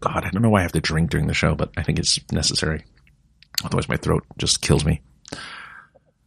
God, 0.00 0.24
I 0.24 0.30
don't 0.30 0.42
know 0.42 0.50
why 0.50 0.60
I 0.60 0.62
have 0.62 0.72
to 0.72 0.80
drink 0.80 1.10
during 1.10 1.26
the 1.26 1.34
show, 1.34 1.54
but 1.54 1.72
I 1.76 1.82
think 1.82 1.98
it's 1.98 2.20
necessary. 2.30 2.84
Otherwise 3.64 3.88
my 3.88 3.96
throat 3.96 4.24
just 4.38 4.60
kills 4.60 4.84
me. 4.84 5.00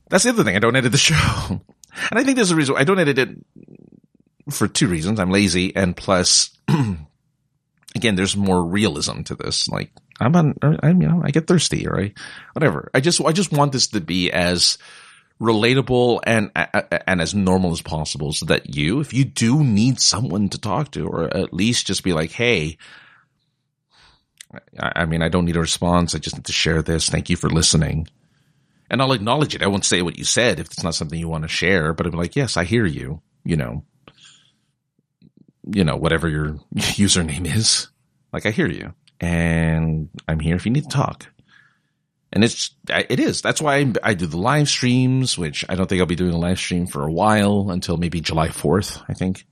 That's 0.10 0.24
the 0.24 0.30
other 0.30 0.44
thing. 0.44 0.56
I 0.56 0.60
don't 0.60 0.76
edit 0.76 0.92
the 0.92 0.98
show. 0.98 1.62
And 2.12 2.20
I 2.20 2.24
think 2.24 2.36
there's 2.36 2.52
a 2.52 2.56
reason 2.56 2.76
I 2.78 2.84
don't 2.84 3.00
edit 3.00 3.18
it 3.18 3.30
for 4.52 4.68
two 4.68 4.88
reasons. 4.88 5.20
I'm 5.20 5.32
lazy 5.32 5.76
and 5.76 5.98
plus, 5.98 6.56
again, 7.96 8.16
there's 8.16 8.38
more 8.38 8.64
realism 8.64 9.24
to 9.24 9.34
this. 9.34 9.68
Like 9.68 9.92
I'm 10.20 10.36
on, 10.36 10.54
I'm, 10.62 11.02
you 11.02 11.08
know, 11.08 11.24
I 11.24 11.32
get 11.32 11.48
thirsty 11.48 11.88
or 11.88 12.00
I, 12.00 12.14
whatever. 12.54 12.92
I 12.94 13.00
just, 13.00 13.20
I 13.22 13.32
just 13.32 13.52
want 13.52 13.72
this 13.72 13.88
to 13.88 14.00
be 14.00 14.32
as 14.32 14.78
relatable 15.42 16.20
and, 16.24 16.52
and 17.08 17.20
as 17.20 17.34
normal 17.34 17.72
as 17.72 17.82
possible 17.82 18.32
so 18.32 18.46
that 18.46 18.76
you, 18.76 19.00
if 19.00 19.12
you 19.12 19.26
do 19.26 19.64
need 19.64 20.00
someone 20.00 20.50
to 20.50 20.60
talk 20.60 20.92
to 20.92 21.08
or 21.08 21.36
at 21.36 21.52
least 21.52 21.88
just 21.88 22.04
be 22.04 22.14
like, 22.14 22.32
Hey, 22.32 22.78
I 24.80 25.06
mean, 25.06 25.22
I 25.22 25.30
don't 25.30 25.46
need 25.46 25.58
a 25.58 25.62
response. 25.62 26.16
I 26.16 26.20
just 26.20 26.36
need 26.36 26.46
to 26.46 26.54
share 26.54 26.82
this. 26.82 27.10
Thank 27.10 27.30
you 27.30 27.36
for 27.36 27.50
listening 27.50 28.08
and 28.90 29.02
I'll 29.02 29.14
acknowledge 29.14 29.56
it. 29.56 29.64
I 29.64 29.68
won't 29.68 29.86
say 29.86 30.02
what 30.02 30.18
you 30.18 30.24
said 30.24 30.60
if 30.60 30.68
it's 30.68 30.84
not 30.84 30.96
something 30.96 31.20
you 31.20 31.28
want 31.28 31.44
to 31.44 31.50
share, 31.50 31.94
but 31.94 32.06
I'm 32.06 32.14
like, 32.14 32.36
yes, 32.36 32.58
I 32.58 32.64
hear 32.64 32.86
you, 32.86 33.22
you 33.44 33.58
know, 33.58 33.84
you 35.70 35.84
know, 35.84 35.98
whatever 35.98 36.30
your 36.30 36.60
username 36.76 37.54
is. 37.54 37.90
Like, 38.32 38.46
I 38.46 38.52
hear 38.52 38.68
you 38.68 38.94
and 39.20 40.10
I'm 40.28 40.40
here 40.40 40.56
if 40.56 40.66
you 40.66 40.72
need 40.72 40.84
to 40.84 40.90
talk. 40.90 41.28
And 42.32 42.44
it's, 42.44 42.72
it 42.90 43.20
is. 43.20 43.42
That's 43.42 43.62
why 43.62 43.78
I, 43.78 43.94
I 44.04 44.14
do 44.14 44.26
the 44.26 44.38
live 44.38 44.68
streams, 44.68 45.38
which 45.38 45.66
I 45.70 45.76
don't 45.76 45.88
think 45.88 46.00
I'll 46.00 46.06
be 46.06 46.16
doing 46.16 46.34
a 46.34 46.38
live 46.38 46.60
stream 46.60 46.86
for 46.86 47.04
a 47.04 47.12
while 47.12 47.72
until 47.72 47.98
maybe 47.98 48.22
July 48.22 48.50
4th, 48.50 49.02
I 49.08 49.14
think. 49.14 49.46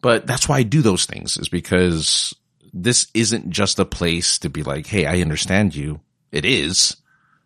But 0.00 0.26
that's 0.26 0.48
why 0.48 0.58
I 0.58 0.62
do 0.62 0.82
those 0.82 1.04
things 1.04 1.36
is 1.36 1.48
because 1.48 2.34
this 2.72 3.06
isn't 3.14 3.50
just 3.50 3.78
a 3.78 3.84
place 3.84 4.38
to 4.38 4.48
be 4.48 4.62
like, 4.62 4.86
Hey, 4.86 5.06
I 5.06 5.20
understand 5.20 5.74
you. 5.74 6.00
It 6.30 6.44
is 6.44 6.96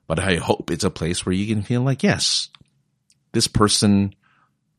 but 0.07 0.19
I 0.19 0.37
hope 0.37 0.71
it's 0.71 0.85
a 0.85 0.91
place 0.91 1.27
where 1.27 1.33
you 1.33 1.53
can 1.53 1.63
feel 1.63 1.83
like, 1.83 2.03
yes, 2.03 2.49
this 3.33 3.49
person, 3.49 4.15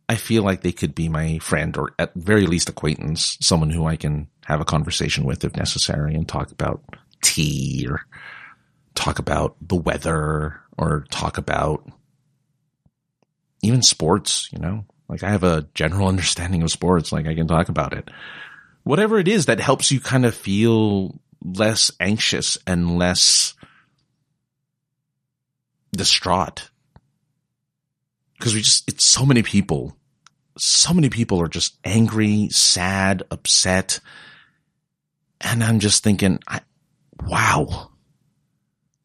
I 0.07 0.15
feel 0.15 0.43
like 0.43 0.61
they 0.61 0.71
could 0.71 0.95
be 0.95 1.09
my 1.09 1.39
friend 1.39 1.75
or 1.75 1.93
at 1.99 2.13
very 2.15 2.45
least 2.45 2.69
acquaintance, 2.69 3.37
someone 3.41 3.69
who 3.69 3.85
I 3.85 3.97
can 3.97 4.27
have 4.45 4.61
a 4.61 4.65
conversation 4.65 5.25
with 5.25 5.43
if 5.43 5.55
necessary 5.55 6.15
and 6.15 6.27
talk 6.27 6.51
about 6.51 6.81
tea 7.21 7.85
or 7.89 8.05
talk 8.95 9.19
about 9.19 9.57
the 9.61 9.75
weather 9.75 10.61
or 10.77 11.05
talk 11.11 11.37
about 11.37 11.85
even 13.61 13.81
sports, 13.81 14.49
you 14.53 14.59
know, 14.59 14.85
like 15.09 15.23
I 15.23 15.29
have 15.29 15.43
a 15.43 15.67
general 15.73 16.07
understanding 16.07 16.63
of 16.63 16.71
sports. 16.71 17.11
Like 17.11 17.27
I 17.27 17.35
can 17.35 17.47
talk 17.47 17.67
about 17.67 17.93
it. 17.93 18.09
Whatever 18.87 19.19
it 19.19 19.27
is 19.27 19.47
that 19.47 19.59
helps 19.59 19.91
you 19.91 19.99
kind 19.99 20.25
of 20.25 20.33
feel 20.33 21.19
less 21.43 21.91
anxious 21.99 22.57
and 22.65 22.97
less 22.97 23.53
distraught 25.91 26.69
because 28.37 28.53
we 28.53 28.61
just, 28.61 28.87
it's 28.87 29.03
so 29.03 29.25
many 29.25 29.43
people. 29.43 29.97
So 30.57 30.93
many 30.93 31.09
people 31.09 31.41
are 31.41 31.49
just 31.49 31.75
angry, 31.83 32.47
sad, 32.49 33.23
upset. 33.29 33.99
And 35.41 35.65
I'm 35.65 35.79
just 35.79 36.01
thinking, 36.01 36.39
I, 36.47 36.61
wow. 37.25 37.91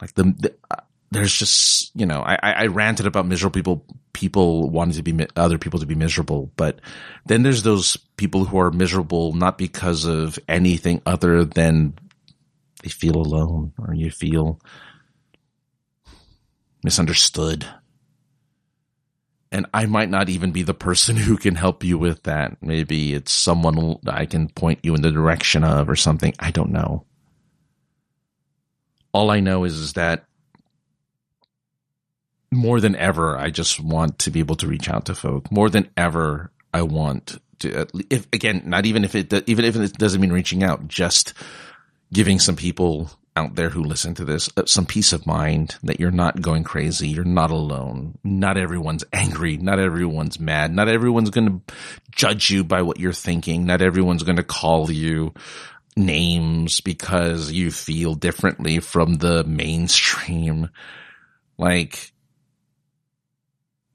Like 0.00 0.14
the, 0.14 0.32
the 0.38 0.54
there's 1.12 1.34
just, 1.34 1.90
you 1.94 2.06
know, 2.06 2.22
I, 2.22 2.38
I 2.42 2.66
ranted 2.66 3.06
about 3.06 3.26
miserable 3.26 3.52
people, 3.52 3.84
people 4.14 4.70
wanting 4.70 4.94
to 4.94 5.02
be, 5.02 5.26
other 5.36 5.58
people 5.58 5.78
to 5.80 5.86
be 5.86 5.94
miserable. 5.94 6.50
But 6.56 6.80
then 7.26 7.42
there's 7.42 7.62
those 7.62 7.98
people 8.16 8.46
who 8.46 8.58
are 8.58 8.70
miserable 8.70 9.34
not 9.34 9.58
because 9.58 10.06
of 10.06 10.38
anything 10.48 11.02
other 11.04 11.44
than 11.44 11.92
they 12.82 12.88
feel 12.88 13.16
alone 13.16 13.74
or 13.78 13.94
you 13.94 14.10
feel 14.10 14.58
misunderstood. 16.82 17.66
And 19.52 19.66
I 19.74 19.84
might 19.84 20.08
not 20.08 20.30
even 20.30 20.50
be 20.50 20.62
the 20.62 20.72
person 20.72 21.16
who 21.18 21.36
can 21.36 21.56
help 21.56 21.84
you 21.84 21.98
with 21.98 22.22
that. 22.22 22.56
Maybe 22.62 23.12
it's 23.12 23.32
someone 23.32 23.98
I 24.06 24.24
can 24.24 24.48
point 24.48 24.80
you 24.82 24.94
in 24.94 25.02
the 25.02 25.12
direction 25.12 25.62
of 25.62 25.90
or 25.90 25.96
something. 25.96 26.32
I 26.38 26.50
don't 26.52 26.70
know. 26.70 27.04
All 29.12 29.30
I 29.30 29.40
know 29.40 29.64
is, 29.64 29.74
is 29.74 29.92
that 29.92 30.24
more 32.52 32.80
than 32.80 32.94
ever, 32.96 33.36
I 33.36 33.50
just 33.50 33.80
want 33.80 34.20
to 34.20 34.30
be 34.30 34.40
able 34.40 34.56
to 34.56 34.66
reach 34.66 34.88
out 34.88 35.06
to 35.06 35.14
folk. 35.14 35.50
More 35.50 35.70
than 35.70 35.88
ever, 35.96 36.52
I 36.72 36.82
want 36.82 37.40
to, 37.60 37.86
if, 38.10 38.28
again, 38.32 38.62
not 38.66 38.86
even 38.86 39.04
if 39.04 39.14
it, 39.14 39.32
even 39.48 39.64
if 39.64 39.74
it 39.76 39.94
doesn't 39.94 40.20
mean 40.20 40.32
reaching 40.32 40.62
out, 40.62 40.86
just 40.86 41.32
giving 42.12 42.38
some 42.38 42.56
people 42.56 43.10
out 43.34 43.54
there 43.54 43.70
who 43.70 43.82
listen 43.82 44.14
to 44.14 44.24
this 44.24 44.50
uh, 44.56 44.66
some 44.66 44.84
peace 44.84 45.12
of 45.14 45.26
mind 45.26 45.76
that 45.82 45.98
you're 45.98 46.10
not 46.10 46.42
going 46.42 46.64
crazy. 46.64 47.08
You're 47.08 47.24
not 47.24 47.50
alone. 47.50 48.18
Not 48.22 48.58
everyone's 48.58 49.04
angry. 49.12 49.56
Not 49.56 49.78
everyone's 49.78 50.38
mad. 50.38 50.74
Not 50.74 50.88
everyone's 50.88 51.30
going 51.30 51.48
to 51.48 51.74
judge 52.10 52.50
you 52.50 52.64
by 52.64 52.82
what 52.82 53.00
you're 53.00 53.12
thinking. 53.12 53.64
Not 53.64 53.80
everyone's 53.80 54.22
going 54.22 54.36
to 54.36 54.42
call 54.42 54.90
you 54.90 55.32
names 55.96 56.80
because 56.80 57.50
you 57.50 57.70
feel 57.70 58.14
differently 58.14 58.80
from 58.80 59.14
the 59.14 59.44
mainstream. 59.44 60.68
Like, 61.56 62.12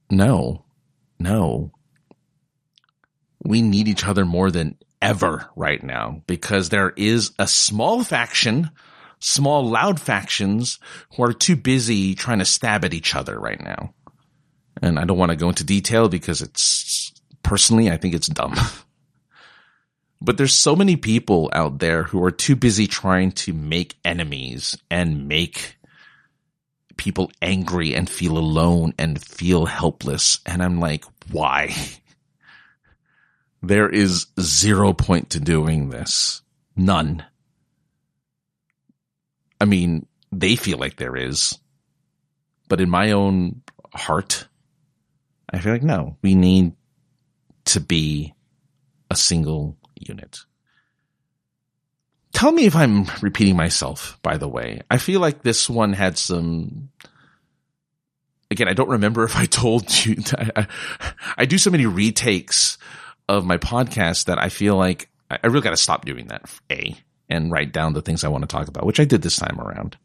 no, 0.10 0.66
no. 1.20 1.72
We 3.44 3.62
need 3.62 3.88
each 3.88 4.06
other 4.06 4.26
more 4.26 4.52
than 4.52 4.78
ever 5.02 5.50
right 5.56 5.82
now 5.84 6.24
because 6.28 6.70
there 6.70 6.92
is 6.96 7.32
a 7.38 7.48
small 7.48 8.04
faction 8.04 8.72
small, 9.20 9.68
loud 9.68 10.00
factions 10.00 10.80
who 11.16 11.24
are 11.24 11.34
too 11.34 11.56
busy 11.56 12.16
trying 12.16 12.40
to 12.40 12.46
stab 12.46 12.86
at 12.86 12.94
each 12.94 13.16
other 13.16 13.40
right 13.40 13.62
now. 13.62 13.94
And 14.82 15.00
I 15.00 15.06
don't 15.06 15.18
want 15.18 15.32
to 15.32 15.36
go 15.36 15.50
into 15.50 15.64
detail 15.64 16.08
because 16.08 16.42
it's 16.42 17.12
personally, 17.42 17.90
I 17.90 17.98
think 17.98 18.14
it's 18.14 18.28
dumb. 18.28 18.56
but 20.22 20.38
there's 20.38 20.54
so 20.54 20.76
many 20.76 20.96
people 20.96 21.50
out 21.54 21.80
there 21.80 22.04
who 22.04 22.24
are 22.24 22.32
too 22.32 22.56
busy 22.56 22.86
trying 22.86 23.32
to 23.32 23.54
make 23.54 23.96
enemies 24.06 24.78
and 24.92 25.28
make 25.28 25.77
people 26.98 27.32
angry 27.42 27.96
and 27.96 28.10
feel 28.10 28.38
alone 28.38 28.94
and 28.98 29.22
feel 29.22 29.66
helpless. 29.66 30.40
And 30.46 30.62
I'm 30.62 30.80
like, 30.80 31.06
why? 31.32 31.74
There 33.64 33.90
is 33.90 34.28
zero 34.40 34.94
point 34.94 35.32
to 35.32 35.40
doing 35.40 35.90
this. 35.90 36.42
None. 36.76 37.26
I 39.60 39.66
mean, 39.66 40.06
they 40.32 40.56
feel 40.56 40.78
like 40.78 40.98
there 40.98 41.16
is, 41.16 41.58
but 42.70 42.80
in 42.80 42.90
my 42.90 43.12
own 43.12 43.64
heart, 43.94 44.48
I 45.50 45.60
feel 45.60 45.74
like 45.74 45.84
no, 45.84 46.18
we 46.22 46.36
need 46.36 46.74
to 47.66 47.80
be 47.80 48.34
a 49.10 49.16
single 49.16 49.76
unit. 49.96 50.40
Tell 52.34 52.52
me 52.52 52.66
if 52.66 52.76
I'm 52.76 53.06
repeating 53.22 53.56
myself, 53.56 54.20
by 54.22 54.38
the 54.38 54.48
way. 54.48 54.82
I 54.92 54.98
feel 54.98 55.20
like 55.20 55.42
this 55.42 55.70
one 55.70 55.94
had 55.94 56.18
some, 56.18 56.90
again, 58.52 58.68
I 58.68 58.74
don't 58.74 58.90
remember 58.90 59.24
if 59.26 59.36
I 59.36 59.46
told 59.46 60.06
you, 60.06 60.18
I, 60.38 60.68
I 61.38 61.46
do 61.46 61.58
so 61.58 61.72
many 61.72 61.86
retakes 61.86 62.78
of 63.28 63.46
my 63.46 63.58
podcast 63.58 64.26
that 64.26 64.40
I 64.42 64.50
feel 64.50 64.76
like 64.76 65.10
I 65.30 65.48
really 65.48 65.62
got 65.62 65.72
to 65.72 65.78
stop 65.78 66.06
doing 66.06 66.28
that. 66.28 66.50
A, 66.72 66.96
and 67.30 67.52
write 67.52 67.74
down 67.74 67.94
the 67.94 68.02
things 68.02 68.24
I 68.24 68.30
want 68.30 68.44
to 68.44 68.48
talk 68.48 68.68
about, 68.68 68.86
which 68.86 69.00
I 69.00 69.06
did 69.06 69.22
this 69.22 69.36
time 69.36 69.60
around. 69.60 69.98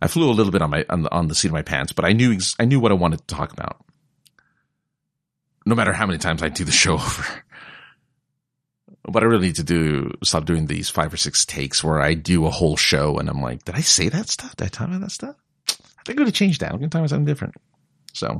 I 0.00 0.08
flew 0.08 0.30
a 0.30 0.32
little 0.32 0.52
bit 0.52 0.62
on 0.62 0.70
my 0.70 0.84
on 0.88 1.02
the, 1.02 1.14
on 1.14 1.28
the 1.28 1.34
seat 1.34 1.48
of 1.48 1.54
my 1.54 1.62
pants, 1.62 1.92
but 1.92 2.04
I 2.04 2.12
knew 2.12 2.38
I 2.58 2.64
knew 2.64 2.80
what 2.80 2.92
I 2.92 2.96
wanted 2.96 3.26
to 3.26 3.34
talk 3.34 3.52
about. 3.52 3.82
No 5.64 5.74
matter 5.74 5.92
how 5.92 6.06
many 6.06 6.18
times 6.18 6.42
I 6.42 6.48
do 6.48 6.64
the 6.64 6.72
show 6.72 6.94
over. 6.94 7.24
But 9.08 9.22
I 9.22 9.26
really 9.26 9.46
need 9.46 9.56
to 9.56 9.62
do 9.62 10.12
stop 10.24 10.46
doing 10.46 10.66
these 10.66 10.90
five 10.90 11.12
or 11.12 11.16
six 11.16 11.46
takes 11.46 11.84
where 11.84 12.00
I 12.00 12.14
do 12.14 12.44
a 12.46 12.50
whole 12.50 12.76
show 12.76 13.18
and 13.18 13.28
I'm 13.28 13.40
like, 13.40 13.64
did 13.64 13.76
I 13.76 13.80
say 13.80 14.08
that 14.08 14.28
stuff? 14.28 14.56
Did 14.56 14.76
I 14.78 14.84
about 14.84 15.00
that 15.00 15.12
stuff? 15.12 15.36
I 15.68 16.02
think 16.04 16.18
I'm 16.18 16.24
gonna 16.24 16.32
change 16.32 16.58
that. 16.58 16.72
I'm 16.72 16.78
gonna 16.78 16.86
about 16.86 17.10
something 17.10 17.24
different. 17.24 17.54
So 18.12 18.38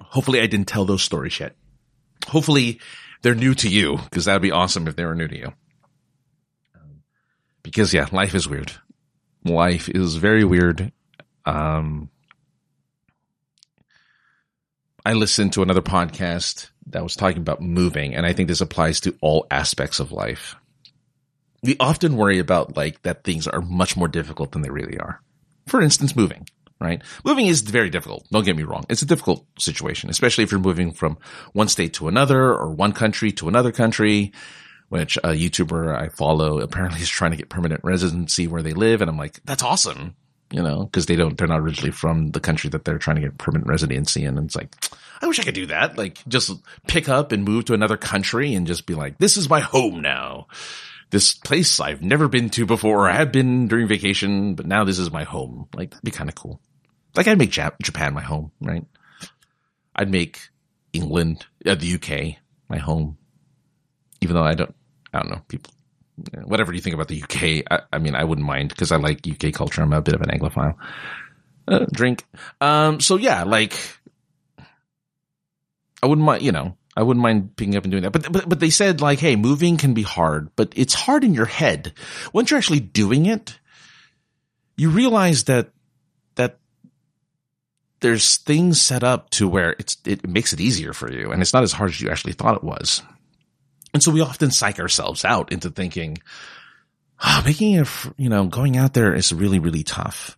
hopefully 0.00 0.40
I 0.40 0.46
didn't 0.46 0.68
tell 0.68 0.84
those 0.84 1.02
stories 1.02 1.38
yet. 1.38 1.56
Hopefully 2.26 2.80
they're 3.22 3.34
new 3.34 3.54
to 3.54 3.68
you 3.68 3.98
because 4.04 4.24
that'd 4.24 4.42
be 4.42 4.50
awesome 4.50 4.88
if 4.88 4.96
they 4.96 5.04
were 5.04 5.14
new 5.14 5.28
to 5.28 5.38
you. 5.38 5.52
Because 7.62 7.92
yeah, 7.92 8.08
life 8.12 8.34
is 8.34 8.48
weird. 8.48 8.72
Life 9.44 9.88
is 9.88 10.16
very 10.16 10.44
weird. 10.44 10.92
Um, 11.44 12.10
I 15.04 15.14
listened 15.14 15.54
to 15.54 15.62
another 15.62 15.80
podcast 15.80 16.70
that 16.90 17.02
was 17.02 17.16
talking 17.16 17.38
about 17.38 17.60
moving, 17.60 18.14
and 18.14 18.26
I 18.26 18.32
think 18.32 18.48
this 18.48 18.60
applies 18.60 19.00
to 19.00 19.16
all 19.20 19.46
aspects 19.50 20.00
of 20.00 20.12
life. 20.12 20.56
We 21.62 21.76
often 21.78 22.16
worry 22.16 22.38
about 22.38 22.76
like 22.76 23.02
that 23.02 23.24
things 23.24 23.46
are 23.46 23.60
much 23.60 23.96
more 23.96 24.08
difficult 24.08 24.52
than 24.52 24.62
they 24.62 24.70
really 24.70 24.98
are. 24.98 25.20
For 25.66 25.80
instance, 25.80 26.16
moving, 26.16 26.48
right? 26.80 27.02
Moving 27.24 27.46
is 27.46 27.60
very 27.60 27.90
difficult. 27.90 28.26
Don't 28.30 28.44
get 28.44 28.56
me 28.56 28.62
wrong. 28.62 28.84
It's 28.88 29.02
a 29.02 29.06
difficult 29.06 29.46
situation, 29.58 30.10
especially 30.10 30.44
if 30.44 30.50
you're 30.50 30.60
moving 30.60 30.92
from 30.92 31.18
one 31.52 31.68
state 31.68 31.94
to 31.94 32.08
another 32.08 32.42
or 32.42 32.70
one 32.70 32.92
country 32.92 33.32
to 33.32 33.48
another 33.48 33.72
country, 33.72 34.32
which 34.88 35.16
a 35.18 35.28
YouTuber 35.28 35.94
I 35.94 36.08
follow 36.08 36.60
apparently 36.60 37.00
is 37.00 37.08
trying 37.08 37.32
to 37.32 37.36
get 37.36 37.50
permanent 37.50 37.82
residency 37.84 38.46
where 38.46 38.62
they 38.62 38.72
live. 38.72 39.02
And 39.02 39.10
I'm 39.10 39.18
like, 39.18 39.40
that's 39.44 39.62
awesome 39.62 40.16
you 40.50 40.62
know, 40.62 40.84
because 40.84 41.06
they 41.06 41.16
don't, 41.16 41.36
they're 41.38 41.46
not 41.46 41.60
originally 41.60 41.92
from 41.92 42.30
the 42.30 42.40
country 42.40 42.70
that 42.70 42.84
they're 42.84 42.98
trying 42.98 43.16
to 43.16 43.22
get 43.22 43.38
permanent 43.38 43.68
residency 43.68 44.24
in. 44.24 44.36
And 44.36 44.46
it's 44.46 44.56
like, 44.56 44.74
I 45.22 45.26
wish 45.26 45.38
I 45.38 45.44
could 45.44 45.54
do 45.54 45.66
that. 45.66 45.96
Like 45.96 46.18
just 46.26 46.52
pick 46.86 47.08
up 47.08 47.32
and 47.32 47.44
move 47.44 47.66
to 47.66 47.74
another 47.74 47.96
country 47.96 48.54
and 48.54 48.66
just 48.66 48.86
be 48.86 48.94
like, 48.94 49.18
this 49.18 49.36
is 49.36 49.48
my 49.48 49.60
home 49.60 50.02
now. 50.02 50.48
This 51.10 51.34
place 51.34 51.80
I've 51.80 52.02
never 52.02 52.28
been 52.28 52.50
to 52.50 52.66
before. 52.66 53.08
I 53.08 53.14
have 53.14 53.32
been 53.32 53.68
during 53.68 53.88
vacation, 53.88 54.54
but 54.54 54.66
now 54.66 54.84
this 54.84 54.98
is 54.98 55.10
my 55.10 55.24
home. 55.24 55.68
Like 55.74 55.90
that'd 55.90 56.04
be 56.04 56.10
kind 56.10 56.28
of 56.28 56.36
cool. 56.36 56.60
Like 57.16 57.26
I'd 57.26 57.38
make 57.38 57.50
Jap- 57.50 57.80
Japan 57.82 58.14
my 58.14 58.22
home, 58.22 58.52
right? 58.60 58.84
I'd 59.94 60.10
make 60.10 60.48
England, 60.92 61.46
uh, 61.66 61.74
the 61.74 61.94
UK 61.94 62.40
my 62.68 62.78
home. 62.78 63.18
Even 64.20 64.34
though 64.34 64.44
I 64.44 64.54
don't, 64.54 64.74
I 65.12 65.20
don't 65.20 65.30
know, 65.30 65.42
people 65.48 65.72
whatever 66.44 66.72
you 66.72 66.80
think 66.80 66.94
about 66.94 67.08
the 67.08 67.22
UK, 67.22 67.64
I, 67.70 67.80
I 67.92 67.98
mean, 67.98 68.14
I 68.14 68.24
wouldn't 68.24 68.46
mind 68.46 68.70
because 68.70 68.92
I 68.92 68.96
like 68.96 69.26
UK 69.26 69.52
culture. 69.52 69.82
I'm 69.82 69.92
a 69.92 70.02
bit 70.02 70.14
of 70.14 70.20
an 70.22 70.28
Anglophile. 70.30 70.74
Uh, 71.68 71.86
drink. 71.92 72.24
Um, 72.60 73.00
so 73.00 73.16
yeah, 73.16 73.44
like, 73.44 73.74
I 76.02 76.06
wouldn't 76.06 76.24
mind, 76.24 76.42
you 76.42 76.52
know, 76.52 76.76
I 76.96 77.02
wouldn't 77.02 77.22
mind 77.22 77.56
picking 77.56 77.76
up 77.76 77.84
and 77.84 77.90
doing 77.90 78.02
that. 78.02 78.10
But, 78.10 78.32
but, 78.32 78.48
but 78.48 78.60
they 78.60 78.70
said 78.70 79.00
like, 79.00 79.20
hey, 79.20 79.36
moving 79.36 79.76
can 79.76 79.94
be 79.94 80.02
hard, 80.02 80.50
but 80.56 80.72
it's 80.76 80.94
hard 80.94 81.24
in 81.24 81.34
your 81.34 81.46
head. 81.46 81.92
Once 82.32 82.50
you're 82.50 82.58
actually 82.58 82.80
doing 82.80 83.26
it, 83.26 83.58
you 84.76 84.90
realize 84.90 85.44
that, 85.44 85.70
that 86.34 86.58
there's 88.00 88.38
things 88.38 88.80
set 88.80 89.04
up 89.04 89.30
to 89.30 89.48
where 89.48 89.76
it's, 89.78 89.96
it 90.04 90.26
makes 90.26 90.52
it 90.52 90.60
easier 90.60 90.92
for 90.92 91.12
you 91.12 91.30
and 91.30 91.42
it's 91.42 91.52
not 91.52 91.62
as 91.62 91.72
hard 91.72 91.90
as 91.90 92.00
you 92.00 92.10
actually 92.10 92.32
thought 92.32 92.56
it 92.56 92.64
was. 92.64 93.02
And 93.92 94.02
so 94.02 94.10
we 94.10 94.20
often 94.20 94.50
psych 94.50 94.78
ourselves 94.78 95.24
out 95.24 95.52
into 95.52 95.70
thinking, 95.70 96.18
oh, 97.24 97.42
making 97.44 97.74
it, 97.74 97.88
you 98.16 98.28
know, 98.28 98.46
going 98.46 98.76
out 98.76 98.94
there 98.94 99.14
is 99.14 99.32
really, 99.32 99.58
really 99.58 99.82
tough. 99.82 100.36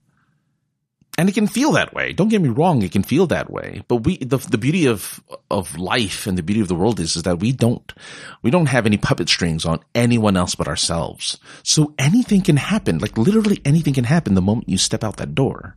And 1.19 1.29
it 1.29 1.35
can 1.35 1.47
feel 1.47 1.73
that 1.73 1.93
way. 1.93 2.15
Don't 2.15 2.31
get 2.31 2.41
me 2.41 2.49
wrong. 2.49 2.81
It 2.81 2.93
can 2.93 3.03
feel 3.03 3.27
that 3.27 3.51
way. 3.51 3.85
But 3.87 3.97
we, 3.97 4.17
the, 4.17 4.39
the 4.39 4.57
beauty 4.57 4.87
of, 4.87 5.23
of 5.51 5.77
life 5.77 6.27
and 6.27 6.39
the 6.39 6.43
beauty 6.43 6.63
of 6.63 6.69
the 6.69 6.75
world 6.75 6.99
is, 7.01 7.17
is 7.17 7.25
that 7.25 7.39
we 7.39 7.53
don't, 7.53 7.93
we 8.43 8.51
don't 8.51 8.67
have 8.67 8.87
any 8.87 8.97
puppet 8.97 9.29
strings 9.29 9.67
on 9.67 9.81
anyone 9.95 10.39
else 10.39 10.55
but 10.55 10.69
ourselves. 10.69 11.39
So 11.63 11.95
anything 11.99 12.41
can 12.41 12.57
happen. 12.57 12.99
Like 12.99 13.19
literally 13.19 13.61
anything 13.67 13.93
can 13.93 14.05
happen 14.05 14.33
the 14.33 14.41
moment 14.41 14.71
you 14.71 14.79
step 14.79 15.05
out 15.05 15.19
that 15.19 15.35
door 15.35 15.77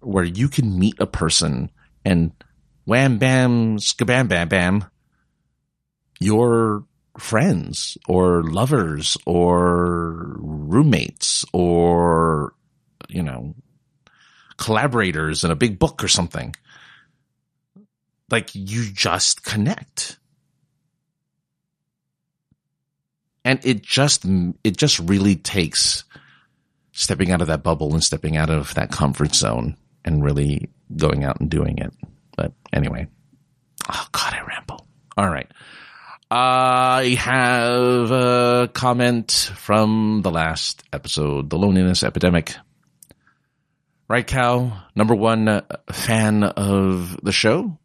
where 0.00 0.24
you 0.24 0.48
can 0.48 0.78
meet 0.78 1.00
a 1.00 1.06
person 1.06 1.70
and 2.04 2.30
wham, 2.84 3.18
bam, 3.18 3.78
skabam, 3.78 4.28
bam, 4.28 4.48
bam 4.48 4.84
your 6.20 6.84
friends 7.18 7.98
or 8.06 8.42
lovers 8.44 9.16
or 9.26 10.36
roommates 10.38 11.44
or, 11.52 12.54
you 13.08 13.22
know, 13.22 13.54
collaborators 14.56 15.44
in 15.44 15.50
a 15.50 15.56
big 15.56 15.78
book 15.78 16.02
or 16.02 16.08
something. 16.08 16.54
Like 18.30 18.54
you 18.54 18.84
just 18.92 19.42
connect. 19.44 20.18
And 23.44 23.64
it 23.64 23.82
just, 23.82 24.24
it 24.62 24.76
just 24.76 24.98
really 24.98 25.36
takes 25.36 26.04
stepping 26.92 27.30
out 27.30 27.40
of 27.40 27.46
that 27.46 27.62
bubble 27.62 27.94
and 27.94 28.04
stepping 28.04 28.36
out 28.36 28.50
of 28.50 28.74
that 28.74 28.90
comfort 28.90 29.34
zone 29.34 29.76
and 30.04 30.22
really 30.22 30.68
going 30.96 31.24
out 31.24 31.40
and 31.40 31.48
doing 31.48 31.78
it. 31.78 31.92
But 32.36 32.52
anyway, 32.72 33.06
oh 33.88 34.06
God, 34.12 34.34
I 34.34 34.42
ramble. 34.42 34.86
All 35.16 35.28
right. 35.28 35.50
I 36.30 37.16
have 37.18 38.10
a 38.10 38.70
comment 38.74 39.50
from 39.56 40.20
the 40.22 40.30
last 40.30 40.82
episode, 40.92 41.48
the 41.48 41.56
loneliness 41.56 42.02
epidemic. 42.02 42.54
Right, 44.08 44.26
Cow, 44.26 44.72
number 44.94 45.14
one 45.14 45.62
fan 45.90 46.42
of 46.42 47.18
the 47.22 47.32
show. 47.32 47.78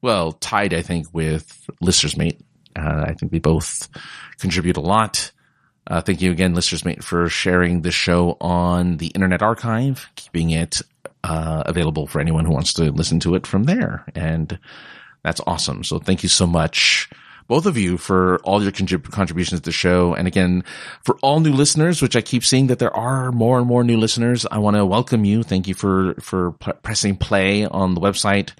Well, 0.00 0.32
tied, 0.32 0.74
I 0.74 0.82
think, 0.82 1.08
with 1.12 1.68
Lister's 1.80 2.16
Mate. 2.16 2.40
Uh, 2.76 3.04
I 3.08 3.14
think 3.14 3.32
we 3.32 3.40
both 3.40 3.88
contribute 4.38 4.76
a 4.76 4.80
lot. 4.80 5.32
Uh, 5.86 6.00
thank 6.00 6.22
you 6.22 6.30
again, 6.30 6.54
Lister's 6.54 6.84
Mate, 6.84 7.02
for 7.02 7.28
sharing 7.28 7.82
the 7.82 7.90
show 7.90 8.36
on 8.40 8.98
the 8.98 9.08
Internet 9.08 9.42
Archive, 9.42 10.08
keeping 10.14 10.50
it 10.50 10.82
uh, 11.24 11.64
available 11.66 12.06
for 12.06 12.20
anyone 12.20 12.44
who 12.44 12.52
wants 12.52 12.74
to 12.74 12.92
listen 12.92 13.18
to 13.20 13.34
it 13.34 13.46
from 13.46 13.64
there. 13.64 14.04
And 14.14 14.58
that's 15.24 15.40
awesome. 15.46 15.82
So 15.82 15.98
thank 15.98 16.22
you 16.22 16.28
so 16.28 16.46
much 16.46 17.10
both 17.48 17.66
of 17.66 17.76
you 17.76 17.98
for 17.98 18.38
all 18.44 18.62
your 18.62 18.72
contrib- 18.72 19.10
contributions 19.10 19.60
to 19.60 19.64
the 19.64 19.72
show. 19.72 20.14
And 20.14 20.26
again, 20.26 20.64
for 21.02 21.16
all 21.22 21.40
new 21.40 21.52
listeners, 21.52 22.02
which 22.02 22.16
I 22.16 22.20
keep 22.20 22.44
seeing 22.44 22.68
that 22.68 22.78
there 22.78 22.94
are 22.96 23.32
more 23.32 23.58
and 23.58 23.66
more 23.66 23.84
new 23.84 23.98
listeners, 23.98 24.46
I 24.50 24.58
want 24.58 24.76
to 24.76 24.86
welcome 24.86 25.24
you. 25.24 25.42
Thank 25.42 25.68
you 25.68 25.74
for, 25.74 26.14
for 26.20 26.52
p- 26.52 26.72
pressing 26.82 27.16
play 27.16 27.66
on 27.66 27.94
the 27.94 28.00
website. 28.00 28.52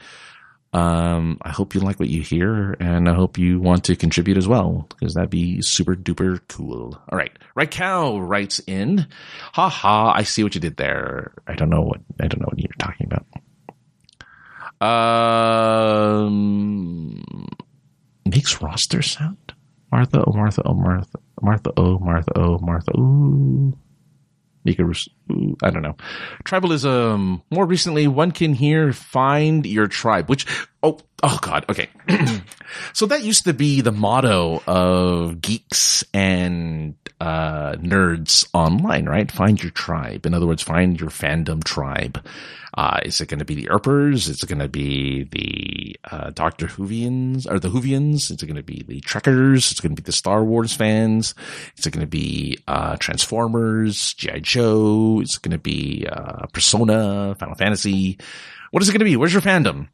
Um, 0.75 1.37
I 1.43 1.51
hope 1.51 1.75
you 1.75 1.83
like 1.83 2.01
what 2.01 2.09
you 2.09 2.23
hear 2.23 2.73
and 2.81 3.07
I 3.07 3.13
hope 3.15 3.37
you 3.37 3.61
want 3.61 3.85
to 3.85 3.97
contribute 3.97 4.39
as 4.39 4.49
well 4.49 4.87
because 4.89 5.13
that'd 5.13 5.29
be 5.29 5.61
super 5.61 5.95
duper 5.95 6.41
cool. 6.49 6.99
All 7.11 7.19
right. 7.19 7.33
Right 7.55 7.71
cow 7.71 8.19
writes 8.19 8.59
in, 8.67 9.07
ha 9.53 9.69
ha. 9.69 10.13
I 10.13 10.23
see 10.23 10.43
what 10.43 10.55
you 10.55 10.63
did 10.63 10.79
there. 10.79 11.33
I 11.47 11.57
don't 11.57 11.69
know 11.69 11.83
what, 11.83 12.01
I 12.19 12.27
don't 12.27 12.41
know 12.41 12.47
what 12.49 12.59
you're 12.59 12.71
talking 12.79 13.07
about. 13.07 13.27
Um, 16.23 17.23
makes 18.33 18.63
roster 18.63 19.03
sound? 19.03 19.53
Martha, 19.91 20.25
oh 20.27 20.33
Martha, 20.33 20.63
oh 20.65 20.75
Martha, 20.75 21.19
Martha, 21.43 21.71
oh 21.77 21.99
Martha, 21.99 22.33
oh 22.35 22.59
Martha, 22.59 22.99
ooh. 22.99 23.77
Mika, 24.65 24.85
I 25.63 25.71
don't 25.71 25.83
know. 25.83 25.97
Tribalism. 26.45 27.43
More 27.51 27.67
recently, 27.67 28.07
one 28.07 28.33
can 28.33 28.55
hear 28.55 28.93
find 28.93 29.67
your 29.67 29.87
tribe, 29.87 30.29
which, 30.29 30.47
oh, 30.83 30.99
oh 31.23 31.39
God, 31.41 31.65
okay. 31.69 31.89
so 32.93 33.07
that 33.07 33.23
used 33.23 33.45
to 33.45 33.55
be 33.55 33.81
the 33.81 33.93
motto 33.93 34.63
of 34.67 35.41
geeks 35.41 36.05
and 36.13 36.95
uh, 37.21 37.77
nerds 37.77 38.49
online, 38.53 39.07
right? 39.07 39.31
Find 39.31 39.63
your 39.63 39.71
tribe. 39.71 40.27
In 40.27 40.35
other 40.35 40.47
words, 40.47 40.63
find 40.63 41.01
your 41.01 41.11
fandom 41.11 41.63
tribe. 41.63 42.25
Uh, 42.75 43.01
is 43.05 43.21
it 43.21 43.29
going 43.29 43.39
to 43.39 43.45
be 43.45 43.55
the 43.55 43.69
Earpers? 43.69 44.29
Is 44.29 44.43
it 44.43 44.49
going 44.49 44.59
to 44.59 44.69
be 44.69 45.25
the 45.25 45.97
uh, 46.11 46.31
Doctor 46.31 46.67
Whovians 46.69 47.49
or 47.51 47.59
the 47.59 47.69
Whovians? 47.69 48.31
Is 48.31 48.43
it 48.43 48.47
going 48.47 48.57
to 48.57 48.63
be 48.63 48.83
the 48.87 49.01
Trekkers? 49.01 49.71
Is 49.71 49.79
it 49.79 49.83
going 49.83 49.95
to 49.95 50.03
be 50.03 50.05
the 50.05 50.13
Star 50.13 50.43
Wars 50.43 50.75
fans? 50.75 51.35
Is 51.77 51.87
it 51.87 51.93
going 51.93 52.05
to 52.05 52.11
be 52.11 52.59
uh, 52.67 52.97
Transformers, 52.97 54.15
GI 54.15 54.41
Joe? 54.41 55.22
Is 55.23 55.37
it 55.37 55.43
going 55.43 55.53
to 55.53 55.59
be 55.59 56.07
uh, 56.11 56.47
Persona, 56.53 57.35
Final 57.39 57.55
Fantasy? 57.55 58.19
What 58.71 58.83
is 58.83 58.89
it 58.89 58.93
going 58.93 59.01
to 59.01 59.05
be? 59.05 59.17
Where's 59.17 59.33
your 59.33 59.43
fandom? 59.43 59.89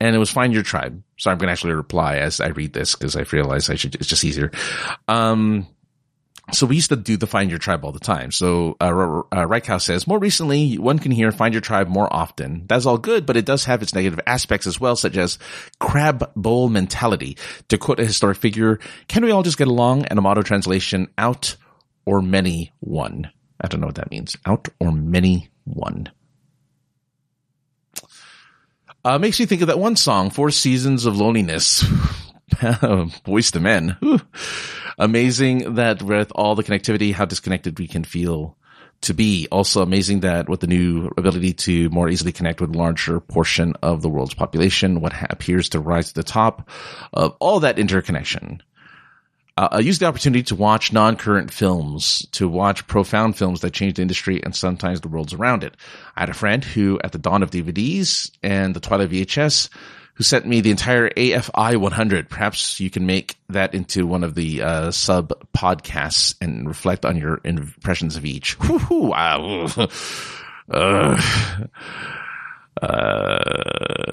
And 0.00 0.16
it 0.16 0.18
was 0.18 0.30
find 0.30 0.52
your 0.52 0.62
tribe. 0.62 1.02
So 1.18 1.30
I'm 1.30 1.38
going 1.38 1.48
to 1.48 1.52
actually 1.52 1.74
reply 1.74 2.16
as 2.16 2.40
I 2.40 2.48
read 2.48 2.72
this 2.72 2.94
because 2.94 3.16
I 3.16 3.24
realize 3.32 3.68
I 3.68 3.74
should. 3.74 3.96
It's 3.96 4.08
just 4.08 4.24
easier. 4.24 4.50
Um, 5.08 5.66
so 6.52 6.66
we 6.66 6.76
used 6.76 6.88
to 6.88 6.96
do 6.96 7.16
the 7.16 7.26
find 7.26 7.50
your 7.50 7.58
tribe 7.58 7.84
all 7.84 7.92
the 7.92 8.00
time. 8.00 8.32
So, 8.32 8.76
uh, 8.80 9.22
uh, 9.32 9.78
says, 9.78 10.06
more 10.06 10.18
recently, 10.18 10.78
one 10.78 10.98
can 10.98 11.12
hear 11.12 11.30
find 11.32 11.54
your 11.54 11.60
tribe 11.60 11.88
more 11.88 12.12
often. 12.12 12.64
That's 12.66 12.86
all 12.86 12.98
good, 12.98 13.26
but 13.26 13.36
it 13.36 13.44
does 13.44 13.64
have 13.66 13.82
its 13.82 13.94
negative 13.94 14.20
aspects 14.26 14.66
as 14.66 14.80
well, 14.80 14.96
such 14.96 15.16
as 15.16 15.38
crab 15.78 16.30
bowl 16.34 16.68
mentality. 16.68 17.36
To 17.68 17.78
quote 17.78 18.00
a 18.00 18.06
historic 18.06 18.38
figure, 18.38 18.80
can 19.08 19.24
we 19.24 19.30
all 19.30 19.42
just 19.42 19.58
get 19.58 19.68
along? 19.68 20.06
And 20.06 20.18
a 20.18 20.22
motto 20.22 20.42
translation, 20.42 21.08
out 21.18 21.56
or 22.04 22.20
many 22.20 22.72
one. 22.80 23.30
I 23.60 23.68
don't 23.68 23.80
know 23.80 23.86
what 23.86 23.96
that 23.96 24.10
means. 24.10 24.36
Out 24.46 24.68
or 24.78 24.92
many 24.92 25.48
one. 25.64 26.10
Uh, 29.04 29.18
makes 29.18 29.40
me 29.40 29.46
think 29.46 29.62
of 29.62 29.68
that 29.68 29.78
one 29.78 29.96
song, 29.96 30.30
Four 30.30 30.50
Seasons 30.50 31.06
of 31.06 31.16
Loneliness. 31.16 31.82
Boyz 32.50 33.54
II 33.54 33.62
Men. 33.62 33.96
amazing 34.98 35.74
that 35.76 36.02
with 36.02 36.30
all 36.34 36.54
the 36.54 36.62
connectivity, 36.62 37.12
how 37.12 37.24
disconnected 37.24 37.78
we 37.78 37.88
can 37.88 38.04
feel 38.04 38.56
to 39.02 39.14
be. 39.14 39.48
Also 39.50 39.82
amazing 39.82 40.20
that 40.20 40.48
with 40.48 40.60
the 40.60 40.66
new 40.66 41.10
ability 41.16 41.54
to 41.54 41.88
more 41.90 42.08
easily 42.08 42.32
connect 42.32 42.60
with 42.60 42.74
a 42.74 42.78
larger 42.78 43.18
portion 43.20 43.74
of 43.82 44.02
the 44.02 44.10
world's 44.10 44.34
population, 44.34 45.00
what 45.00 45.14
ha- 45.14 45.26
appears 45.30 45.70
to 45.70 45.80
rise 45.80 46.08
to 46.08 46.14
the 46.14 46.22
top 46.22 46.68
of 47.14 47.34
all 47.40 47.60
that 47.60 47.78
interconnection. 47.78 48.62
Uh, 49.60 49.68
I 49.72 49.78
use 49.80 49.98
the 49.98 50.06
opportunity 50.06 50.42
to 50.44 50.54
watch 50.54 50.90
non-current 50.90 51.52
films, 51.52 52.26
to 52.32 52.48
watch 52.48 52.86
profound 52.86 53.36
films 53.36 53.60
that 53.60 53.74
change 53.74 53.96
the 53.96 54.02
industry 54.02 54.42
and 54.42 54.56
sometimes 54.56 55.02
the 55.02 55.08
worlds 55.08 55.34
around 55.34 55.64
it. 55.64 55.76
I 56.16 56.20
had 56.20 56.30
a 56.30 56.34
friend 56.34 56.64
who, 56.64 56.98
at 57.04 57.12
the 57.12 57.18
dawn 57.18 57.42
of 57.42 57.50
DVDs 57.50 58.30
and 58.42 58.74
the 58.74 58.80
twilight 58.80 59.10
VHS, 59.10 59.68
who 60.14 60.24
sent 60.24 60.46
me 60.46 60.62
the 60.62 60.70
entire 60.70 61.10
AFI 61.10 61.76
100. 61.76 62.30
Perhaps 62.30 62.80
you 62.80 62.88
can 62.88 63.04
make 63.04 63.36
that 63.50 63.74
into 63.74 64.06
one 64.06 64.24
of 64.24 64.34
the 64.34 64.62
uh, 64.62 64.90
sub 64.92 65.30
podcasts 65.54 66.34
and 66.40 66.66
reflect 66.66 67.04
on 67.04 67.18
your 67.18 67.42
impressions 67.44 68.16
of 68.16 68.24
each. 68.24 68.58
Woo-hoo. 68.60 69.12
Uh, 70.72 71.20
uh, 72.80 74.04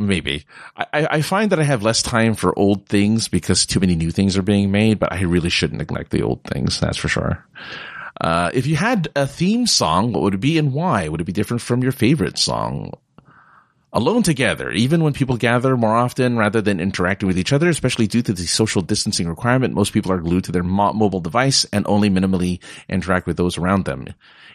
maybe. 0.00 0.44
I, 0.76 1.06
I 1.10 1.22
find 1.22 1.52
that 1.52 1.60
I 1.60 1.64
have 1.64 1.82
less 1.82 2.02
time 2.02 2.34
for 2.34 2.58
old 2.58 2.86
things 2.86 3.28
because 3.28 3.66
too 3.66 3.80
many 3.80 3.94
new 3.94 4.10
things 4.10 4.36
are 4.36 4.42
being 4.42 4.70
made, 4.70 4.98
but 4.98 5.12
I 5.12 5.22
really 5.22 5.50
shouldn't 5.50 5.78
neglect 5.78 6.10
the 6.10 6.22
old 6.22 6.42
things. 6.44 6.80
That's 6.80 6.96
for 6.96 7.08
sure. 7.08 7.46
Uh, 8.20 8.50
if 8.52 8.66
you 8.66 8.76
had 8.76 9.08
a 9.16 9.26
theme 9.26 9.66
song, 9.66 10.12
what 10.12 10.22
would 10.22 10.34
it 10.34 10.40
be 10.40 10.58
and 10.58 10.72
why? 10.72 11.08
Would 11.08 11.20
it 11.20 11.24
be 11.24 11.32
different 11.32 11.62
from 11.62 11.82
your 11.82 11.92
favorite 11.92 12.38
song? 12.38 12.92
Alone 13.92 14.22
together, 14.22 14.70
even 14.70 15.02
when 15.02 15.12
people 15.12 15.36
gather 15.36 15.76
more 15.76 15.96
often 15.96 16.36
rather 16.36 16.60
than 16.60 16.80
interacting 16.80 17.26
with 17.26 17.38
each 17.38 17.52
other, 17.52 17.68
especially 17.68 18.06
due 18.06 18.22
to 18.22 18.32
the 18.32 18.46
social 18.46 18.82
distancing 18.82 19.28
requirement. 19.28 19.74
Most 19.74 19.92
people 19.92 20.12
are 20.12 20.18
glued 20.18 20.44
to 20.44 20.52
their 20.52 20.62
mo- 20.62 20.92
mobile 20.92 21.20
device 21.20 21.64
and 21.72 21.86
only 21.86 22.10
minimally 22.10 22.60
interact 22.88 23.26
with 23.26 23.36
those 23.36 23.58
around 23.58 23.84
them. 23.84 24.06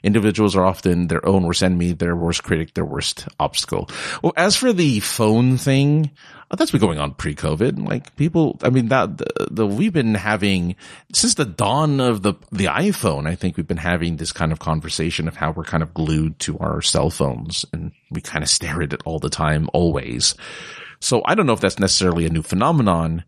Individuals 0.03 0.55
are 0.55 0.65
often 0.65 1.07
their 1.07 1.25
own 1.25 1.43
worst 1.43 1.63
enemy, 1.63 1.91
their 1.93 2.15
worst 2.15 2.43
critic, 2.43 2.73
their 2.73 2.86
worst 2.86 3.27
obstacle. 3.39 3.89
Well, 4.21 4.33
as 4.38 4.55
for 4.55 4.71
the 4.71 4.99
phone 4.99 5.57
thing, 5.57 6.11
that's 6.52 6.72
been 6.72 6.82
going 6.82 7.00
on 7.00 7.14
pre-COVID. 7.14 7.88
Like 7.88 8.16
people, 8.16 8.60
I 8.62 8.70
mean, 8.70 8.89
that 8.89 9.18
the, 9.18 9.48
the, 9.52 9.68
we've 9.68 9.93
been 9.93 10.16
having 10.16 10.76
since 11.14 11.34
the 11.34 11.46
dawn 11.46 12.00
of 12.00 12.22
the 12.22 12.34
the 12.52 12.66
iPhone. 12.66 13.28
I 13.28 13.36
think 13.36 13.58
we've 13.58 13.68
been 13.68 13.78
having 13.78 14.18
this 14.18 14.32
kind 14.32 14.52
of 14.52 14.60
conversation 14.60 15.28
of 15.28 15.36
how 15.36 15.52
we're 15.52 15.64
kind 15.64 15.84
of 15.84 15.93
glued 15.93 16.39
to 16.39 16.58
our 16.60 16.82
cell 16.82 17.10
phones 17.10 17.66
and 17.74 17.91
we 18.12 18.22
kind 18.22 18.43
of 18.43 18.50
stare 18.50 18.82
at 18.82 18.93
it 18.93 19.02
all 19.06 19.20
the 19.20 19.30
time, 19.30 19.70
always. 19.74 20.36
So 21.00 21.22
I 21.26 21.36
don't 21.36 21.46
know 21.46 21.54
if 21.54 21.62
that's 21.62 21.80
necessarily 21.80 22.26
a 22.26 22.30
new 22.30 22.41
phenomenon, 22.41 23.24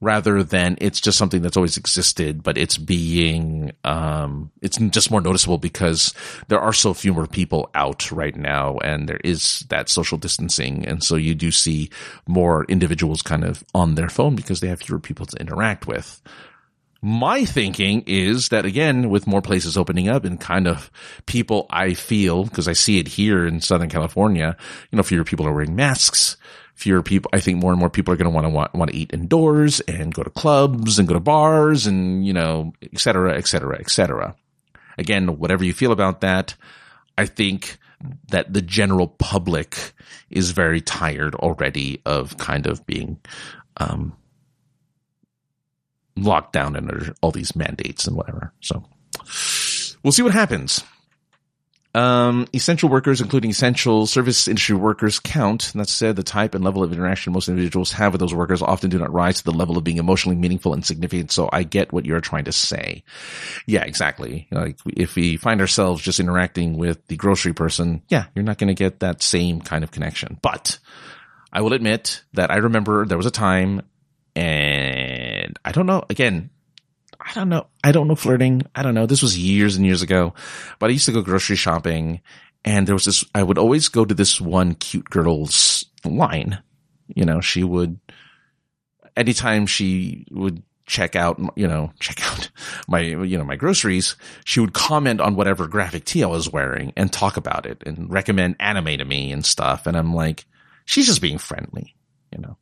rather 0.00 0.42
than 0.42 0.76
it's 0.80 1.00
just 1.00 1.16
something 1.16 1.40
that's 1.40 1.56
always 1.56 1.76
existed, 1.76 2.42
but 2.42 2.58
it's 2.58 2.76
being, 2.76 3.72
um, 3.84 4.50
it's 4.60 4.76
just 4.76 5.10
more 5.10 5.22
noticeable 5.22 5.58
because 5.58 6.12
there 6.48 6.60
are 6.60 6.72
so 6.72 6.92
few 6.92 7.14
more 7.14 7.26
people 7.26 7.70
out 7.74 8.12
right 8.12 8.36
now 8.36 8.76
and 8.78 9.08
there 9.08 9.20
is 9.24 9.64
that 9.70 9.88
social 9.88 10.18
distancing. 10.18 10.86
And 10.86 11.02
so 11.02 11.16
you 11.16 11.34
do 11.34 11.50
see 11.50 11.90
more 12.26 12.64
individuals 12.66 13.22
kind 13.22 13.42
of 13.42 13.64
on 13.74 13.94
their 13.94 14.10
phone 14.10 14.36
because 14.36 14.60
they 14.60 14.68
have 14.68 14.80
fewer 14.80 15.00
people 15.00 15.24
to 15.26 15.40
interact 15.40 15.86
with. 15.86 16.20
My 17.00 17.44
thinking 17.44 18.02
is 18.06 18.48
that 18.48 18.66
again, 18.66 19.10
with 19.10 19.26
more 19.26 19.42
places 19.42 19.78
opening 19.78 20.08
up 20.08 20.24
and 20.24 20.40
kind 20.40 20.66
of 20.66 20.90
people 21.26 21.66
I 21.70 21.94
feel, 21.94 22.44
because 22.44 22.68
I 22.68 22.72
see 22.72 22.98
it 22.98 23.06
here 23.06 23.46
in 23.46 23.60
Southern 23.60 23.88
California, 23.88 24.56
you 24.90 24.96
know, 24.96 25.02
fewer 25.02 25.24
people 25.24 25.46
are 25.46 25.52
wearing 25.52 25.76
masks 25.76 26.36
fewer 26.76 27.02
people. 27.02 27.30
I 27.34 27.40
think 27.40 27.58
more 27.58 27.72
and 27.72 27.80
more 27.80 27.90
people 27.90 28.14
are 28.14 28.16
going 28.16 28.30
to 28.30 28.34
want 28.34 28.44
to 28.44 28.50
want, 28.50 28.74
want 28.74 28.90
to 28.92 28.96
eat 28.96 29.12
indoors 29.12 29.80
and 29.80 30.14
go 30.14 30.22
to 30.22 30.30
clubs 30.30 30.98
and 30.98 31.08
go 31.08 31.14
to 31.14 31.20
bars 31.20 31.86
and, 31.86 32.24
you 32.24 32.32
know, 32.32 32.72
et 32.82 33.00
cetera, 33.00 33.36
et 33.36 33.48
cetera, 33.48 33.78
et 33.80 33.90
cetera. 33.90 34.36
Again, 34.98 35.38
whatever 35.38 35.64
you 35.64 35.72
feel 35.72 35.90
about 35.90 36.20
that, 36.20 36.54
I 37.18 37.26
think 37.26 37.78
that 38.28 38.52
the 38.52 38.62
general 38.62 39.08
public 39.08 39.94
is 40.30 40.50
very 40.50 40.82
tired 40.82 41.34
already 41.34 42.02
of 42.04 42.36
kind 42.36 42.66
of 42.66 42.86
being, 42.86 43.18
um, 43.78 44.14
locked 46.14 46.52
down 46.52 46.76
under 46.76 47.14
all 47.22 47.30
these 47.30 47.56
mandates 47.56 48.06
and 48.06 48.16
whatever. 48.16 48.52
So 48.60 48.84
we'll 50.02 50.12
see 50.12 50.22
what 50.22 50.32
happens. 50.32 50.82
Um, 51.96 52.46
essential 52.52 52.90
workers, 52.90 53.22
including 53.22 53.52
essential 53.52 54.06
service 54.06 54.46
industry 54.48 54.76
workers, 54.76 55.18
count. 55.18 55.72
That 55.74 55.88
said, 55.88 56.16
the 56.16 56.22
type 56.22 56.54
and 56.54 56.62
level 56.62 56.82
of 56.82 56.92
interaction 56.92 57.32
most 57.32 57.48
individuals 57.48 57.90
have 57.92 58.12
with 58.12 58.20
those 58.20 58.34
workers 58.34 58.60
often 58.60 58.90
do 58.90 58.98
not 58.98 59.14
rise 59.14 59.38
to 59.38 59.44
the 59.44 59.52
level 59.52 59.78
of 59.78 59.84
being 59.84 59.96
emotionally 59.96 60.36
meaningful 60.36 60.74
and 60.74 60.84
significant. 60.84 61.32
So 61.32 61.48
I 61.50 61.62
get 61.62 61.94
what 61.94 62.04
you're 62.04 62.20
trying 62.20 62.44
to 62.44 62.52
say. 62.52 63.02
Yeah, 63.64 63.84
exactly. 63.84 64.46
Like 64.50 64.78
if 64.86 65.16
we 65.16 65.38
find 65.38 65.62
ourselves 65.62 66.02
just 66.02 66.20
interacting 66.20 66.76
with 66.76 67.06
the 67.06 67.16
grocery 67.16 67.54
person, 67.54 68.02
yeah, 68.10 68.26
you're 68.34 68.44
not 68.44 68.58
going 68.58 68.68
to 68.68 68.74
get 68.74 69.00
that 69.00 69.22
same 69.22 69.62
kind 69.62 69.82
of 69.82 69.90
connection. 69.90 70.38
But 70.42 70.78
I 71.50 71.62
will 71.62 71.72
admit 71.72 72.24
that 72.34 72.50
I 72.50 72.56
remember 72.56 73.06
there 73.06 73.16
was 73.16 73.24
a 73.24 73.30
time 73.30 73.80
and 74.34 75.58
I 75.64 75.72
don't 75.72 75.86
know, 75.86 76.04
again, 76.10 76.50
I 77.20 77.32
don't 77.34 77.48
know. 77.48 77.66
I 77.82 77.92
don't 77.92 78.08
know 78.08 78.14
flirting. 78.14 78.62
I 78.74 78.82
don't 78.82 78.94
know. 78.94 79.06
This 79.06 79.22
was 79.22 79.38
years 79.38 79.76
and 79.76 79.84
years 79.86 80.02
ago, 80.02 80.34
but 80.78 80.90
I 80.90 80.92
used 80.92 81.06
to 81.06 81.12
go 81.12 81.22
grocery 81.22 81.56
shopping 81.56 82.20
and 82.66 82.86
there 82.86 82.96
was 82.96 83.04
this, 83.04 83.24
I 83.32 83.44
would 83.44 83.58
always 83.58 83.88
go 83.88 84.04
to 84.04 84.14
this 84.14 84.40
one 84.40 84.74
cute 84.74 85.08
girl's 85.08 85.84
line. 86.04 86.60
You 87.14 87.24
know, 87.24 87.40
she 87.40 87.62
would, 87.62 88.00
anytime 89.16 89.66
she 89.66 90.26
would 90.32 90.64
check 90.84 91.14
out, 91.14 91.40
you 91.54 91.68
know, 91.68 91.92
check 92.00 92.20
out 92.26 92.50
my, 92.88 93.00
you 93.00 93.38
know, 93.38 93.44
my 93.44 93.54
groceries, 93.54 94.16
she 94.44 94.58
would 94.58 94.72
comment 94.72 95.20
on 95.20 95.36
whatever 95.36 95.68
graphic 95.68 96.04
tee 96.04 96.24
I 96.24 96.26
was 96.26 96.50
wearing 96.50 96.92
and 96.96 97.12
talk 97.12 97.36
about 97.36 97.66
it 97.66 97.84
and 97.86 98.10
recommend 98.10 98.56
anime 98.58 98.98
to 98.98 99.04
me 99.04 99.30
and 99.30 99.46
stuff. 99.46 99.86
And 99.86 99.96
I'm 99.96 100.12
like, 100.12 100.44
she's 100.84 101.06
just 101.06 101.22
being 101.22 101.38
friendly, 101.38 101.94
you 102.32 102.42
know. 102.42 102.56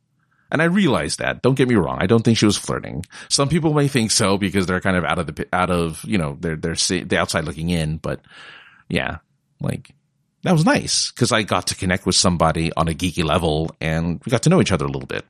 And 0.55 0.61
I 0.61 0.65
realize 0.67 1.17
that. 1.17 1.41
Don't 1.41 1.55
get 1.55 1.67
me 1.67 1.75
wrong. 1.75 1.97
I 1.99 2.07
don't 2.07 2.23
think 2.23 2.37
she 2.37 2.45
was 2.45 2.55
flirting. 2.55 3.05
Some 3.27 3.49
people 3.49 3.73
may 3.73 3.89
think 3.89 4.09
so 4.09 4.37
because 4.37 4.65
they're 4.65 4.79
kind 4.79 4.95
of 4.95 5.03
out 5.03 5.19
of 5.19 5.27
the, 5.27 5.45
out 5.51 5.69
of, 5.69 6.01
you 6.05 6.17
know, 6.17 6.37
they're, 6.39 6.55
they're 6.55 6.75
the 6.75 7.17
outside 7.17 7.43
looking 7.43 7.71
in. 7.71 7.97
But 7.97 8.21
yeah, 8.87 9.17
like 9.59 9.93
that 10.43 10.53
was 10.53 10.63
nice 10.63 11.11
because 11.11 11.33
I 11.33 11.43
got 11.43 11.67
to 11.67 11.75
connect 11.75 12.05
with 12.05 12.15
somebody 12.15 12.71
on 12.71 12.87
a 12.87 12.93
geeky 12.93 13.25
level 13.25 13.75
and 13.81 14.21
we 14.25 14.29
got 14.29 14.43
to 14.43 14.49
know 14.49 14.61
each 14.61 14.71
other 14.71 14.85
a 14.85 14.89
little 14.89 15.07
bit. 15.07 15.25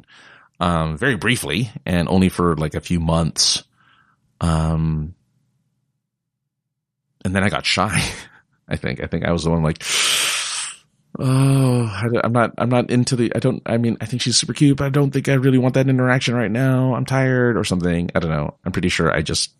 Um, 0.60 0.96
very 0.96 1.16
briefly 1.16 1.72
and 1.88 2.08
only 2.08 2.30
for 2.30 2.56
like 2.56 2.76
a 2.76 2.80
few 2.80 3.00
months. 3.00 3.64
Um, 4.42 5.16
and 7.24 7.36
then 7.36 7.44
I 7.44 7.50
got 7.50 7.66
shy. 7.66 8.00
I 8.68 8.76
think, 8.76 9.02
I 9.02 9.08
think 9.08 9.26
I 9.26 9.32
was 9.32 9.44
the 9.44 9.50
one 9.50 9.64
like, 9.64 9.82
oh, 11.20 12.20
I'm 12.24 12.32
not, 12.32 12.54
I'm 12.58 12.70
not 12.70 12.90
into 12.90 13.16
the, 13.16 13.32
I 13.36 13.40
don't, 13.40 13.62
I 13.66 13.78
mean, 13.78 13.98
I 14.02 14.06
think 14.06 14.22
she's 14.22 14.38
super 14.38 14.54
cute, 14.54 14.78
but 14.78 14.86
I 14.86 14.90
don't 14.90 15.12
think 15.12 15.30
I 15.30 15.34
really 15.34 15.58
want 15.58 15.74
that 15.76 15.90
interaction 15.90 16.36
right 16.36 16.52
now. 16.52 16.96
I'm 16.96 17.06
tired 17.06 17.58
or 17.58 17.64
something. 17.64 18.10
I 18.16 18.20
don't 18.20 18.32
know. 18.32 18.56
I'm 18.66 18.72
pretty 18.72 18.90
sure 18.90 19.12
I 19.12 19.22
just 19.22 19.54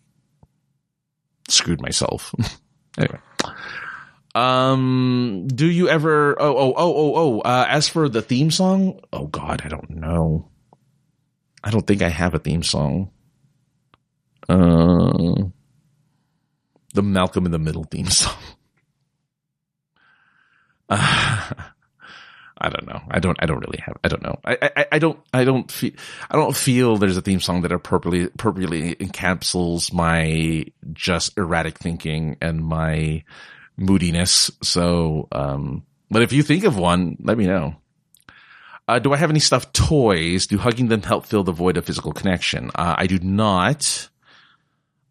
screwed 1.48 1.80
myself. 1.80 2.34
anyway. 2.98 3.18
Um, 4.34 5.48
do 5.48 5.66
you 5.66 5.88
ever, 5.88 6.36
oh, 6.40 6.56
oh, 6.56 6.74
oh, 6.76 6.94
oh, 6.94 7.14
oh, 7.16 7.40
uh, 7.40 7.66
as 7.68 7.88
for 7.88 8.08
the 8.08 8.20
theme 8.20 8.50
song, 8.50 9.00
oh 9.12 9.26
God, 9.26 9.62
I 9.64 9.68
don't 9.68 9.90
know. 9.90 10.50
I 11.64 11.70
don't 11.70 11.86
think 11.86 12.02
I 12.02 12.10
have 12.10 12.34
a 12.34 12.38
theme 12.38 12.62
song. 12.62 13.10
Uh, 14.48 15.44
the 16.94 17.02
Malcolm 17.02 17.46
in 17.46 17.52
the 17.52 17.58
Middle 17.58 17.84
theme 17.84 18.06
song. 18.10 18.34
I 22.58 22.70
don't 22.70 22.86
know. 22.86 23.00
I 23.10 23.18
don't. 23.18 23.36
I 23.40 23.46
don't 23.46 23.60
really 23.60 23.80
have. 23.84 23.96
I 24.02 24.08
don't 24.08 24.22
know. 24.22 24.38
I. 24.44 24.70
I, 24.76 24.86
I 24.92 24.98
don't. 24.98 25.18
I 25.34 25.44
don't 25.44 25.70
feel. 25.70 25.92
I 26.30 26.36
don't 26.36 26.56
feel 26.56 26.96
there's 26.96 27.16
a 27.16 27.22
theme 27.22 27.40
song 27.40 27.62
that 27.62 27.72
appropriately 27.72 28.24
appropriately 28.24 28.94
encapsulates 28.94 29.92
my 29.92 30.64
just 30.92 31.36
erratic 31.36 31.78
thinking 31.78 32.38
and 32.40 32.64
my 32.64 33.24
moodiness. 33.76 34.50
So, 34.62 35.28
um, 35.32 35.84
but 36.10 36.22
if 36.22 36.32
you 36.32 36.42
think 36.42 36.64
of 36.64 36.78
one, 36.78 37.16
let 37.20 37.36
me 37.36 37.46
know. 37.46 37.76
Uh, 38.88 39.00
do 39.00 39.12
I 39.12 39.16
have 39.16 39.30
any 39.30 39.40
stuffed 39.40 39.74
toys? 39.74 40.46
Do 40.46 40.58
hugging 40.58 40.88
them 40.88 41.02
help 41.02 41.26
fill 41.26 41.42
the 41.42 41.52
void 41.52 41.76
of 41.76 41.84
physical 41.84 42.12
connection? 42.12 42.70
Uh, 42.74 42.94
I 42.96 43.06
do 43.06 43.18
not. 43.18 44.08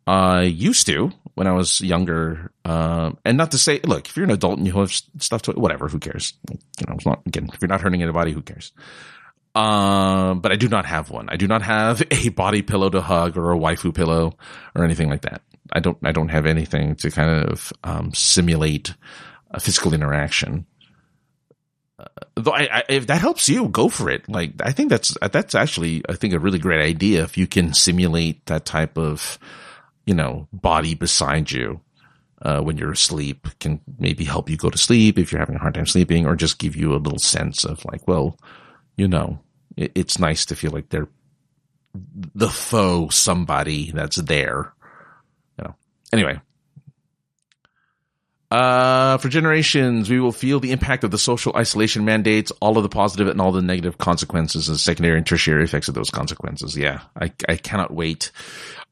I 0.08 0.38
uh, 0.38 0.42
used 0.42 0.86
to 0.88 1.12
when 1.34 1.48
I 1.48 1.52
was 1.52 1.82
younger. 1.82 2.52
Um, 2.64 3.18
and 3.26 3.38
not 3.38 3.52
to 3.52 3.58
say, 3.58 3.80
look, 3.84 4.08
if 4.08 4.16
you're 4.16 4.26
an 4.26 4.32
adult 4.32 4.58
and 4.58 4.68
you 4.68 4.74
have 4.80 4.92
stuff 4.92 5.44
to 5.44 5.54
whatever, 5.54 5.88
who 5.88 6.00
cares? 6.00 6.34
You 6.50 6.58
know, 6.88 6.96
it's 6.96 7.06
not, 7.06 7.22
again, 7.26 7.50
if 7.54 7.62
you're 7.62 7.70
not 7.70 7.82
hurting 7.82 8.04
anybody, 8.04 8.32
who 8.32 8.42
cares? 8.42 8.72
Um, 9.56 10.42
but 10.42 10.52
I 10.52 10.58
do 10.58 10.68
not 10.68 10.86
have 10.86 11.10
one. 11.10 11.30
I 11.30 11.38
do 11.38 11.48
not 11.48 11.62
have 11.62 12.04
a 12.12 12.30
body 12.30 12.62
pillow 12.62 12.90
to 12.90 13.02
hug 13.02 13.38
or 13.38 13.52
a 13.52 13.58
waifu 13.58 13.94
pillow 13.96 14.38
or 14.76 14.84
anything 14.84 15.10
like 15.10 15.22
that. 15.22 15.42
I 15.72 15.80
don't, 15.80 15.98
I 16.04 16.12
don't 16.12 16.30
have 16.30 16.46
anything 16.46 16.96
to 16.98 17.10
kind 17.10 17.50
of, 17.50 17.74
um, 17.84 18.14
simulate 18.14 18.94
a 19.50 19.60
physical 19.60 19.94
interaction. 19.94 20.68
Uh, 21.98 22.06
though 22.36 22.52
I, 22.52 22.70
I, 22.72 22.84
if 22.90 23.08
that 23.08 23.22
helps 23.22 23.50
you, 23.50 23.68
go 23.70 23.90
for 23.90 24.12
it. 24.12 24.30
Like, 24.30 24.54
I 24.60 24.72
think 24.72 24.90
that's, 24.90 25.18
that's 25.32 25.56
actually, 25.56 26.04
I 26.08 26.14
think 26.14 26.34
a 26.34 26.40
really 26.40 26.60
great 26.60 26.86
idea 26.86 27.24
if 27.24 27.38
you 27.38 27.48
can 27.48 27.74
simulate 27.74 28.46
that 28.46 28.66
type 28.66 28.98
of, 28.98 29.40
you 30.06 30.14
know, 30.14 30.48
body 30.54 30.96
beside 30.96 31.52
you 31.52 31.82
uh, 32.42 32.62
when 32.62 32.78
you're 32.78 32.92
asleep 32.92 33.48
can 33.60 33.82
maybe 33.98 34.24
help 34.24 34.50
you 34.50 34.58
go 34.58 34.70
to 34.70 34.78
sleep 34.78 35.18
if 35.18 35.32
you're 35.32 35.40
having 35.40 35.56
a 35.56 35.60
hard 35.60 35.74
time 35.74 35.88
sleeping, 35.88 36.26
or 36.26 36.36
just 36.36 36.60
give 36.60 36.76
you 36.76 36.94
a 36.94 36.98
little 36.98 37.20
sense 37.20 37.64
of 37.64 37.84
like, 37.86 38.08
well, 38.08 38.38
you 38.98 39.08
know, 39.08 39.40
it, 39.76 39.92
it's 39.96 40.20
nice 40.20 40.46
to 40.46 40.56
feel 40.56 40.72
like 40.72 40.90
they're 40.90 41.10
the 42.34 42.50
foe 42.50 43.10
somebody 43.10 43.92
that's 43.92 44.18
there. 44.18 44.74
You 45.58 45.66
know. 45.66 45.76
Anyway. 46.12 46.40
Uh, 48.56 49.18
for 49.18 49.28
generations, 49.28 50.10
we 50.10 50.18
will 50.18 50.32
feel 50.32 50.62
the 50.62 50.72
impact 50.72 51.04
of 51.04 51.12
the 51.12 51.18
social 51.18 51.54
isolation 51.58 52.06
mandates, 52.06 52.54
all 52.62 52.78
of 52.78 52.84
the 52.84 52.90
positive 52.90 53.28
and 53.28 53.42
all 53.42 53.52
the 53.52 53.62
negative 53.62 53.98
consequences 53.98 54.70
and 54.70 54.80
secondary 54.80 55.18
and 55.18 55.28
tertiary 55.28 55.66
effects 55.66 55.90
of 55.90 55.94
those 55.94 56.10
consequences. 56.10 56.78
Yeah, 56.78 57.02
I, 57.20 57.34
I 57.50 57.58
cannot 57.58 57.92
wait. 57.92 58.32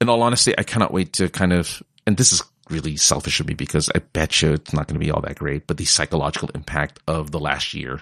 In 0.01 0.09
all 0.09 0.21
honesty, 0.21 0.53
I 0.57 0.63
cannot 0.63 0.91
wait 0.91 1.13
to 1.13 1.29
kind 1.29 1.53
of, 1.53 1.81
and 2.05 2.17
this 2.17 2.33
is 2.33 2.43
really 2.69 2.97
selfish 2.97 3.39
of 3.39 3.47
me 3.47 3.53
because 3.53 3.89
I 3.95 3.99
bet 3.99 4.41
you 4.41 4.51
it's 4.51 4.73
not 4.73 4.87
going 4.87 4.99
to 4.99 5.05
be 5.05 5.11
all 5.11 5.21
that 5.21 5.37
great, 5.37 5.65
but 5.65 5.77
the 5.77 5.85
psychological 5.85 6.49
impact 6.53 6.99
of 7.07 7.31
the 7.31 7.39
last 7.39 7.73
year 7.73 8.01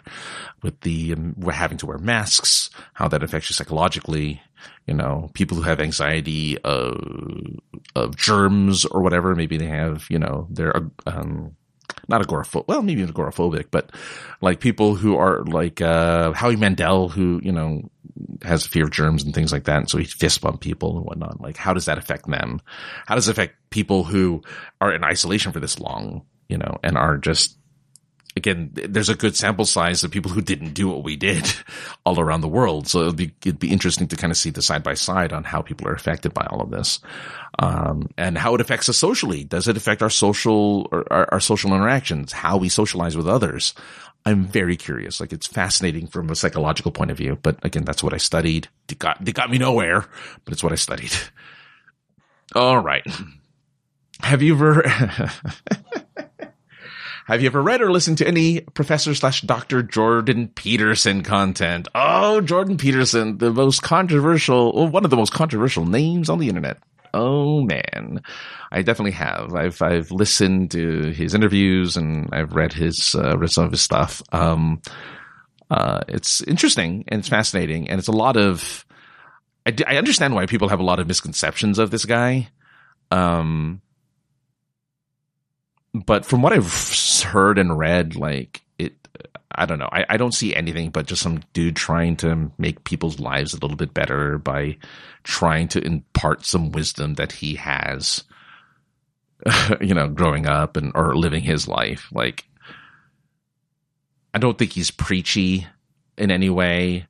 with 0.64 0.82
the, 0.82 1.14
um, 1.14 1.36
having 1.43 1.78
to 1.78 1.86
wear 1.86 1.99
masks, 1.99 2.72
how 2.93 3.07
that 3.07 3.22
affects 3.22 3.51
you 3.51 3.53
psychologically, 3.53 4.41
you 4.88 4.93
know, 4.93 5.30
people 5.34 5.57
who 5.57 5.64
have 5.64 5.80
anxiety 5.80 6.57
of, 6.64 6.97
of 7.95 8.16
germs 8.16 8.86
or 8.86 9.01
whatever, 9.01 9.36
maybe 9.36 9.57
they 9.57 9.68
have, 9.68 10.05
you 10.09 10.20
know, 10.20 10.47
they're, 10.49 10.76
um, 11.05 11.55
not 12.07 12.22
agoraphobic, 12.22 12.68
well, 12.68 12.82
maybe 12.82 13.05
agoraphobic, 13.05 13.66
but 13.72 13.91
like 14.41 14.59
people 14.59 14.95
who 14.95 15.18
are 15.18 15.43
like, 15.43 15.82
uh, 15.82 16.32
Howie 16.34 16.55
Mandel, 16.55 17.09
who, 17.09 17.39
you 17.43 17.51
know, 17.51 17.89
has 18.43 18.66
a 18.66 18.70
fear 18.70 18.86
of 18.86 18.91
germs 18.91 19.24
and 19.24 19.34
things 19.34 19.51
like 19.51 19.66
that. 19.66 19.78
And 19.78 19.89
so 19.89 19.97
he 19.97 20.05
fist 20.05 20.41
bump 20.41 20.62
people 20.62 20.97
and 20.97 21.05
whatnot. 21.05 21.41
Like, 21.41 21.57
how 21.57 21.74
does 21.74 21.86
that 21.86 21.97
affect 21.97 22.28
them? 22.28 22.62
How 23.05 23.16
does 23.16 23.28
it 23.28 23.32
affect 23.32 23.55
people 23.70 24.03
who 24.03 24.41
are 24.80 24.93
in 24.93 25.03
isolation 25.03 25.51
for 25.51 25.59
this 25.59 25.80
long, 25.80 26.26
you 26.49 26.57
know, 26.57 26.78
and 26.84 26.97
are 26.97 27.18
just 27.18 27.57
again, 28.36 28.71
there's 28.73 29.09
a 29.09 29.15
good 29.15 29.36
sample 29.36 29.65
size 29.65 30.03
of 30.03 30.11
people 30.11 30.32
who 30.32 30.41
didn't 30.41 30.73
do 30.73 30.88
what 30.88 31.03
we 31.03 31.15
did 31.15 31.51
all 32.05 32.19
around 32.19 32.41
the 32.41 32.47
world. 32.47 32.88
So 32.88 33.01
it'd 33.01 33.15
be, 33.15 33.34
it'd 33.43 33.59
be 33.59 33.71
interesting 33.71 34.07
to 34.07 34.15
kind 34.15 34.32
of 34.32 34.38
see 34.38 34.49
the 34.49 34.61
side 34.61 34.84
by 34.84 34.93
side 34.93 35.34
on 35.34 35.43
how 35.43 35.61
people 35.61 35.88
are 35.88 35.93
affected 35.93 36.34
by 36.34 36.47
all 36.49 36.61
of 36.61 36.71
this. 36.71 36.99
Um, 37.59 38.09
and 38.17 38.38
how 38.38 38.55
it 38.55 38.61
affects 38.61 38.88
us 38.89 38.97
socially. 38.97 39.43
Does 39.43 39.67
it 39.67 39.77
affect 39.77 40.01
our 40.01 40.09
social, 40.09 40.88
our, 40.91 41.27
our 41.34 41.39
social 41.39 41.73
interactions? 41.73 42.32
How 42.32 42.57
we 42.57 42.69
socialize 42.69 43.17
with 43.17 43.27
others? 43.27 43.73
I'm 44.25 44.45
very 44.45 44.77
curious. 44.77 45.19
Like 45.19 45.34
it's 45.34 45.47
fascinating 45.47 46.07
from 46.07 46.29
a 46.29 46.36
psychological 46.36 46.91
point 46.91 47.11
of 47.11 47.17
view, 47.17 47.38
but 47.41 47.63
again, 47.65 47.84
that's 47.84 48.03
what 48.03 48.13
I 48.13 48.17
studied. 48.17 48.67
It 48.89 48.99
got, 48.99 49.27
it 49.27 49.34
got 49.34 49.49
me 49.49 49.57
nowhere, 49.57 50.05
but 50.45 50.53
it's 50.53 50.63
what 50.63 50.71
I 50.71 50.75
studied. 50.75 51.13
All 52.55 52.79
right. 52.79 53.05
Have 54.21 54.41
you 54.41 54.53
ever, 54.53 54.84
Have 57.28 57.41
you 57.41 57.47
ever 57.47 57.61
read 57.61 57.82
or 57.82 57.91
listened 57.91 58.17
to 58.19 58.28
any 58.28 58.61
Professor 58.61 59.13
slash 59.13 59.41
Dr. 59.41 59.84
Jordan 59.84 60.49
Peterson 60.49 61.24
content? 61.24 61.88
Oh, 61.93 62.41
Jordan 62.41 62.78
Peterson, 62.78 63.38
the 63.38 63.51
most 63.51 63.82
controversial, 63.84 64.74
well, 64.74 64.88
one 64.88 65.03
of 65.05 65.11
the 65.11 65.17
most 65.17 65.34
controversial 65.34 65.86
names 65.86 66.30
on 66.30 66.39
the 66.39 66.49
internet. 66.49 66.78
Oh 67.13 67.61
man, 67.61 68.22
I 68.72 68.82
definitely 68.82 69.11
have. 69.11 69.53
I've 69.53 69.82
I've 69.82 70.11
listened 70.11 70.72
to 70.72 71.11
his 71.11 71.34
interviews 71.34 71.97
and 71.97 72.30
I've 72.32 72.53
read 72.53 72.72
his 72.72 73.15
uh, 73.15 73.38
read 73.38 73.51
some 73.51 73.65
of 73.65 73.72
his 73.72 73.82
stuff. 73.82 74.22
Um, 74.32 74.82
uh, 75.69 76.01
it's 76.07 76.41
interesting 76.43 77.03
and 77.09 77.19
it's 77.19 77.28
fascinating 77.28 77.89
and 77.89 77.99
it's 77.99 78.07
a 78.07 78.13
lot 78.13 78.38
of. 78.38 78.86
I, 79.65 79.76
I 79.86 79.97
understand 79.97 80.34
why 80.34 80.45
people 80.45 80.69
have 80.69 80.80
a 80.80 80.86
lot 80.86 80.99
of 80.99 81.07
misconceptions 81.07 81.80
of 81.80 81.91
this 81.91 82.05
guy. 82.05 82.49
Um, 83.11 83.82
but 85.93 86.25
from 86.25 86.41
what 86.41 86.53
I've 86.53 87.23
heard 87.23 87.57
and 87.57 87.77
read, 87.77 88.15
like 88.15 88.61
it, 88.77 88.93
I 89.51 89.65
don't 89.65 89.79
know. 89.79 89.89
I, 89.91 90.05
I 90.09 90.17
don't 90.17 90.33
see 90.33 90.55
anything 90.55 90.89
but 90.89 91.07
just 91.07 91.21
some 91.21 91.41
dude 91.53 91.75
trying 91.75 92.15
to 92.17 92.51
make 92.57 92.83
people's 92.83 93.19
lives 93.19 93.53
a 93.53 93.59
little 93.59 93.75
bit 93.77 93.93
better 93.93 94.37
by 94.37 94.77
trying 95.23 95.67
to 95.69 95.85
impart 95.85 96.45
some 96.45 96.71
wisdom 96.71 97.15
that 97.15 97.33
he 97.33 97.55
has, 97.55 98.23
you 99.81 99.93
know, 99.93 100.07
growing 100.07 100.47
up 100.47 100.77
and 100.77 100.91
or 100.95 101.15
living 101.15 101.43
his 101.43 101.67
life. 101.67 102.07
Like, 102.11 102.45
I 104.33 104.39
don't 104.39 104.57
think 104.57 104.71
he's 104.71 104.91
preachy 104.91 105.67
in 106.17 106.31
any 106.31 106.49
way. 106.49 107.07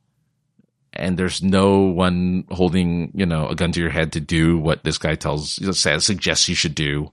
And 0.93 1.17
there's 1.17 1.41
no 1.41 1.79
one 1.83 2.43
holding, 2.51 3.11
you 3.13 3.25
know, 3.25 3.47
a 3.47 3.55
gun 3.55 3.71
to 3.71 3.79
your 3.79 3.89
head 3.91 4.11
to 4.13 4.19
do 4.19 4.57
what 4.57 4.83
this 4.83 4.97
guy 4.97 5.15
tells, 5.15 5.53
says, 5.77 6.03
suggests 6.03 6.49
you 6.49 6.55
should 6.55 6.75
do 6.75 7.11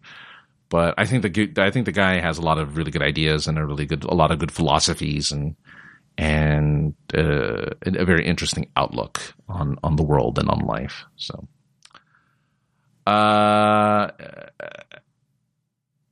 but 0.69 0.95
I 0.99 1.07
think 1.07 1.23
the 1.23 1.63
I 1.63 1.71
think 1.71 1.87
the 1.87 1.93
guy 1.93 2.21
has 2.21 2.39
a 2.39 2.43
lot 2.43 2.59
of 2.59 2.77
really 2.77 2.91
good 2.91 3.03
ideas 3.03 3.47
and 3.47 3.59
a 3.59 3.67
really 3.67 3.87
good 3.87 4.05
a 4.05 4.15
lot 4.15 4.31
of 4.31 4.39
good 4.39 4.53
philosophies 4.53 5.33
and 5.33 5.57
and 6.19 6.95
uh, 7.15 7.71
a 7.85 8.05
very 8.05 8.27
interesting 8.27 8.71
outlook 8.77 9.35
on 9.49 9.79
on 9.83 9.97
the 9.97 10.03
world 10.03 10.39
and 10.39 10.49
on 10.51 10.59
life. 10.61 11.05
So, 11.17 11.49
uh, 13.07 14.11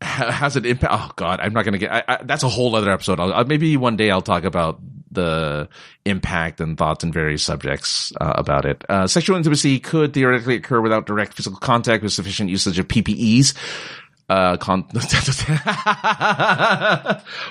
has 0.01 0.57
it 0.57 0.65
impact? 0.65 0.93
Oh 0.95 1.11
God, 1.17 1.41
I'm 1.41 1.53
not 1.53 1.65
going 1.65 1.73
to 1.73 1.79
get. 1.79 1.93
I, 1.93 2.05
I, 2.07 2.23
that's 2.23 2.45
a 2.45 2.49
whole 2.49 2.75
other 2.77 2.91
episode. 2.91 3.21
I'll, 3.21 3.45
maybe 3.45 3.77
one 3.77 3.97
day 3.97 4.11
I'll 4.11 4.23
talk 4.23 4.45
about 4.45 4.81
the 5.11 5.69
impact 6.05 6.61
and 6.61 6.79
thoughts 6.79 7.03
in 7.03 7.13
various 7.13 7.43
subjects 7.43 8.13
uh, 8.21 8.35
about 8.37 8.65
it. 8.65 8.85
Uh, 8.89 9.07
sexual 9.07 9.37
intimacy 9.37 9.81
could 9.81 10.13
theoretically 10.13 10.57
occur 10.57 10.81
without 10.81 11.07
direct 11.07 11.35
physical 11.35 11.59
contact 11.59 12.03
with 12.03 12.13
sufficient 12.13 12.51
usage 12.51 12.79
of 12.79 12.87
PPEs 12.87 13.55
uh, 14.29 14.57
con- 14.57 14.89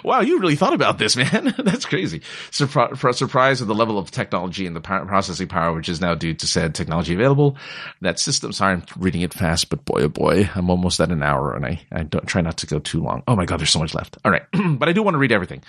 wow, 0.03 0.19
you 0.19 0.39
really 0.39 0.57
thought 0.57 0.73
about 0.73 0.97
this, 0.97 1.15
man. 1.15 1.55
That's 1.63 1.85
crazy. 1.85 2.19
Surpri- 2.51 3.15
surprise 3.15 3.61
at 3.61 3.67
the 3.67 3.75
level 3.75 3.97
of 3.97 4.11
technology 4.11 4.65
and 4.65 4.75
the 4.75 4.81
power- 4.81 5.05
processing 5.05 5.47
power, 5.47 5.73
which 5.73 5.87
is 5.87 6.01
now 6.01 6.15
due 6.15 6.33
to 6.33 6.45
said 6.45 6.75
technology 6.75 7.13
available. 7.13 7.55
That 8.01 8.19
system, 8.19 8.51
sorry, 8.51 8.73
I'm 8.73 8.83
reading 8.97 9.21
it 9.21 9.33
fast, 9.33 9.69
but 9.69 9.85
boy, 9.85 10.01
oh 10.03 10.09
boy, 10.09 10.49
I'm 10.53 10.69
almost 10.69 10.99
at 10.99 11.11
an 11.11 11.23
hour 11.23 11.55
and 11.55 11.65
I, 11.65 11.81
I 11.93 12.03
don't 12.03 12.27
try 12.27 12.41
not 12.41 12.57
to 12.57 12.67
go 12.67 12.79
too 12.79 13.01
long. 13.01 13.23
Oh 13.25 13.37
my 13.37 13.45
God, 13.45 13.61
there's 13.61 13.69
so 13.69 13.79
much 13.79 13.93
left. 13.93 14.17
All 14.25 14.31
right. 14.31 14.43
but 14.77 14.89
I 14.89 14.91
do 14.91 15.01
want 15.01 15.15
to 15.15 15.19
read 15.19 15.31
everything. 15.31 15.63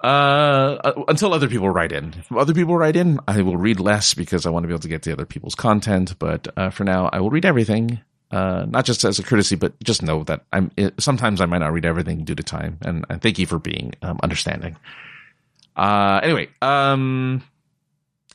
Uh, 0.00 1.04
until 1.06 1.32
other 1.32 1.46
people 1.48 1.70
write 1.70 1.92
in. 1.92 2.12
If 2.18 2.32
other 2.32 2.54
people 2.54 2.76
write 2.76 2.96
in, 2.96 3.20
I 3.28 3.40
will 3.42 3.56
read 3.56 3.78
less 3.78 4.14
because 4.14 4.46
I 4.46 4.50
want 4.50 4.64
to 4.64 4.66
be 4.66 4.72
able 4.72 4.80
to 4.80 4.88
get 4.88 5.02
to 5.02 5.12
other 5.12 5.26
people's 5.26 5.54
content. 5.54 6.18
But 6.18 6.48
uh, 6.56 6.70
for 6.70 6.82
now, 6.82 7.08
I 7.12 7.20
will 7.20 7.30
read 7.30 7.44
everything 7.44 8.00
uh, 8.32 8.66
not 8.68 8.84
just 8.84 9.04
as 9.04 9.18
a 9.18 9.22
courtesy, 9.22 9.56
but 9.56 9.78
just 9.84 10.02
know 10.02 10.24
that 10.24 10.44
I'm. 10.52 10.70
Sometimes 10.98 11.40
I 11.40 11.46
might 11.46 11.58
not 11.58 11.72
read 11.72 11.84
everything 11.84 12.24
due 12.24 12.34
to 12.34 12.42
time, 12.42 12.78
and, 12.82 13.04
and 13.08 13.20
thank 13.20 13.38
you 13.38 13.46
for 13.46 13.58
being 13.58 13.94
um, 14.02 14.18
understanding. 14.22 14.76
Uh, 15.76 16.20
anyway, 16.22 16.48
um, 16.60 17.42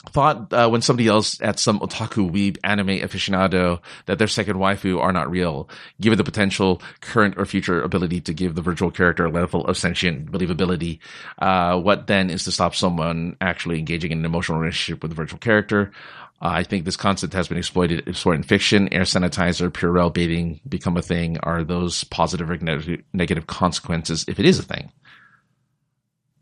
thought 0.09 0.51
uh, 0.53 0.69
when 0.69 0.81
somebody 0.81 1.07
else 1.07 1.41
at 1.41 1.59
some 1.59 1.79
otaku 1.79 2.29
weeb 2.31 2.57
anime 2.63 2.99
aficionado 2.99 3.79
that 4.05 4.19
their 4.19 4.27
second 4.27 4.57
waifu 4.57 4.99
are 4.99 5.11
not 5.11 5.29
real, 5.29 5.69
given 5.99 6.17
the 6.17 6.23
potential 6.23 6.81
current 7.01 7.35
or 7.37 7.45
future 7.45 7.81
ability 7.81 8.21
to 8.21 8.33
give 8.33 8.55
the 8.55 8.61
virtual 8.61 8.91
character 8.91 9.25
a 9.25 9.31
level 9.31 9.65
of 9.65 9.77
sentient 9.77 10.31
believability, 10.31 10.99
uh, 11.39 11.79
what 11.79 12.07
then 12.07 12.29
is 12.29 12.43
to 12.43 12.51
stop 12.51 12.75
someone 12.75 13.35
actually 13.41 13.79
engaging 13.79 14.11
in 14.11 14.19
an 14.19 14.25
emotional 14.25 14.59
relationship 14.59 15.01
with 15.01 15.11
the 15.11 15.15
virtual 15.15 15.39
character? 15.39 15.91
Uh, 16.39 16.49
I 16.49 16.63
think 16.63 16.85
this 16.85 16.97
concept 16.97 17.33
has 17.33 17.47
been 17.47 17.57
exploited, 17.57 18.07
exploited 18.07 18.41
in 18.41 18.43
fiction. 18.43 18.93
Air 18.93 19.03
sanitizer, 19.03 19.69
Purell 19.69 20.13
bathing 20.13 20.59
become 20.67 20.95
a 20.95 21.01
thing. 21.01 21.37
Are 21.39 21.63
those 21.63 22.03
positive 22.05 22.49
or 22.49 22.57
negative 23.13 23.47
consequences 23.47 24.25
if 24.27 24.39
it 24.39 24.45
is 24.45 24.59
a 24.59 24.63
thing? 24.63 24.91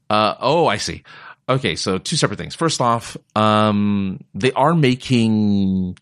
Uh, 0.10 0.36
oh, 0.40 0.68
I 0.68 0.78
see. 0.78 1.04
Okay, 1.48 1.76
so 1.76 1.98
two 1.98 2.16
separate 2.16 2.38
things. 2.38 2.56
First 2.56 2.82
off, 2.82 3.16
um, 3.36 4.20
they 4.34 4.52
are 4.52 4.74
making 4.74 5.98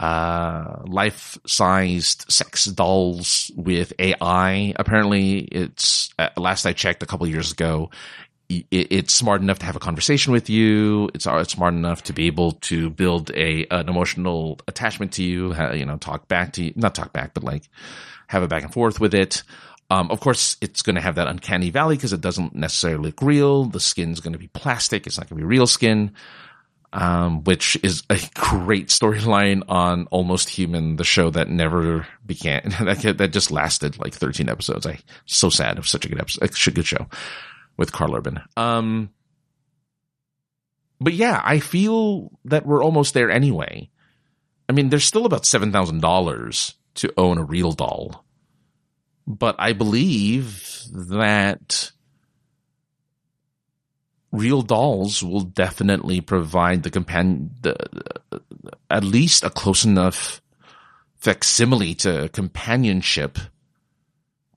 uh, 0.00 0.82
life-sized 0.86 2.24
sex 2.28 2.64
dolls 2.64 3.50
with 3.54 3.92
AI. 3.98 4.74
Apparently, 4.76 5.38
it's 5.38 6.12
uh, 6.18 6.30
last 6.36 6.66
I 6.66 6.72
checked 6.72 7.02
a 7.02 7.06
couple 7.06 7.26
years 7.26 7.52
ago, 7.52 7.90
it's 8.50 9.14
smart 9.14 9.40
enough 9.40 9.60
to 9.60 9.66
have 9.66 9.76
a 9.76 9.80
conversation 9.80 10.32
with 10.32 10.50
you. 10.50 11.08
It's, 11.14 11.26
uh, 11.26 11.36
it's 11.36 11.52
smart 11.52 11.72
enough 11.72 12.02
to 12.04 12.12
be 12.12 12.26
able 12.26 12.52
to 12.52 12.90
build 12.90 13.30
a 13.30 13.66
an 13.70 13.88
emotional 13.88 14.58
attachment 14.66 15.12
to 15.12 15.22
you. 15.22 15.54
You 15.72 15.86
know, 15.86 15.96
talk 15.96 16.26
back 16.26 16.54
to 16.54 16.64
you, 16.64 16.72
not 16.74 16.94
talk 16.94 17.12
back, 17.12 17.32
but 17.32 17.44
like 17.44 17.68
have 18.26 18.42
a 18.42 18.48
back 18.48 18.64
and 18.64 18.72
forth 18.72 18.98
with 18.98 19.14
it. 19.14 19.42
Um, 19.88 20.10
of 20.10 20.20
course, 20.20 20.56
it's 20.60 20.82
going 20.82 20.94
to 20.94 21.00
have 21.00 21.16
that 21.16 21.28
uncanny 21.28 21.70
valley 21.70 21.96
because 21.96 22.12
it 22.12 22.20
doesn't 22.20 22.54
necessarily 22.54 23.06
look 23.06 23.22
real. 23.22 23.64
The 23.64 23.80
skin's 23.80 24.20
going 24.20 24.32
to 24.32 24.38
be 24.38 24.48
plastic. 24.48 25.06
It's 25.06 25.18
not 25.18 25.28
going 25.28 25.38
to 25.38 25.42
be 25.42 25.48
real 25.48 25.66
skin. 25.66 26.12
Um, 26.92 27.44
which 27.44 27.78
is 27.84 28.02
a 28.10 28.18
great 28.34 28.88
storyline 28.88 29.62
on 29.68 30.08
Almost 30.10 30.48
Human, 30.48 30.96
the 30.96 31.04
show 31.04 31.30
that 31.30 31.48
never 31.48 32.04
began, 32.26 32.62
that, 32.80 33.14
that 33.18 33.32
just 33.32 33.52
lasted 33.52 33.96
like 34.00 34.12
13 34.12 34.48
episodes. 34.48 34.86
I, 34.86 34.98
so 35.24 35.50
sad. 35.50 35.78
Was 35.78 35.88
such 35.88 36.04
a 36.04 36.08
good 36.08 36.18
episode, 36.18 36.50
a 36.50 36.70
good 36.72 36.86
show 36.86 37.06
with 37.80 37.92
Karl 37.92 38.14
Urban. 38.14 38.40
Um, 38.58 39.08
but 41.00 41.14
yeah, 41.14 41.40
I 41.42 41.60
feel 41.60 42.30
that 42.44 42.66
we're 42.66 42.84
almost 42.84 43.14
there 43.14 43.30
anyway. 43.30 43.88
I 44.68 44.72
mean, 44.72 44.90
there's 44.90 45.04
still 45.04 45.24
about 45.24 45.44
$7,000 45.44 46.74
to 46.96 47.12
own 47.16 47.38
a 47.38 47.42
real 47.42 47.72
doll. 47.72 48.26
But 49.26 49.56
I 49.58 49.72
believe 49.72 50.82
that 50.92 51.90
real 54.30 54.60
dolls 54.60 55.22
will 55.22 55.40
definitely 55.40 56.20
provide 56.20 56.82
the 56.82 56.90
companion, 56.90 57.50
the, 57.62 57.76
at 58.90 59.04
least 59.04 59.42
a 59.42 59.48
close 59.48 59.86
enough 59.86 60.42
facsimile 61.16 61.94
to 61.94 62.28
companionship 62.28 63.38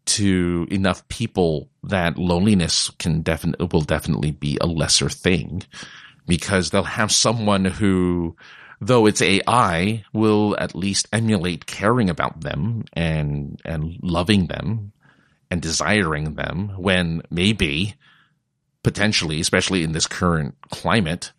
to 0.06 0.68
enough 0.70 1.08
people 1.08 1.70
that 1.84 2.18
loneliness 2.18 2.89
can 2.99 3.22
definitely 3.22 3.68
will 3.72 3.82
definitely 3.82 4.32
be 4.32 4.58
a 4.60 4.68
lesser 4.68 5.10
thing 5.10 5.64
because 6.28 6.70
they'll 6.70 6.84
have 6.84 7.12
someone 7.12 7.66
who 7.66 8.36
though 8.82 9.06
it's 9.06 9.22
AI 9.22 10.04
will 10.12 10.56
at 10.60 10.76
least 10.76 11.08
emulate 11.14 11.66
caring 11.66 12.10
about 12.10 12.41
them 12.41 12.84
and 12.93 13.62
and 13.64 13.97
loving 14.01 14.47
them 14.47 14.91
and 15.49 15.62
desiring 15.62 16.36
them 16.36 16.70
when 16.78 17.22
maybe 17.30 17.95
potentially 18.84 19.39
especially 19.39 19.84
in 19.84 19.93
this 19.93 20.08
current 20.08 20.56
climate 20.70 21.32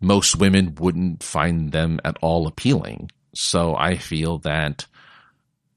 most 0.00 0.36
women 0.36 0.74
wouldn't 0.80 1.22
find 1.22 1.70
them 1.70 2.00
at 2.04 2.16
all 2.22 2.46
appealing. 2.46 3.10
So 3.34 3.74
i 3.76 3.96
feel 3.96 4.38
that 4.38 4.86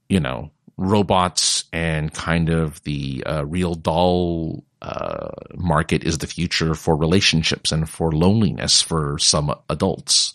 you 0.09 0.19
know 0.19 0.51
robots 0.77 1.65
and 1.71 2.13
kind 2.13 2.49
of 2.49 2.83
the 2.83 3.23
uh, 3.25 3.45
real 3.45 3.75
doll 3.75 4.63
uh, 4.81 5.29
market 5.55 6.03
is 6.03 6.17
the 6.17 6.27
future 6.27 6.75
for 6.75 6.95
relationships 6.95 7.71
and 7.71 7.89
for 7.89 8.11
loneliness 8.11 8.81
for 8.81 9.17
some 9.17 9.53
adults. 9.69 10.33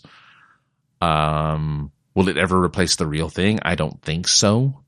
Um, 1.01 1.91
will 2.15 2.27
it 2.27 2.37
ever 2.37 2.61
replace 2.61 2.95
the 2.95 3.07
real 3.07 3.29
thing? 3.29 3.59
I 3.63 3.75
don't 3.75 4.01
think 4.01 4.27
so. 4.27 4.81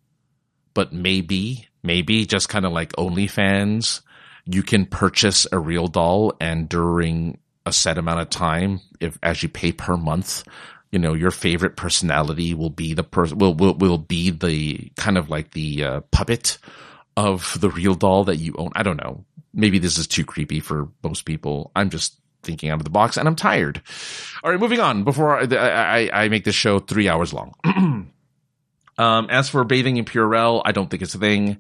But 0.74 0.92
maybe, 0.92 1.68
maybe 1.84 2.26
just 2.26 2.50
kind 2.50 2.66
of 2.66 2.72
like 2.72 2.94
OnlyFans, 2.94 4.02
you 4.46 4.64
can 4.64 4.86
purchase 4.86 5.48
a 5.52 5.60
real 5.60 5.88
doll 5.88 6.34
and 6.42 6.68
during 6.68 7.38
a 7.66 7.72
set 7.72 7.98
amount 7.98 8.20
of 8.20 8.30
time, 8.30 8.82
if 9.00 9.18
as 9.24 9.42
you 9.42 9.50
pay 9.50 9.72
per 9.72 9.96
month, 9.96 10.44
you 10.94 11.00
know 11.00 11.16
your 11.16 11.32
favorite 11.32 11.76
personality 11.76 12.54
will 12.54 12.70
be 12.70 12.94
the 12.94 13.04
person 13.04 13.40
will, 13.40 13.56
will 13.56 13.74
will 13.74 13.98
be 13.98 14.30
the 14.30 14.92
kind 14.96 15.18
of 15.18 15.28
like 15.28 15.52
the 15.52 15.84
uh, 15.84 16.02
puppet 16.12 16.60
of 17.18 17.58
the 17.60 17.70
real 17.72 17.96
doll 17.96 18.26
that 18.26 18.38
you 18.38 18.54
own. 18.60 18.72
I 18.76 18.84
don't 18.84 18.98
know. 18.98 19.26
Maybe 19.56 19.80
this 19.80 19.98
is 19.98 20.06
too 20.06 20.24
creepy 20.24 20.60
for 20.60 20.90
most 21.04 21.26
people. 21.26 21.72
I'm 21.76 21.90
just 21.90 22.16
thinking 22.44 22.70
out 22.70 22.80
of 22.80 22.84
the 22.84 22.92
box 22.92 23.18
and 23.18 23.28
I'm 23.28 23.36
tired. 23.36 23.82
All 24.44 24.52
right, 24.52 24.60
moving 24.60 24.80
on 24.80 25.04
before 25.04 25.40
I, 25.40 25.48
I, 25.56 26.26
I 26.26 26.30
make 26.30 26.44
this 26.44 26.56
show 26.56 26.78
three 26.78 27.10
hours 27.10 27.34
long. 27.34 27.56
um, 28.98 29.28
as 29.30 29.50
for 29.50 29.64
bathing 29.64 29.98
in 29.98 30.06
Purell, 30.06 30.62
I 30.64 30.74
don't 30.74 30.90
think 30.90 31.02
it's 31.02 31.16
a 31.16 31.20
thing. 31.20 31.58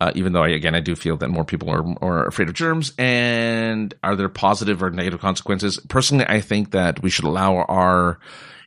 Uh, 0.00 0.12
even 0.14 0.32
though 0.32 0.42
I, 0.42 0.48
again, 0.48 0.74
I 0.74 0.80
do 0.80 0.96
feel 0.96 1.16
that 1.18 1.28
more 1.28 1.44
people 1.44 1.70
are, 1.70 1.84
are 2.02 2.26
afraid 2.26 2.48
of 2.48 2.54
germs 2.54 2.92
and 2.98 3.92
are 4.02 4.16
there 4.16 4.28
positive 4.28 4.82
or 4.82 4.90
negative 4.90 5.20
consequences? 5.20 5.78
Personally, 5.88 6.24
I 6.26 6.40
think 6.40 6.72
that 6.72 7.02
we 7.02 7.10
should 7.10 7.24
allow 7.24 7.56
our 7.56 8.18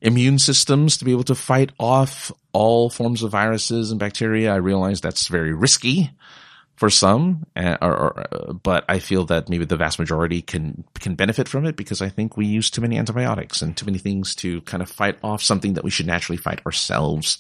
immune 0.06 0.38
systems 0.38 0.98
to 0.98 1.06
be 1.06 1.12
able 1.12 1.24
to 1.24 1.36
fight 1.36 1.72
off 1.80 2.32
all 2.54 2.90
forms 2.90 3.24
of 3.24 3.32
viruses 3.32 3.90
and 3.92 4.00
bacteria. 4.00 4.54
I 4.54 4.58
realize 4.58 5.02
that's 5.02 5.28
very 5.28 5.52
risky 5.54 6.12
for 6.76 6.90
some, 6.90 7.46
uh, 7.56 7.78
or, 7.82 7.98
or, 7.98 8.54
but 8.62 8.86
I 8.88 9.00
feel 9.00 9.26
that 9.26 9.50
maybe 9.50 9.66
the 9.66 9.78
vast 9.78 9.98
majority 9.98 10.42
can 10.42 10.84
can 11.00 11.16
benefit 11.16 11.48
from 11.48 11.66
it 11.66 11.76
because 11.76 12.02
I 12.02 12.10
think 12.10 12.38
we 12.38 12.46
use 12.46 12.70
too 12.70 12.82
many 12.82 12.98
antibiotics 12.98 13.62
and 13.62 13.76
too 13.76 13.86
many 13.86 13.98
things 13.98 14.36
to 14.36 14.62
kind 14.62 14.84
of 14.84 14.90
fight 14.90 15.18
off 15.24 15.42
something 15.42 15.74
that 15.74 15.84
we 15.84 15.90
should 15.90 16.06
naturally 16.06 16.38
fight 16.38 16.64
ourselves. 16.66 17.38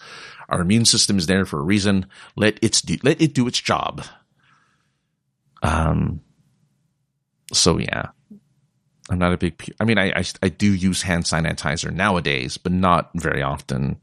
Our 0.49 0.61
immune 0.61 0.85
system 0.85 1.17
is 1.17 1.27
there 1.27 1.45
for 1.45 1.59
a 1.59 1.63
reason. 1.63 2.07
Let 2.35 2.59
it 2.63 2.81
do, 2.85 2.97
let 3.03 3.21
it 3.21 3.33
do 3.33 3.47
its 3.47 3.61
job. 3.61 4.03
Um. 5.61 6.21
So 7.53 7.77
yeah, 7.77 8.07
I'm 9.15 9.19
not 9.19 9.31
a 9.31 9.37
big. 9.37 9.73
I 9.79 9.85
mean, 9.85 9.97
I, 9.97 10.09
I, 10.09 10.25
I 10.43 10.49
do 10.49 10.73
use 10.73 11.01
hand 11.01 11.23
sanitizer 11.23 11.89
nowadays, 11.89 12.57
but 12.57 12.73
not 12.73 13.11
very 13.15 13.41
often. 13.41 13.95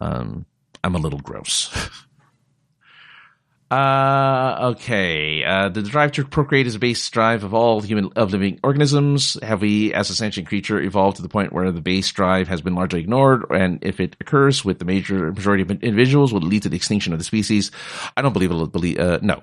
Um, 0.00 0.46
I'm 0.82 0.94
a 0.94 0.98
little 0.98 1.18
gross. 1.18 1.70
uh, 3.70 4.72
okay. 4.72 5.44
Uh, 5.44 5.68
the 5.68 5.82
drive 5.82 6.12
to 6.12 6.24
procreate 6.24 6.66
is 6.66 6.76
a 6.76 6.78
base 6.78 7.10
drive 7.10 7.44
of 7.44 7.52
all 7.52 7.82
human 7.82 8.10
of 8.16 8.32
living 8.32 8.58
organisms. 8.64 9.36
Have 9.42 9.60
we, 9.60 9.92
as 9.92 10.08
a 10.08 10.14
sentient 10.14 10.48
creature, 10.48 10.80
evolved 10.80 11.16
to 11.16 11.22
the 11.22 11.28
point 11.28 11.52
where 11.52 11.70
the 11.70 11.82
base 11.82 12.10
drive 12.10 12.48
has 12.48 12.62
been 12.62 12.74
largely 12.74 13.00
ignored? 13.00 13.44
And 13.50 13.80
if 13.82 14.00
it 14.00 14.16
occurs 14.18 14.64
with 14.64 14.78
the 14.78 14.86
major 14.86 15.30
majority 15.30 15.62
of 15.62 15.70
individuals, 15.70 16.32
will 16.32 16.40
lead 16.40 16.62
to 16.62 16.70
the 16.70 16.76
extinction 16.76 17.12
of 17.12 17.18
the 17.18 17.24
species? 17.24 17.70
I 18.16 18.22
don't 18.22 18.32
believe 18.32 18.50
it'll 18.50 18.66
believe. 18.66 18.98
Uh, 18.98 19.18
no. 19.20 19.42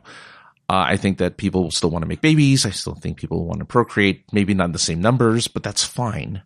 Uh, 0.67 0.85
I 0.87 0.97
think 0.97 1.19
that 1.19 1.37
people 1.37 1.69
still 1.69 1.91
want 1.91 2.03
to 2.03 2.07
make 2.07 2.21
babies. 2.21 2.65
I 2.65 2.71
still 2.71 2.95
think 2.95 3.17
people 3.17 3.45
want 3.45 3.59
to 3.59 3.65
procreate, 3.65 4.23
maybe 4.31 4.53
not 4.53 4.65
in 4.65 4.71
the 4.71 4.79
same 4.79 4.99
numbers, 4.99 5.47
but 5.47 5.61
that's 5.61 5.83
fine. 5.83 6.41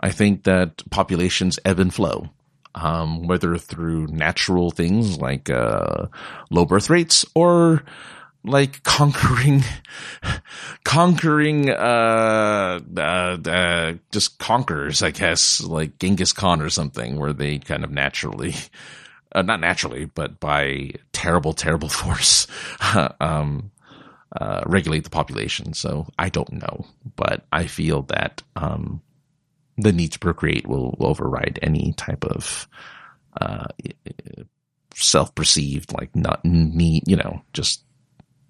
I 0.00 0.10
think 0.10 0.44
that 0.44 0.82
populations 0.90 1.58
ebb 1.64 1.78
and 1.78 1.92
flow, 1.92 2.30
um, 2.74 3.26
whether 3.26 3.56
through 3.58 4.06
natural 4.08 4.70
things 4.70 5.18
like 5.18 5.50
uh, 5.50 6.06
low 6.50 6.64
birth 6.64 6.88
rates 6.88 7.24
or 7.34 7.84
like 8.44 8.82
conquering, 8.82 9.62
conquering, 10.84 11.70
uh, 11.70 12.80
uh, 12.96 13.00
uh, 13.00 13.94
just 14.10 14.38
conquerors, 14.38 15.02
I 15.02 15.10
guess, 15.10 15.60
like 15.62 15.98
Genghis 15.98 16.32
Khan 16.32 16.62
or 16.62 16.70
something, 16.70 17.18
where 17.18 17.32
they 17.32 17.58
kind 17.58 17.84
of 17.84 17.90
naturally 17.90 18.54
uh, 19.34 19.42
not 19.42 19.60
naturally, 19.60 20.06
but 20.06 20.40
by 20.40 20.92
terrible, 21.12 21.52
terrible 21.54 21.88
force, 21.88 22.46
um, 23.20 23.70
uh, 24.40 24.62
regulate 24.66 25.04
the 25.04 25.10
population. 25.10 25.74
So 25.74 26.06
I 26.18 26.28
don't 26.28 26.52
know, 26.52 26.86
but 27.16 27.46
I 27.52 27.66
feel 27.66 28.02
that 28.02 28.42
um, 28.56 29.02
the 29.76 29.92
need 29.92 30.12
to 30.12 30.18
procreate 30.18 30.66
will, 30.66 30.96
will 30.98 31.08
override 31.08 31.58
any 31.62 31.92
type 31.96 32.24
of 32.24 32.68
uh, 33.40 33.66
self-perceived 34.94 35.92
like 35.92 36.14
not 36.14 36.44
need, 36.44 37.04
you 37.06 37.16
know, 37.16 37.42
just 37.52 37.84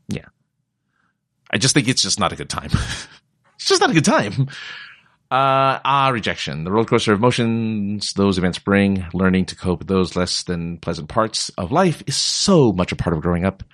yeah. 0.09 0.27
I 1.51 1.59
just 1.59 1.75
think 1.75 1.89
it's 1.89 2.03
just 2.03 2.19
not 2.19 2.33
a 2.33 2.37
good 2.37 2.51
time. 2.51 2.71
it's 3.55 3.69
just 3.69 3.81
not 3.81 3.91
a 3.91 3.95
good 3.95 4.05
time. 4.05 4.49
Uh, 5.35 5.81
ah, 5.85 6.11
rejection. 6.13 6.63
The 6.63 6.71
roller 6.71 6.87
coaster 6.87 7.13
of 7.13 7.19
emotions 7.19 8.13
those 8.13 8.39
events 8.39 8.61
bring, 8.61 9.05
learning 9.13 9.47
to 9.47 9.57
cope 9.57 9.81
with 9.81 9.89
those 9.89 10.15
less 10.15 10.45
than 10.45 10.79
pleasant 10.79 11.09
parts 11.09 11.49
of 11.59 11.73
life 11.73 12.05
is 12.07 12.15
so 12.15 12.73
much 12.73 12.93
a 12.93 12.97
part 12.97 13.17
of 13.17 13.21
growing 13.21 13.45
up. 13.45 13.65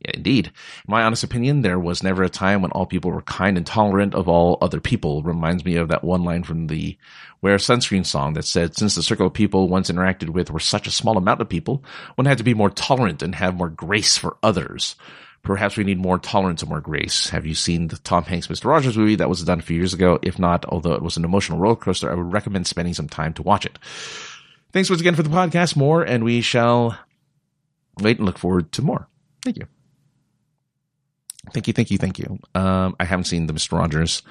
Yeah, 0.00 0.10
indeed. 0.14 0.46
In 0.48 0.52
my 0.88 1.04
honest 1.04 1.22
opinion, 1.22 1.62
there 1.62 1.78
was 1.78 2.02
never 2.02 2.24
a 2.24 2.28
time 2.28 2.62
when 2.62 2.72
all 2.72 2.84
people 2.84 3.12
were 3.12 3.22
kind 3.22 3.56
and 3.56 3.64
tolerant 3.64 4.16
of 4.16 4.28
all 4.28 4.58
other 4.60 4.80
people. 4.80 5.22
Reminds 5.22 5.64
me 5.64 5.76
of 5.76 5.86
that 5.86 6.02
one 6.02 6.24
line 6.24 6.42
from 6.42 6.66
the 6.66 6.98
Wear 7.40 7.58
Sunscreen 7.58 8.04
song 8.04 8.32
that 8.32 8.44
said, 8.44 8.76
since 8.76 8.96
the 8.96 9.02
circle 9.04 9.28
of 9.28 9.34
people 9.34 9.68
once 9.68 9.92
interacted 9.92 10.30
with 10.30 10.50
were 10.50 10.58
such 10.58 10.88
a 10.88 10.90
small 10.90 11.16
amount 11.16 11.40
of 11.40 11.48
people, 11.48 11.84
one 12.16 12.26
had 12.26 12.38
to 12.38 12.44
be 12.44 12.54
more 12.54 12.70
tolerant 12.70 13.22
and 13.22 13.36
have 13.36 13.54
more 13.54 13.68
grace 13.68 14.18
for 14.18 14.36
others. 14.42 14.96
Perhaps 15.44 15.76
we 15.76 15.84
need 15.84 15.98
more 15.98 16.18
tolerance 16.18 16.62
and 16.62 16.70
more 16.70 16.80
grace. 16.80 17.28
Have 17.28 17.44
you 17.44 17.54
seen 17.54 17.88
the 17.88 17.98
Tom 17.98 18.24
Hanks 18.24 18.46
Mr. 18.46 18.64
Rogers 18.64 18.96
movie 18.96 19.16
that 19.16 19.28
was 19.28 19.44
done 19.44 19.58
a 19.58 19.62
few 19.62 19.76
years 19.76 19.92
ago? 19.92 20.18
If 20.22 20.38
not, 20.38 20.64
although 20.64 20.94
it 20.94 21.02
was 21.02 21.18
an 21.18 21.24
emotional 21.24 21.58
roller 21.58 21.76
coaster, 21.76 22.10
I 22.10 22.14
would 22.14 22.32
recommend 22.32 22.66
spending 22.66 22.94
some 22.94 23.08
time 23.08 23.34
to 23.34 23.42
watch 23.42 23.66
it. 23.66 23.78
Thanks 24.72 24.88
once 24.88 25.00
again 25.02 25.14
for 25.14 25.22
the 25.22 25.28
podcast. 25.28 25.76
More, 25.76 26.02
and 26.02 26.24
we 26.24 26.40
shall 26.40 26.98
wait 28.00 28.16
and 28.16 28.26
look 28.26 28.38
forward 28.38 28.72
to 28.72 28.82
more. 28.82 29.06
Thank 29.44 29.58
you. 29.58 29.66
Thank 31.52 31.66
you, 31.66 31.74
thank 31.74 31.90
you, 31.90 31.98
thank 31.98 32.18
you. 32.18 32.38
Um, 32.54 32.96
I 32.98 33.04
haven't 33.04 33.26
seen 33.26 33.46
the 33.46 33.52
Mr. 33.52 33.78
Rogers, 33.78 34.22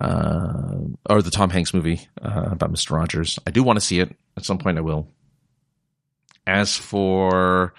uh, 0.00 0.74
or 1.08 1.22
the 1.22 1.30
Tom 1.30 1.50
Hanks 1.50 1.72
movie 1.72 2.00
uh, 2.20 2.48
about 2.50 2.72
Mr. 2.72 2.90
Rogers. 2.96 3.38
I 3.46 3.52
do 3.52 3.62
want 3.62 3.76
to 3.76 3.84
see 3.84 4.00
it 4.00 4.14
at 4.36 4.44
some 4.44 4.58
point. 4.58 4.76
I 4.76 4.80
will. 4.80 5.06
As 6.48 6.76
for 6.76 7.74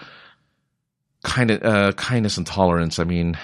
kind 1.28 1.52
of 1.52 1.64
uh, 1.64 1.92
kindness 1.92 2.38
and 2.38 2.48
tolerance. 2.48 3.00
I 3.00 3.04
mean, 3.04 3.38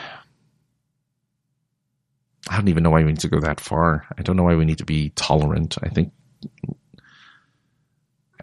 I 2.49 2.55
don't 2.55 2.69
even 2.69 2.81
know 2.81 2.89
why 2.89 3.03
we 3.03 3.11
need 3.11 3.19
to 3.19 3.27
go 3.27 3.41
that 3.41 3.59
far. 3.59 4.07
I 4.17 4.21
don't 4.21 4.37
know 4.37 4.43
why 4.43 4.55
we 4.55 4.65
need 4.65 4.77
to 4.77 4.85
be 4.85 5.09
tolerant. 5.09 5.77
I 5.83 5.89
think 5.89 6.13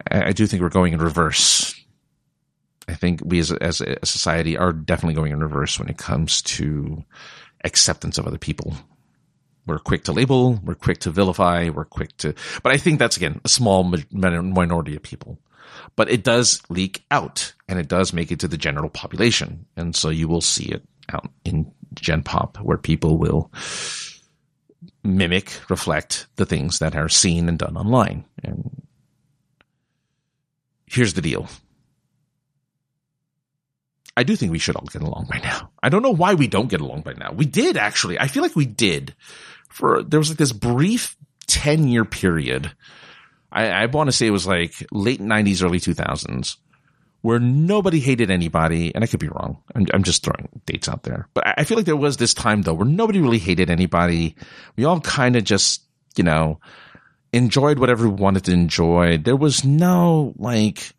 I, 0.09 0.31
do 0.31 0.45
think 0.45 0.61
we're 0.61 0.69
going 0.69 0.93
in 0.93 1.01
reverse. 1.01 1.75
I 2.87 2.93
think 2.93 3.21
we 3.25 3.39
as 3.39 3.51
as 3.51 3.81
a 3.81 4.05
society 4.05 4.57
are 4.57 4.73
definitely 4.73 5.15
going 5.15 5.31
in 5.31 5.39
reverse 5.39 5.79
when 5.79 5.89
it 5.89 5.97
comes 5.97 6.41
to 6.43 7.03
acceptance 7.63 8.17
of 8.17 8.27
other 8.27 8.37
people. 8.37 8.75
We're 9.65 9.79
quick 9.79 10.03
to 10.05 10.11
label, 10.11 10.59
we're 10.63 10.75
quick 10.75 10.99
to 10.99 11.11
vilify, 11.11 11.69
we're 11.69 11.85
quick 11.85 12.15
to, 12.17 12.33
but 12.63 12.73
I 12.73 12.77
think 12.77 12.97
that's 12.97 13.17
again 13.17 13.41
a 13.45 13.49
small 13.49 13.83
minority 14.11 14.95
of 14.95 15.03
people 15.03 15.37
but 15.95 16.09
it 16.09 16.23
does 16.23 16.61
leak 16.69 17.03
out 17.11 17.53
and 17.67 17.79
it 17.79 17.87
does 17.87 18.13
make 18.13 18.31
it 18.31 18.39
to 18.39 18.47
the 18.47 18.57
general 18.57 18.89
population. 18.89 19.65
And 19.75 19.95
so 19.95 20.09
you 20.09 20.27
will 20.27 20.41
see 20.41 20.65
it 20.65 20.83
out 21.09 21.29
in 21.45 21.71
Gen 21.93 22.23
Pop 22.23 22.57
where 22.57 22.77
people 22.77 23.17
will 23.17 23.51
mimic, 25.03 25.59
reflect 25.69 26.27
the 26.35 26.45
things 26.45 26.79
that 26.79 26.95
are 26.95 27.09
seen 27.09 27.49
and 27.49 27.57
done 27.57 27.75
online. 27.75 28.25
And 28.43 28.83
here's 30.85 31.13
the 31.13 31.21
deal. 31.21 31.47
I 34.15 34.23
do 34.23 34.35
think 34.35 34.51
we 34.51 34.59
should 34.59 34.75
all 34.75 34.87
get 34.91 35.01
along 35.01 35.27
by 35.31 35.39
now. 35.39 35.71
I 35.81 35.89
don't 35.89 36.03
know 36.03 36.13
why 36.13 36.33
we 36.33 36.47
don't 36.47 36.69
get 36.69 36.81
along 36.81 37.01
by 37.01 37.13
now. 37.13 37.31
We 37.31 37.45
did 37.45 37.77
actually. 37.77 38.19
I 38.19 38.27
feel 38.27 38.43
like 38.43 38.55
we 38.55 38.65
did 38.65 39.15
for, 39.69 40.03
there 40.03 40.19
was 40.19 40.29
like 40.29 40.37
this 40.37 40.51
brief 40.51 41.15
10 41.47 41.87
year 41.87 42.05
period 42.05 42.71
I, 43.51 43.67
I 43.67 43.85
want 43.87 44.07
to 44.07 44.11
say 44.11 44.27
it 44.27 44.31
was 44.31 44.47
like 44.47 44.73
late 44.91 45.19
90s, 45.19 45.63
early 45.63 45.79
2000s, 45.79 46.57
where 47.21 47.39
nobody 47.39 47.99
hated 47.99 48.31
anybody, 48.31 48.93
and 48.93 49.03
I 49.03 49.07
could 49.07 49.19
be 49.19 49.27
wrong. 49.27 49.61
I'm, 49.75 49.85
I'm 49.93 50.03
just 50.03 50.23
throwing 50.23 50.47
dates 50.65 50.87
out 50.87 51.03
there, 51.03 51.27
but 51.33 51.43
I, 51.59 51.63
feel 51.63 51.77
like 51.77 51.85
there 51.85 51.95
was 51.95 52.17
this 52.17 52.33
time 52.33 52.61
though 52.61 52.73
where 52.73 52.87
nobody 52.87 53.19
really 53.19 53.39
hated 53.39 53.69
anybody. 53.69 54.35
We 54.75 54.85
all 54.85 55.01
kind 55.01 55.35
of 55.35 55.43
just, 55.43 55.83
you 56.15 56.23
know, 56.23 56.59
enjoyed 57.33 57.79
whatever 57.79 58.07
we 58.07 58.15
wanted 58.15 58.45
to 58.45 58.51
enjoy. 58.51 59.17
There 59.17 59.35
was 59.35 59.63
no 59.63 60.33
like 60.37 60.93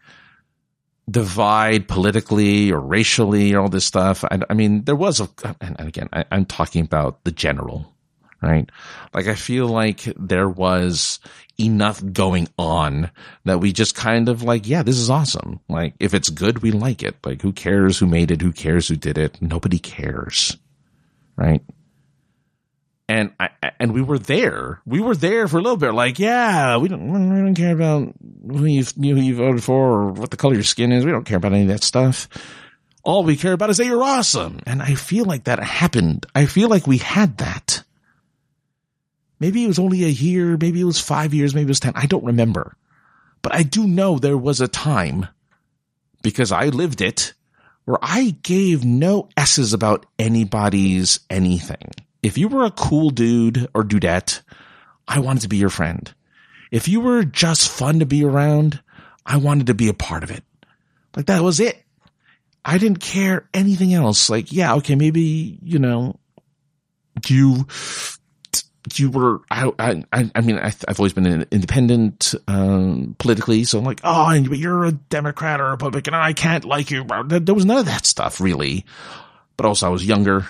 divide 1.10 1.88
politically 1.88 2.70
or 2.70 2.80
racially 2.80 3.54
or 3.54 3.60
all 3.60 3.68
this 3.68 3.84
stuff. 3.84 4.24
I, 4.24 4.40
I 4.48 4.54
mean, 4.54 4.84
there 4.84 4.96
was 4.96 5.20
a, 5.20 5.28
and 5.60 5.76
again, 5.78 6.08
I, 6.12 6.24
I'm 6.30 6.46
talking 6.46 6.84
about 6.84 7.24
the 7.24 7.32
general, 7.32 7.92
right? 8.42 8.68
Like 9.14 9.28
I 9.28 9.34
feel 9.34 9.66
like 9.68 10.02
there 10.16 10.48
was 10.48 11.20
enough 11.58 12.02
going 12.12 12.48
on 12.58 13.10
that 13.44 13.60
we 13.60 13.72
just 13.72 13.94
kind 13.94 14.28
of 14.28 14.42
like, 14.42 14.66
yeah, 14.66 14.82
this 14.82 14.98
is 14.98 15.10
awesome. 15.10 15.60
Like 15.68 15.94
if 16.00 16.12
it's 16.12 16.28
good, 16.28 16.62
we 16.62 16.72
like 16.72 17.02
it. 17.02 17.16
Like 17.24 17.40
who 17.42 17.52
cares 17.52 17.98
who 17.98 18.06
made 18.06 18.30
it? 18.30 18.42
Who 18.42 18.52
cares 18.52 18.88
who 18.88 18.96
did 18.96 19.16
it? 19.16 19.40
Nobody 19.40 19.78
cares. 19.78 20.56
Right. 21.36 21.62
And 23.08 23.32
I, 23.38 23.50
and 23.78 23.92
we 23.92 24.00
were 24.00 24.18
there. 24.18 24.80
We 24.86 25.00
were 25.00 25.14
there 25.14 25.46
for 25.46 25.58
a 25.58 25.60
little 25.60 25.76
bit. 25.76 25.92
Like, 25.92 26.18
yeah, 26.18 26.78
we 26.78 26.88
don't, 26.88 27.12
we 27.12 27.40
don't 27.40 27.54
care 27.54 27.74
about 27.74 28.14
who 28.46 28.64
you, 28.64 28.84
who 28.84 29.20
you 29.20 29.36
voted 29.36 29.62
for 29.62 29.90
or 29.90 30.12
what 30.12 30.30
the 30.30 30.36
color 30.36 30.54
of 30.54 30.58
your 30.58 30.64
skin 30.64 30.92
is. 30.92 31.04
We 31.04 31.10
don't 31.10 31.26
care 31.26 31.36
about 31.36 31.52
any 31.52 31.62
of 31.62 31.68
that 31.68 31.84
stuff. 31.84 32.28
All 33.04 33.24
we 33.24 33.36
care 33.36 33.52
about 33.52 33.70
is 33.70 33.78
that 33.78 33.86
you're 33.86 34.02
awesome. 34.02 34.60
And 34.66 34.80
I 34.80 34.94
feel 34.94 35.24
like 35.24 35.44
that 35.44 35.62
happened. 35.62 36.24
I 36.34 36.46
feel 36.46 36.68
like 36.68 36.86
we 36.86 36.98
had 36.98 37.38
that 37.38 37.81
Maybe 39.42 39.64
it 39.64 39.66
was 39.66 39.80
only 39.80 40.04
a 40.04 40.06
year, 40.06 40.56
maybe 40.56 40.80
it 40.80 40.84
was 40.84 41.00
five 41.00 41.34
years, 41.34 41.52
maybe 41.52 41.64
it 41.64 41.70
was 41.70 41.80
10. 41.80 41.94
I 41.96 42.06
don't 42.06 42.22
remember. 42.22 42.76
But 43.42 43.52
I 43.52 43.64
do 43.64 43.88
know 43.88 44.16
there 44.16 44.38
was 44.38 44.60
a 44.60 44.68
time, 44.68 45.26
because 46.22 46.52
I 46.52 46.66
lived 46.66 47.00
it, 47.00 47.34
where 47.84 47.98
I 48.00 48.36
gave 48.44 48.84
no 48.84 49.30
S's 49.36 49.72
about 49.72 50.06
anybody's 50.16 51.18
anything. 51.28 51.90
If 52.22 52.38
you 52.38 52.46
were 52.46 52.64
a 52.64 52.70
cool 52.70 53.10
dude 53.10 53.66
or 53.74 53.82
dudette, 53.82 54.42
I 55.08 55.18
wanted 55.18 55.40
to 55.40 55.48
be 55.48 55.56
your 55.56 55.70
friend. 55.70 56.14
If 56.70 56.86
you 56.86 57.00
were 57.00 57.24
just 57.24 57.68
fun 57.68 57.98
to 57.98 58.06
be 58.06 58.24
around, 58.24 58.80
I 59.26 59.38
wanted 59.38 59.66
to 59.66 59.74
be 59.74 59.88
a 59.88 59.92
part 59.92 60.22
of 60.22 60.30
it. 60.30 60.44
Like 61.16 61.26
that 61.26 61.42
was 61.42 61.58
it. 61.58 61.82
I 62.64 62.78
didn't 62.78 63.00
care 63.00 63.48
anything 63.52 63.92
else. 63.92 64.30
Like, 64.30 64.52
yeah, 64.52 64.76
okay, 64.76 64.94
maybe, 64.94 65.58
you 65.64 65.80
know, 65.80 66.20
you 67.26 67.66
you 68.94 69.10
were, 69.10 69.40
I, 69.50 69.70
I, 69.78 70.30
I 70.34 70.40
mean, 70.40 70.58
I, 70.58 70.72
have 70.88 70.98
always 70.98 71.12
been 71.12 71.26
an 71.26 71.46
independent, 71.50 72.34
um, 72.48 73.14
politically. 73.18 73.64
So 73.64 73.78
I'm 73.78 73.84
like, 73.84 74.00
oh, 74.02 74.42
but 74.48 74.58
you're 74.58 74.84
a 74.84 74.92
Democrat 74.92 75.60
or 75.60 75.66
a 75.66 75.70
Republican. 75.70 76.14
I 76.14 76.32
can't 76.32 76.64
like 76.64 76.90
you. 76.90 77.04
There 77.26 77.54
was 77.54 77.64
none 77.64 77.78
of 77.78 77.86
that 77.86 78.06
stuff 78.06 78.40
really. 78.40 78.84
But 79.56 79.66
also 79.66 79.86
I 79.86 79.90
was 79.90 80.06
younger. 80.06 80.46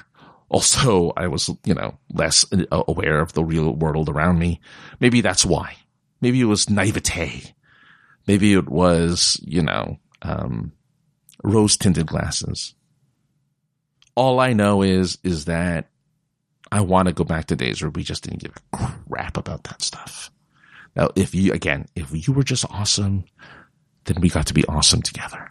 Also, 0.49 1.13
I 1.17 1.29
was, 1.29 1.51
you 1.65 1.75
know, 1.75 1.99
less 2.13 2.45
uh, 2.53 2.83
aware 2.87 3.21
of 3.21 3.33
the 3.33 3.45
real 3.45 3.75
world 3.75 4.09
around 4.09 4.39
me. 4.39 4.61
Maybe 5.01 5.21
that's 5.21 5.47
why. 5.47 5.77
Maybe 6.21 6.41
it 6.41 6.45
was 6.45 6.69
naivete. 6.69 7.55
Maybe 8.27 8.53
it 8.53 8.69
was, 8.69 9.41
you 9.43 9.63
know, 9.63 9.99
um, 10.21 10.73
rose 11.43 11.77
tinted 11.77 12.07
glasses. 12.07 12.75
All 14.15 14.41
I 14.41 14.53
know 14.53 14.83
is, 14.83 15.19
is 15.25 15.47
that 15.47 15.89
I 16.73 16.81
want 16.81 17.07
to 17.07 17.13
go 17.13 17.23
back 17.23 17.45
to 17.47 17.57
days 17.57 17.83
where 17.83 17.91
we 17.91 18.03
just 18.03 18.25
didn't 18.25 18.41
give 18.41 18.55
a 18.73 18.93
crap 19.07 19.37
about 19.37 19.65
that 19.65 19.83
stuff. 19.83 20.31
Now, 20.97 21.11
if 21.15 21.35
you, 21.35 21.53
again, 21.53 21.87
if 21.95 22.27
you 22.27 22.33
were 22.33 22.43
just 22.43 22.65
awesome, 22.71 23.25
then 24.05 24.23
we 24.23 24.31
got 24.31 24.47
to 24.47 24.55
be 24.55 24.65
awesome 24.65 25.03
together. 25.03 25.49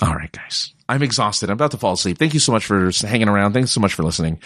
All 0.00 0.14
right, 0.14 0.32
guys. 0.32 0.74
I'm 0.88 1.02
exhausted. 1.02 1.50
I'm 1.50 1.54
about 1.54 1.72
to 1.72 1.76
fall 1.76 1.92
asleep. 1.92 2.16
Thank 2.16 2.32
you 2.32 2.40
so 2.40 2.50
much 2.50 2.64
for 2.64 2.90
hanging 3.06 3.28
around. 3.28 3.52
Thanks 3.52 3.72
so 3.72 3.80
much 3.80 3.92
for 3.92 4.02
listening. 4.02 4.40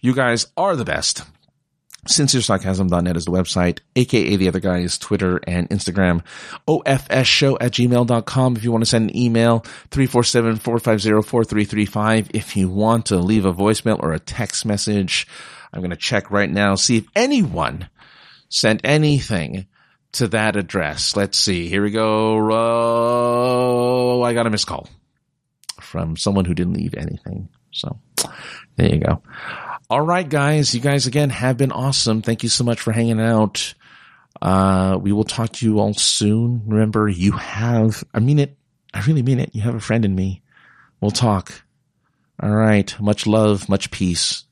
You 0.00 0.14
guys 0.14 0.46
are 0.56 0.76
the 0.76 0.84
best. 0.84 1.24
SincereSarcasm.net 2.08 3.16
is 3.16 3.26
the 3.26 3.30
website, 3.30 3.78
aka 3.94 4.36
the 4.36 4.48
other 4.48 4.60
guys, 4.60 4.98
Twitter 4.98 5.38
and 5.46 5.70
Instagram. 5.70 6.24
OFS 6.66 7.26
show 7.26 7.58
at 7.58 7.72
gmail.com. 7.72 8.56
If 8.56 8.64
you 8.64 8.72
want 8.72 8.82
to 8.82 8.90
send 8.90 9.10
an 9.10 9.16
email, 9.16 9.60
347-450-4335. 9.90 12.30
If 12.32 12.56
you 12.56 12.70
want 12.70 13.06
to 13.06 13.18
leave 13.18 13.44
a 13.44 13.52
voicemail 13.52 14.02
or 14.02 14.12
a 14.12 14.18
text 14.18 14.64
message, 14.64 15.26
I'm 15.72 15.80
going 15.80 15.90
to 15.90 15.96
check 15.96 16.30
right 16.30 16.50
now, 16.50 16.74
see 16.74 16.96
if 16.96 17.06
anyone 17.14 17.88
sent 18.48 18.80
anything 18.82 19.66
to 20.12 20.26
that 20.28 20.56
address. 20.56 21.16
Let's 21.16 21.38
see. 21.38 21.68
Here 21.68 21.82
we 21.82 21.90
go. 21.90 22.38
Oh, 22.50 24.22
I 24.22 24.32
got 24.34 24.46
a 24.46 24.50
missed 24.50 24.66
call 24.66 24.88
from 25.80 26.16
someone 26.16 26.46
who 26.46 26.54
didn't 26.54 26.74
leave 26.74 26.94
anything. 26.94 27.48
So 27.72 27.98
there 28.76 28.94
you 28.94 29.00
go. 29.00 29.22
All 29.90 30.00
right, 30.00 30.28
guys. 30.28 30.72
You 30.72 30.80
guys 30.80 31.08
again 31.08 31.30
have 31.30 31.56
been 31.56 31.72
awesome. 31.72 32.22
Thank 32.22 32.44
you 32.44 32.48
so 32.48 32.62
much 32.62 32.80
for 32.80 32.92
hanging 32.92 33.20
out. 33.20 33.74
Uh, 34.40 34.96
we 35.02 35.10
will 35.10 35.24
talk 35.24 35.50
to 35.54 35.66
you 35.66 35.80
all 35.80 35.94
soon. 35.94 36.62
Remember, 36.68 37.08
you 37.08 37.32
have, 37.32 38.04
I 38.14 38.20
mean 38.20 38.38
it. 38.38 38.56
I 38.94 39.00
really 39.00 39.24
mean 39.24 39.40
it. 39.40 39.50
You 39.52 39.62
have 39.62 39.74
a 39.74 39.80
friend 39.80 40.04
in 40.04 40.14
me. 40.14 40.42
We'll 41.00 41.10
talk. 41.10 41.64
All 42.40 42.54
right. 42.54 42.94
Much 43.00 43.26
love, 43.26 43.68
much 43.68 43.90
peace. 43.90 44.44